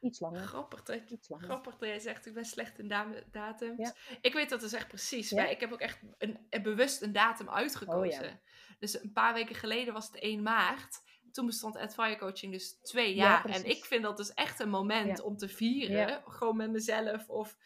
Iets 0.00 0.20
langer. 0.20 0.40
Grappig 0.40 0.82
dat, 0.82 1.10
Iets 1.10 1.28
langer. 1.28 1.44
grappig 1.44 1.78
dat 1.78 1.88
jij 1.88 1.98
zegt, 1.98 2.26
ik 2.26 2.34
ben 2.34 2.44
slecht 2.44 2.78
in 2.78 2.88
datums. 3.30 3.88
Ja. 3.88 3.94
Ik 4.20 4.32
weet 4.32 4.48
dat 4.50 4.60
dus 4.60 4.72
echt 4.72 4.88
precies. 4.88 5.30
Ja? 5.30 5.36
Maar 5.36 5.50
ik 5.50 5.60
heb 5.60 5.72
ook 5.72 5.80
echt 5.80 6.00
een, 6.18 6.46
een 6.50 6.62
bewust 6.62 7.02
een 7.02 7.12
datum 7.12 7.48
uitgekozen. 7.48 8.24
Oh, 8.24 8.30
Dus 8.78 9.02
een 9.02 9.12
paar 9.12 9.34
weken 9.34 9.54
geleden 9.54 9.92
was 9.94 10.06
het 10.06 10.16
1 10.22 10.42
maart. 10.42 10.98
Toen 11.32 11.46
bestond 11.46 11.76
Adfire 11.76 12.16
Coaching 12.18 12.52
dus 12.52 12.78
twee 12.82 13.14
Ja, 13.14 13.22
jaar. 13.24 13.44
en 13.44 13.64
ik 13.64 13.84
vind 13.84 14.02
dat 14.02 14.16
dus 14.16 14.34
echt 14.34 14.60
een 14.60 14.70
moment 14.70 15.20
om 15.20 15.36
te 15.36 15.48
vieren. 15.48 16.22
Gewoon 16.24 16.56
met 16.56 16.70
mezelf 16.70 17.28
of 17.28 17.56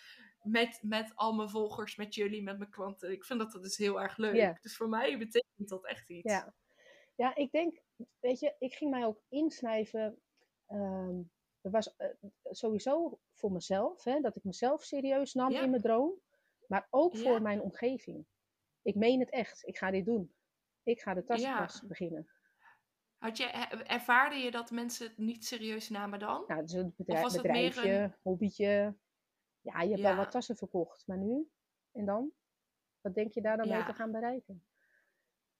met, 0.45 0.79
met 0.83 1.13
al 1.15 1.33
mijn 1.33 1.49
volgers, 1.49 1.97
met 1.97 2.15
jullie, 2.15 2.43
met 2.43 2.59
mijn 2.59 2.71
klanten. 2.71 3.11
Ik 3.13 3.25
vind 3.25 3.39
dat 3.39 3.53
dat 3.53 3.63
dus 3.63 3.77
heel 3.77 4.01
erg 4.03 4.17
leuk. 4.17 4.35
Ja. 4.35 4.59
Dus 4.61 4.77
voor 4.77 4.89
mij 4.89 5.19
betekent 5.19 5.69
dat 5.69 5.87
echt 5.87 6.11
iets. 6.11 6.33
Ja. 6.33 6.55
ja, 7.15 7.35
ik 7.35 7.51
denk, 7.53 7.81
weet 8.21 8.41
je, 8.41 8.55
ik 8.59 8.75
ging 8.75 8.91
mij 8.91 9.05
ook 9.05 9.21
inschrijven. 9.29 10.21
ehm 10.67 11.21
dat 11.61 11.73
was 11.73 11.97
eh, 11.97 12.09
sowieso 12.43 13.19
voor 13.35 13.53
mezelf, 13.53 14.05
hè, 14.05 14.21
dat 14.21 14.37
ik 14.37 14.45
mezelf 14.45 14.83
serieus 14.83 15.35
nam 15.35 15.51
Ja. 15.51 15.63
in 15.63 15.71
mijn 15.71 15.83
droom. 15.83 16.13
Maar 16.67 16.87
ook 16.91 17.15
Ja. 17.15 17.23
voor 17.23 17.43
mijn 17.43 17.61
omgeving. 17.61 18.27
Ik 18.83 18.95
meen 18.95 19.21
het 19.21 19.31
echt. 19.31 19.67
Ik 19.67 19.79
ga 19.79 19.91
dit 19.91 20.05
doen. 20.05 20.35
Ik 20.83 21.01
ga 21.01 21.15
de 21.15 21.25
tassenpas 21.25 21.87
beginnen. 21.87 22.29
Had 23.19 23.37
je, 23.37 23.45
ervaarde 23.87 24.37
je 24.37 24.51
dat 24.51 24.71
mensen 24.71 25.07
het 25.07 25.19
niet 25.19 25.45
serieus 25.45 25.89
namen 25.89 26.19
dan? 26.19 26.45
Nou, 26.47 26.61
het 26.61 26.69
is 26.71 26.77
een 26.77 26.95
bedrijf, 26.97 27.23
was 27.23 27.33
het 27.35 27.43
meer 27.43 27.53
bedrijfje, 27.69 27.91
een- 27.93 28.15
hobbytje. 28.23 28.95
Ja, 29.65 29.81
je 29.81 29.89
hebt 29.89 30.01
Ja. 30.01 30.09
wel 30.09 30.17
wat 30.17 30.31
tassen 30.31 30.57
verkocht. 30.57 31.07
Maar 31.07 31.19
nu? 31.19 31.51
En 31.93 32.05
dan? 32.05 32.33
Wat 33.01 33.15
denk 33.15 33.33
je 33.33 33.41
daar 33.41 33.57
dan 33.57 33.69
mee 33.69 33.85
te 33.85 33.93
gaan 33.95 34.13
bereiken? 34.13 34.65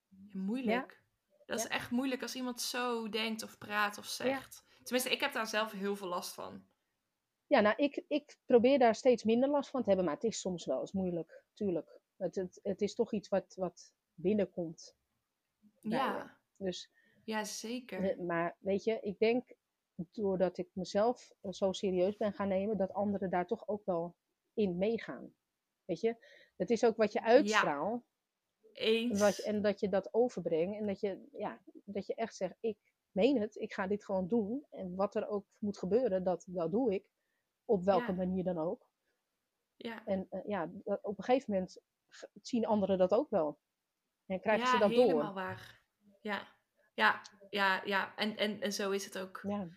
Ja, 0.07 0.39
moeilijk. 0.39 1.03
Dat 1.45 1.59
is 1.59 1.67
echt 1.67 1.91
moeilijk 1.91 2.21
als 2.21 2.35
iemand 2.35 2.61
zo 2.61 3.09
denkt 3.09 3.43
of 3.43 3.57
praat 3.57 3.97
of 3.97 4.05
zegt. 4.05 4.63
Tenminste, 4.83 5.11
ik 5.11 5.19
heb 5.19 5.33
daar 5.33 5.47
zelf 5.47 5.71
heel 5.71 5.95
veel 5.95 6.07
last 6.07 6.33
van. 6.33 6.65
Ja, 7.47 7.59
nou, 7.59 7.75
ik, 7.77 8.03
ik 8.07 8.37
probeer 8.45 8.79
daar 8.79 8.95
steeds 8.95 9.23
minder 9.23 9.49
last 9.49 9.69
van 9.69 9.81
te 9.81 9.87
hebben, 9.87 10.05
maar 10.05 10.13
het 10.15 10.23
is 10.23 10.39
soms 10.39 10.65
wel 10.65 10.79
eens 10.79 10.91
moeilijk, 10.91 11.43
tuurlijk. 11.53 11.99
Het, 12.17 12.35
het, 12.35 12.59
het 12.63 12.81
is 12.81 12.95
toch 12.95 13.13
iets 13.13 13.29
wat, 13.29 13.53
wat 13.55 13.93
binnenkomt. 14.13 14.95
Ja. 15.81 16.37
Dus, 16.57 16.91
ja 17.23 17.43
zeker. 17.43 18.23
maar 18.23 18.55
weet 18.59 18.83
je, 18.83 18.99
ik 19.01 19.19
denk 19.19 19.51
doordat 20.11 20.57
ik 20.57 20.69
mezelf 20.73 21.31
eh, 21.41 21.51
zo 21.51 21.71
serieus 21.71 22.17
ben 22.17 22.33
gaan 22.33 22.47
nemen, 22.47 22.77
dat 22.77 22.93
anderen 22.93 23.29
daar 23.29 23.47
toch 23.47 23.67
ook 23.67 23.85
wel 23.85 24.15
in 24.53 24.77
meegaan. 24.77 25.33
Weet 25.85 25.99
je, 25.99 26.15
het 26.55 26.69
is 26.69 26.85
ook 26.85 26.95
wat 26.97 27.11
je 27.13 27.21
uitstraalt 27.23 28.03
Eens. 28.73 29.19
wat, 29.19 29.37
en 29.37 29.61
dat 29.61 29.79
je 29.79 29.89
dat 29.89 30.13
overbrengt 30.13 30.77
en 30.79 30.87
dat 30.87 30.99
je, 30.99 31.27
ja, 31.31 31.61
dat 31.85 32.05
je 32.05 32.15
echt 32.15 32.35
zegt, 32.35 32.55
ik 32.59 32.77
meen 33.11 33.41
het, 33.41 33.55
ik 33.55 33.73
ga 33.73 33.87
dit 33.87 34.05
gewoon 34.05 34.27
doen. 34.27 34.65
En 34.69 34.95
wat 34.95 35.15
er 35.15 35.27
ook 35.27 35.45
moet 35.59 35.77
gebeuren, 35.77 36.23
dat, 36.23 36.45
dat 36.47 36.71
doe 36.71 36.93
ik. 36.93 37.05
Op 37.65 37.83
welke 37.83 38.11
Ja. 38.11 38.17
manier 38.17 38.43
dan 38.43 38.57
ook. 38.57 38.87
ja. 39.75 40.05
En 40.05 40.27
eh, 40.29 40.39
ja, 40.45 40.69
dat- 40.83 41.03
op 41.03 41.17
een 41.17 41.23
gegeven 41.23 41.53
moment 41.53 41.77
zien 42.41 42.65
anderen 42.65 42.97
dat 42.97 43.11
ook 43.13 43.29
wel. 43.29 43.59
En 44.25 44.39
krijgen 44.39 44.65
ja, 44.65 44.71
ze 44.71 44.77
dat 44.79 44.89
helemaal 44.89 45.23
door. 45.25 45.33
waar. 45.33 45.81
Ja, 46.21 46.47
ja, 46.93 47.21
ja, 47.49 47.83
ja. 47.83 48.15
En, 48.15 48.37
en, 48.37 48.61
en 48.61 48.73
zo 48.73 48.91
is 48.91 49.05
het 49.05 49.17
ook. 49.17 49.39
Ja. 49.47 49.67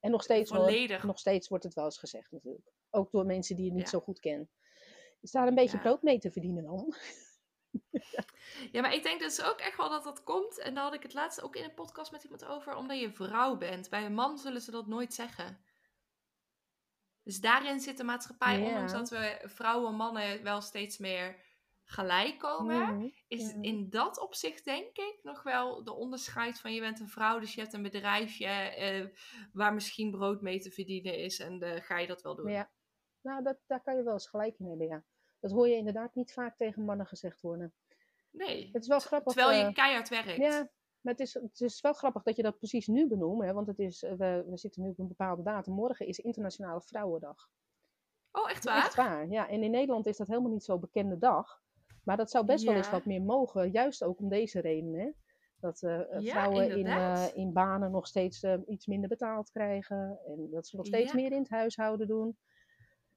En 0.00 0.10
nog 0.10 0.22
steeds, 0.22 0.50
hoor, 0.50 1.04
nog 1.06 1.18
steeds 1.18 1.48
wordt 1.48 1.64
het 1.64 1.74
wel 1.74 1.84
eens 1.84 1.98
gezegd 1.98 2.30
natuurlijk. 2.32 2.72
Ook 2.90 3.10
door 3.10 3.26
mensen 3.26 3.56
die 3.56 3.64
je 3.64 3.72
niet 3.72 3.82
Ja. 3.82 3.88
zo 3.88 4.00
goed 4.00 4.20
kennen. 4.20 4.50
Is 5.20 5.30
daar 5.30 5.46
een 5.46 5.54
beetje 5.54 5.76
Ja. 5.76 5.82
brood 5.82 6.02
mee 6.02 6.18
te 6.18 6.30
verdienen 6.30 6.64
dan? 6.64 6.94
Ja, 8.72 8.80
maar 8.80 8.94
ik 8.94 9.02
denk 9.02 9.20
dus 9.20 9.42
ook 9.42 9.58
echt 9.58 9.76
wel 9.76 9.88
dat 9.88 10.04
dat 10.04 10.22
komt. 10.22 10.58
En 10.58 10.74
daar 10.74 10.84
had 10.84 10.94
ik 10.94 11.02
het 11.02 11.14
laatst 11.14 11.42
ook 11.42 11.56
in 11.56 11.64
een 11.64 11.74
podcast 11.74 12.12
met 12.12 12.22
iemand 12.22 12.44
over. 12.44 12.74
Omdat 12.74 13.00
je 13.00 13.12
vrouw 13.12 13.56
bent. 13.56 13.90
Bij 13.90 14.04
een 14.04 14.14
man 14.14 14.38
zullen 14.38 14.60
ze 14.60 14.70
dat 14.70 14.86
nooit 14.86 15.14
zeggen. 15.14 15.58
Dus 17.22 17.40
daarin 17.40 17.80
zit 17.80 17.96
de 17.96 18.04
maatschappij, 18.04 18.58
Ja. 18.58 18.66
ondanks 18.66 18.92
dat 18.92 19.08
we 19.08 19.38
vrouwen 19.44 19.88
en 19.90 19.96
mannen 19.96 20.42
wel 20.42 20.60
steeds 20.60 20.98
meer 20.98 21.36
gelijk 21.90 22.38
komen, 22.38 22.94
Mhm. 22.96 23.08
is 23.28 23.54
in 23.60 23.90
dat 23.90 24.20
opzicht 24.20 24.64
denk 24.64 24.96
ik 24.96 25.18
nog 25.22 25.42
wel 25.42 25.84
de 25.84 25.92
onderscheid 25.92 26.60
van 26.60 26.72
je 26.74 26.80
bent 26.80 27.00
een 27.00 27.08
vrouw, 27.08 27.38
dus 27.38 27.54
je 27.54 27.60
hebt 27.60 27.72
een 27.72 27.82
bedrijfje 27.82 28.46
eh, 28.46 29.06
waar 29.52 29.74
misschien 29.74 30.10
brood 30.10 30.40
mee 30.40 30.60
te 30.60 30.70
verdienen 30.70 31.18
is 31.18 31.38
en 31.38 31.60
eh, 31.62 31.82
ga 31.82 31.98
je 31.98 32.06
dat 32.06 32.22
wel 32.22 32.34
doen. 32.34 32.50
Ja. 32.50 32.70
Nou, 33.20 33.42
dat, 33.42 33.58
daar 33.66 33.82
kan 33.82 33.96
je 33.96 34.02
wel 34.02 34.12
eens 34.12 34.28
gelijk 34.28 34.58
in 34.58 34.66
hebben, 34.68 34.86
ja. 34.86 35.04
Dat 35.40 35.50
hoor 35.50 35.68
je 35.68 35.76
inderdaad 35.76 36.14
niet 36.14 36.32
vaak 36.32 36.56
tegen 36.56 36.84
mannen 36.84 37.06
gezegd 37.06 37.40
worden. 37.40 37.74
Nee, 38.30 38.68
Het 38.72 38.82
is 38.82 38.88
wel 38.88 39.00
grappig. 39.00 39.32
terwijl 39.34 39.58
je 39.60 39.64
eh, 39.66 39.74
keihard 39.74 40.08
werkt. 40.08 40.36
Ja, 40.36 40.70
maar 41.00 41.12
het 41.12 41.20
is, 41.20 41.34
het 41.34 41.60
is 41.60 41.80
wel 41.80 41.92
grappig 41.92 42.22
dat 42.22 42.36
je 42.36 42.42
dat 42.42 42.58
precies 42.58 42.86
nu 42.86 43.06
benoemt. 43.06 43.42
Hè, 43.42 43.52
want 43.52 43.66
het 43.66 43.78
is, 43.78 44.00
we, 44.00 44.44
we 44.46 44.56
zitten 44.58 44.82
nu 44.82 44.88
op 44.90 44.98
een 44.98 45.08
bepaalde 45.08 45.42
datum. 45.42 45.74
Morgen 45.74 46.06
is 46.06 46.18
Internationale 46.18 46.80
Vrouwendag. 46.80 47.48
Oh, 48.32 48.50
echt 48.50 48.64
waar? 48.64 48.76
Echt 48.84 48.94
waar, 48.94 49.28
ja. 49.28 49.48
En 49.48 49.62
in 49.62 49.70
Nederland 49.70 50.06
is 50.06 50.16
dat 50.16 50.26
helemaal 50.26 50.50
niet 50.50 50.64
zo'n 50.64 50.80
bekende 50.80 51.18
dag. 51.18 51.60
Maar 52.08 52.16
dat 52.16 52.30
zou 52.30 52.44
best 52.44 52.64
wel 52.64 52.74
eens 52.74 52.90
wat 52.90 53.04
meer 53.04 53.22
mogen. 53.22 53.70
Juist 53.70 54.02
ook 54.02 54.18
om 54.20 54.28
deze 54.28 54.60
reden, 54.60 54.94
hè. 54.94 55.10
Dat 55.60 55.82
eh, 55.82 56.00
eh, 56.00 56.22
Ja, 56.22 56.30
vrouwen 56.30 56.78
in, 56.78 56.86
eh, 56.86 57.26
in 57.34 57.52
banen 57.52 57.90
nog 57.90 58.06
steeds 58.06 58.44
iets 58.66 58.86
minder 58.86 59.08
betaald 59.08 59.50
krijgen. 59.50 60.18
En 60.26 60.48
dat 60.50 60.66
ze 60.66 60.76
nog 60.76 60.86
steeds 60.86 61.12
Ja. 61.12 61.18
meer 61.18 61.32
in 61.32 61.38
het 61.38 61.48
huishouden 61.48 62.06
doen. 62.06 62.38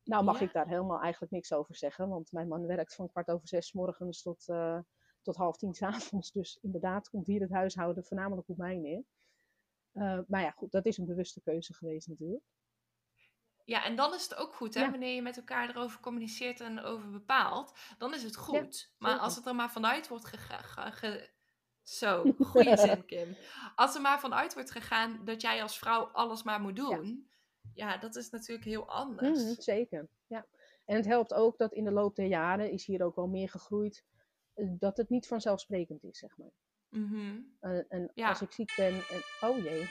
Nou 0.04 0.24
mag 0.24 0.40
Ja. 0.40 0.46
ik 0.46 0.54
daar 0.54 0.68
helemaal 0.68 1.02
eigenlijk 1.02 1.32
niks 1.32 1.54
over 1.54 1.76
zeggen. 1.76 2.10
Want 2.10 2.32
mijn 2.32 2.48
man 2.48 2.66
werkt 2.66 2.96
van 2.96 3.10
kwart 3.10 3.30
over 3.30 3.48
zes 3.48 3.74
morgens 3.74 4.22
tot, 4.22 4.46
tot 5.22 5.36
half 5.36 5.58
tien 5.58 5.74
's 5.74 5.82
avonds. 5.82 6.32
Dus 6.32 6.60
inderdaad 6.62 7.10
komt 7.10 7.28
hier 7.28 7.42
het 7.42 7.52
huishouden 7.52 8.04
voornamelijk 8.04 8.50
op 8.50 8.58
mij 8.58 8.78
neer. 8.78 9.04
Maar 10.28 10.42
ja, 10.42 10.52
goed, 10.52 10.72
dat 10.72 10.86
is 10.86 10.98
een 10.98 11.06
bewuste 11.06 11.42
keuze 11.42 11.74
geweest 11.74 12.08
natuurlijk. 12.08 12.44
Ja, 13.66 13.84
en 13.86 13.96
dan 13.96 14.14
is 14.14 14.24
het 14.24 14.36
ook 14.36 14.54
goed, 14.54 14.74
hè? 14.74 14.82
Ja. 14.82 14.92
Wanneer 14.92 15.16
je 15.16 15.22
met 15.22 15.38
elkaar 15.38 15.70
erover 15.70 16.00
communiceert 16.00 16.60
en 16.60 16.80
over 16.80 17.10
bepaalt, 17.10 17.74
dan 17.98 18.14
is 18.14 18.24
het 18.24 18.36
goed. 18.36 18.92
maar 18.98 19.18
als 19.18 19.36
het 19.36 19.46
er 19.46 19.56
maar 19.56 19.72
vanuit 19.72 20.08
wordt 20.08 20.26
gegaan. 20.26 20.94
Zo, 21.82 22.24
goede 22.52 22.78
zin, 22.78 23.06
Kim. 23.06 23.36
Als 23.76 23.96
er 23.96 24.02
maar 24.02 24.20
vanuit 24.20 24.54
wordt 24.54 24.72
gegaan 24.72 25.26
dat 25.26 25.42
jij 25.42 25.62
als 25.62 25.78
vrouw 25.78 26.04
alles 26.04 26.44
maar 26.44 26.62
moet 26.62 26.76
doen, 26.76 27.30
ja, 27.74 27.98
dat 27.98 28.16
is 28.16 28.30
natuurlijk 28.30 28.68
heel 28.68 28.90
anders. 28.90 29.44
Mhm, 29.44 29.62
zeker, 29.62 30.08
ja. 30.28 30.46
En 30.86 30.96
het 30.96 31.06
helpt 31.06 31.34
ook 31.34 31.58
dat 31.58 31.74
in 31.74 31.84
de 31.84 31.92
loop 31.92 32.16
der 32.16 32.26
jaren 32.26 32.72
is 32.72 32.86
hier 32.86 33.04
ook 33.04 33.16
wel 33.16 33.28
meer 33.28 33.50
gegroeid 33.50 34.04
eh, 34.54 34.66
dat 34.70 34.98
het 34.98 35.10
niet 35.10 35.28
vanzelfsprekend 35.28 36.04
is, 36.04 36.18
zeg 36.18 36.38
maar. 36.38 36.52
Mhm. 36.90 37.40
En, 37.60 37.86
en 37.90 38.12
Ja. 38.14 38.30
als 38.30 38.42
ik 38.42 38.52
ziek 38.52 38.74
ben, 38.76 38.94
en, 38.94 39.22
oh 39.50 39.64
jee. 39.64 39.90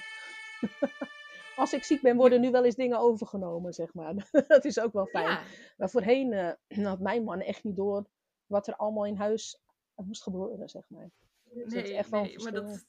als 1.56 1.72
ik 1.72 1.84
ziek 1.84 2.02
ben, 2.02 2.16
worden 2.16 2.40
nu 2.40 2.50
wel 2.50 2.64
eens 2.64 2.74
dingen 2.74 2.98
overgenomen, 2.98 3.72
zeg 3.72 3.94
maar. 3.94 4.28
dat 4.46 4.64
is 4.64 4.80
ook 4.80 4.92
wel 4.92 5.06
fijn. 5.06 5.26
Ja, 5.26 5.42
Maar 5.76 5.90
voorheen 5.90 6.32
eh, 6.32 6.84
had 6.86 7.00
mijn 7.00 7.24
man 7.24 7.40
echt 7.40 7.64
niet 7.64 7.76
door 7.76 8.06
wat 8.46 8.66
er 8.66 8.76
allemaal 8.76 9.06
in 9.06 9.16
huis 9.16 9.60
moest 9.94 10.22
gebeuren, 10.22 10.68
zeg 10.68 10.88
maar. 10.88 11.10
Dus 11.42 11.72
dat 11.72 11.82
is 11.82 11.88
nee, 11.88 11.96
echt 11.96 12.10
wel 12.10 12.20
een 12.20 12.26
nee, 12.26 12.36
maar 12.36 12.52
verschil. 12.52 12.70
dat... 12.70 12.86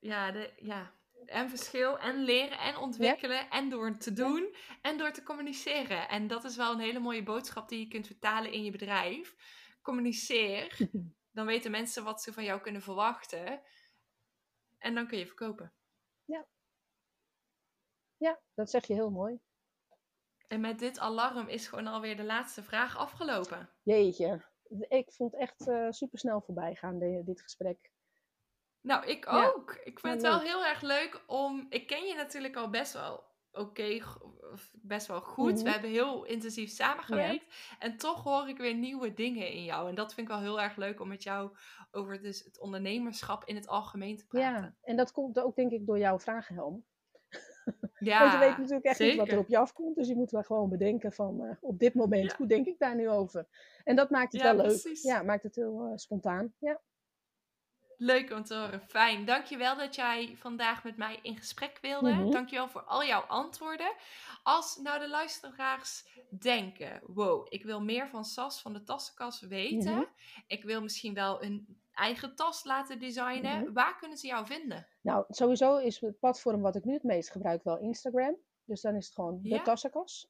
Ja, 0.00 0.32
de, 0.32 0.52
ja, 0.56 0.92
en 1.26 1.48
verschil 1.48 1.98
en 1.98 2.24
leren 2.24 2.58
en 2.58 2.76
ontwikkelen 2.76 3.50
en 3.50 3.68
door 3.68 3.96
te 3.96 4.12
doen 4.12 4.54
en 4.82 4.98
door 4.98 5.12
te 5.12 5.22
communiceren. 5.22 6.08
En 6.08 6.26
dat 6.26 6.44
is 6.44 6.56
wel 6.56 6.72
een 6.72 6.80
hele 6.80 6.98
mooie 6.98 7.22
boodschap 7.22 7.68
die 7.68 7.78
je 7.78 7.88
kunt 7.88 8.06
vertalen 8.06 8.52
in 8.52 8.64
je 8.64 8.70
bedrijf. 8.70 9.36
Communiceer, 9.82 10.76
dan 11.36 11.46
weten 11.46 11.70
mensen 11.70 12.04
wat 12.04 12.22
ze 12.22 12.32
van 12.32 12.44
jou 12.44 12.60
kunnen 12.60 12.82
verwachten. 12.82 13.60
En 14.78 14.94
dan 14.94 15.06
kun 15.06 15.18
je 15.18 15.26
verkopen. 15.26 15.72
Ja, 16.24 16.46
dat 18.54 18.70
zeg 18.70 18.86
je 18.86 18.94
heel 18.94 19.10
mooi. 19.10 19.38
En 20.46 20.60
met 20.60 20.78
dit 20.78 20.98
alarm 20.98 21.48
is 21.48 21.66
gewoon 21.68 21.86
alweer 21.86 22.16
de 22.16 22.24
laatste 22.24 22.62
vraag 22.62 22.96
afgelopen. 22.96 23.70
Jeetje, 23.82 24.42
ik 24.88 25.12
vond 25.12 25.32
het 25.32 25.40
echt 25.40 25.60
super 25.60 25.94
supersnel 25.94 26.40
voorbij 26.40 26.74
gaan, 26.74 26.98
de- 26.98 27.22
dit 27.24 27.40
gesprek. 27.42 27.90
Nou, 28.80 29.06
ik 29.06 29.24
Ja. 29.24 29.46
ook. 29.46 29.72
Ik 29.84 30.00
vind 30.00 30.02
Ja, 30.02 30.10
het 30.10 30.22
wel 30.22 30.36
leuk. 30.38 30.46
heel 30.46 30.64
erg 30.64 30.80
leuk 30.80 31.24
om. 31.26 31.66
Ik 31.68 31.86
ken 31.86 32.04
je 32.06 32.14
natuurlijk 32.14 32.56
al 32.56 32.70
best 32.70 32.92
wel 32.92 33.24
oké, 33.52 34.00
best 34.72 35.06
wel 35.06 35.20
goed. 35.20 35.52
Mhm. 35.54 35.62
We 35.64 35.70
hebben 35.70 35.90
heel 35.90 36.24
intensief 36.24 36.70
samengewerkt. 36.70 37.54
En 37.78 37.96
toch 37.96 38.22
hoor 38.24 38.48
ik 38.48 38.58
weer 38.58 38.74
nieuwe 38.74 39.14
dingen 39.14 39.48
in 39.50 39.64
jou. 39.64 39.88
En 39.88 39.94
dat 39.94 40.14
vind 40.14 40.28
ik 40.28 40.34
wel 40.34 40.42
heel 40.42 40.60
erg 40.60 40.76
leuk 40.76 41.00
om 41.00 41.08
met 41.08 41.22
jou 41.22 41.56
over 41.90 42.22
dus 42.22 42.44
het 42.44 42.58
ondernemerschap 42.60 43.44
in 43.44 43.54
het 43.54 43.68
algemeen 43.68 44.16
te 44.16 44.26
praten. 44.26 44.62
Ja, 44.62 44.74
en 44.82 44.96
dat 44.96 45.12
komt 45.12 45.38
ook 45.38 45.56
denk 45.56 45.70
ik 45.70 45.86
door 45.86 45.98
jouw 45.98 46.18
vragen, 46.18 46.54
Helm. 46.54 46.84
Ja, 47.98 48.20
Want 48.20 48.32
je 48.32 48.38
weet 48.38 48.56
natuurlijk 48.58 48.84
echt 48.84 48.98
niet 48.98 49.16
wat 49.16 49.28
er 49.28 49.38
op 49.38 49.48
je 49.48 49.58
afkomt. 49.58 49.96
Dus 49.96 50.08
je 50.08 50.14
moet 50.16 50.30
wel 50.30 50.42
gewoon 50.42 50.68
bedenken 50.68 51.12
van 51.12 51.44
eh, 51.44 51.56
op 51.60 51.78
dit 51.78 51.94
moment, 51.94 52.30
Ja. 52.30 52.36
hoe 52.36 52.46
denk 52.46 52.66
ik 52.66 52.78
daar 52.78 52.94
nu 52.96 53.08
over? 53.08 53.46
En 53.84 53.96
dat 53.96 54.10
maakt 54.10 54.32
het 54.32 54.40
Ja, 54.42 54.46
wel 54.56 54.66
leuk. 54.66 54.80
precies. 54.80 55.02
Ja, 55.02 55.22
maakt 55.22 55.42
het 55.42 55.54
heel 55.54 55.80
eh, 55.86 55.96
spontaan. 55.96 56.54
Ja. 56.58 56.80
Leuk 57.98 58.30
om 58.32 58.44
te 58.44 58.54
horen. 58.54 58.80
Fijn. 58.80 59.24
Dankjewel 59.24 59.76
dat 59.76 59.94
jij 59.94 60.34
vandaag 60.38 60.84
met 60.84 60.96
mij 60.96 61.18
in 61.22 61.36
gesprek 61.36 61.78
wilde. 61.80 62.12
Mhm. 62.12 62.30
Dankjewel 62.30 62.68
voor 62.68 62.82
al 62.82 63.04
jouw 63.04 63.20
antwoorden. 63.20 63.92
Als 64.42 64.76
nou 64.82 65.00
de 65.00 65.08
luisteraars 65.08 66.06
denken: 66.30 67.00
wow, 67.06 67.46
ik 67.48 67.64
wil 67.64 67.82
meer 67.82 68.08
van 68.08 68.24
Sas 68.24 68.60
van 68.60 68.72
de 68.72 68.82
tassenkas 68.82 69.40
weten. 69.40 69.92
Mhm. 69.94 70.04
Ik 70.46 70.64
wil 70.64 70.82
misschien 70.82 71.14
wel 71.14 71.42
een 71.42 71.80
eigen 71.96 72.34
tas 72.34 72.64
laten 72.64 72.98
designen. 72.98 73.60
Mhm. 73.62 73.72
Waar 73.72 73.96
kunnen 73.98 74.18
ze 74.18 74.26
jou 74.26 74.46
vinden? 74.46 74.86
Nou, 75.00 75.24
sowieso 75.28 75.76
is 75.76 76.00
het 76.00 76.18
platform 76.18 76.60
wat 76.60 76.76
ik 76.76 76.84
nu 76.84 76.92
het 76.92 77.02
meest 77.02 77.30
gebruik 77.30 77.62
wel 77.62 77.78
Instagram. 77.78 78.36
Dus 78.64 78.80
dan 78.80 78.94
is 78.94 79.04
het 79.06 79.14
gewoon 79.14 79.38
Ja. 79.42 79.56
de 79.58 79.64
tassenkas. 79.64 80.28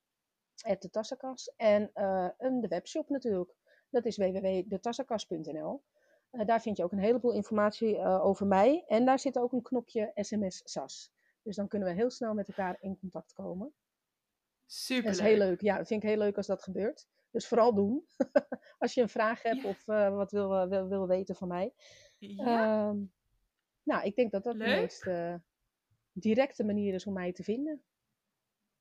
Het 0.57 0.83
de 0.83 0.91
tassenkas. 0.91 1.53
En 1.57 1.91
eh, 1.93 2.29
een 2.39 2.61
de 2.61 2.69
webshop 2.69 3.09
natuurlijk. 3.09 3.55
Dat 3.91 4.05
is 4.05 4.17
www.detassenkas.nl. 4.17 5.83
Eh, 6.31 6.47
daar 6.47 6.61
vind 6.63 6.77
je 6.77 6.85
ook 6.85 6.93
een 6.93 6.99
heleboel 6.99 7.33
informatie 7.33 7.97
eh, 7.99 8.25
over 8.25 8.47
mij. 8.47 8.85
En 8.87 9.05
daar 9.05 9.19
zit 9.19 9.39
ook 9.39 9.53
een 9.53 9.63
knopje 9.63 10.11
SMS 10.15 10.61
SAS. 10.65 11.13
Dus 11.43 11.57
dan 11.57 11.69
kunnen 11.69 11.89
we 11.89 11.95
heel 11.95 12.11
snel 12.11 12.35
met 12.35 12.49
elkaar 12.49 12.77
in 12.81 12.99
contact 12.99 13.33
komen. 13.33 13.75
Super. 14.67 15.05
Dat 15.05 15.13
is 15.13 15.21
heel 15.21 15.37
leuk. 15.39 15.61
Ja, 15.61 15.77
dat 15.77 15.87
vind 15.87 16.03
ik 16.03 16.09
heel 16.09 16.19
leuk 16.19 16.37
als 16.37 16.47
dat 16.47 16.63
gebeurt. 16.63 17.07
Dus 17.37 17.47
vooral 17.49 17.75
doen. 17.75 18.07
als 18.79 18.95
je 18.95 19.01
een 19.01 19.09
vraag 19.09 19.43
hebt 19.43 19.63
Ja. 19.63 19.69
of 19.69 19.89
eh, 19.89 20.15
wat 20.17 20.31
wil, 20.31 20.55
eh, 20.55 20.69
wil, 20.69 20.89
wil 20.89 21.07
weten 21.07 21.35
van 21.37 21.49
mij. 21.49 21.75
Ja, 22.19 22.89
Ehm, 22.91 23.05
nou, 23.83 24.05
ik 24.05 24.17
denk 24.17 24.33
dat 24.33 24.45
dat 24.45 24.59
de 24.59 24.65
meest 24.65 25.07
eh, 25.07 25.35
directe 26.13 26.65
manier 26.65 26.95
is 26.95 27.07
om 27.07 27.13
mij 27.13 27.33
te 27.33 27.43
vinden. 27.43 27.83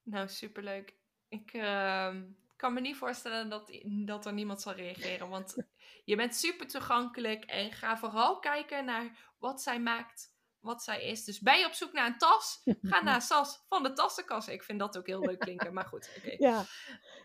nou 0.04 0.28
superleuk. 0.28 0.98
Ik 1.28 1.54
ehm, 1.54 2.24
kan 2.56 2.74
me 2.74 2.82
niet 2.82 2.96
voorstellen 2.96 3.50
dat, 3.50 3.80
dat 4.06 4.26
er 4.26 4.34
niemand 4.34 4.62
zal 4.62 4.74
reageren. 4.74 5.30
Want 5.30 5.56
je 6.06 6.16
bent 6.16 6.36
super 6.36 6.68
toegankelijk. 6.68 7.46
En 7.46 7.72
ga 7.72 7.98
vooral 7.98 8.40
kijken 8.40 8.86
naar 8.86 9.34
wat 9.40 9.62
zij 9.62 9.80
maakt, 9.80 10.35
wat 10.66 10.84
zij 10.84 11.04
is. 11.04 11.24
Dus 11.24 11.40
ben 11.40 11.60
je 11.60 11.66
op 11.66 11.74
zoek 11.74 11.94
naar 11.94 12.06
een 12.08 12.18
tas? 12.18 12.62
Ga 12.82 13.04
naar 13.04 13.22
Sas 13.22 13.64
van 13.70 13.84
de 13.84 13.94
tassenkas. 13.94 14.48
Ik 14.48 14.64
vind 14.64 14.80
dat 14.80 14.98
ook 14.98 15.08
heel 15.08 15.20
leuk 15.22 15.40
klinken. 15.40 15.74
Maar 15.74 15.86
goed, 15.86 16.10
oké. 16.18 16.36
Ja, 16.38 16.66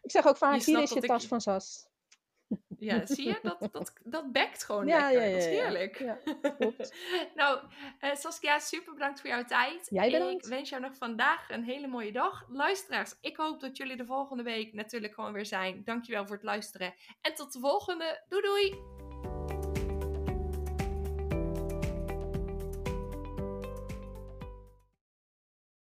ik 0.03 0.11
zeg 0.11 0.27
ook 0.27 0.37
vaak, 0.37 0.61
hier 0.63 0.83
is 0.83 0.91
je 0.93 1.01
tas 1.01 1.23
ik- 1.23 1.29
van 1.29 1.41
Sas. 1.41 1.89
Ja, 2.79 3.07
zie 3.07 3.27
je? 3.27 3.39
Dat, 3.43 3.69
dat, 3.73 3.93
dat 4.05 4.33
bekt 4.33 4.65
gewoon 4.65 4.87
Ja, 4.87 5.11
lekker. 5.11 5.21
ja, 5.21 5.27
ja, 5.27 5.33
dat 5.33 5.41
is 5.43 5.47
heerlijk. 5.47 5.99
Nou, 7.35 7.61
eh, 7.99 8.15
Saskia, 8.15 8.59
super 8.59 8.93
bedankt 8.93 9.21
voor 9.21 9.31
jouw 9.31 9.45
tijd. 9.45 9.87
Jij 9.91 10.11
bedankt. 10.11 10.45
Ik 10.45 10.51
wens 10.51 10.69
jou 10.69 10.83
nog 10.83 10.97
vandaag 10.97 11.51
een 11.51 11.65
hele 11.65 11.87
mooie 11.87 12.13
dag. 12.13 12.45
Luisteraars, 12.49 13.15
ik 13.21 13.37
hoop 13.37 13.61
dat 13.61 13.77
jullie 13.77 13.97
de 13.97 14.07
volgende 14.07 14.43
week 14.43 14.73
natuurlijk 14.73 15.15
gewoon 15.15 15.33
weer 15.33 15.47
zijn. 15.47 15.85
Dankjewel 15.85 16.27
voor 16.27 16.37
het 16.37 16.45
luisteren. 16.45 16.95
En 17.21 17.35
tot 17.35 17.53
de 17.53 17.59
volgende. 17.61 18.25
Doei 18.29 18.43
doei! 18.43 19.10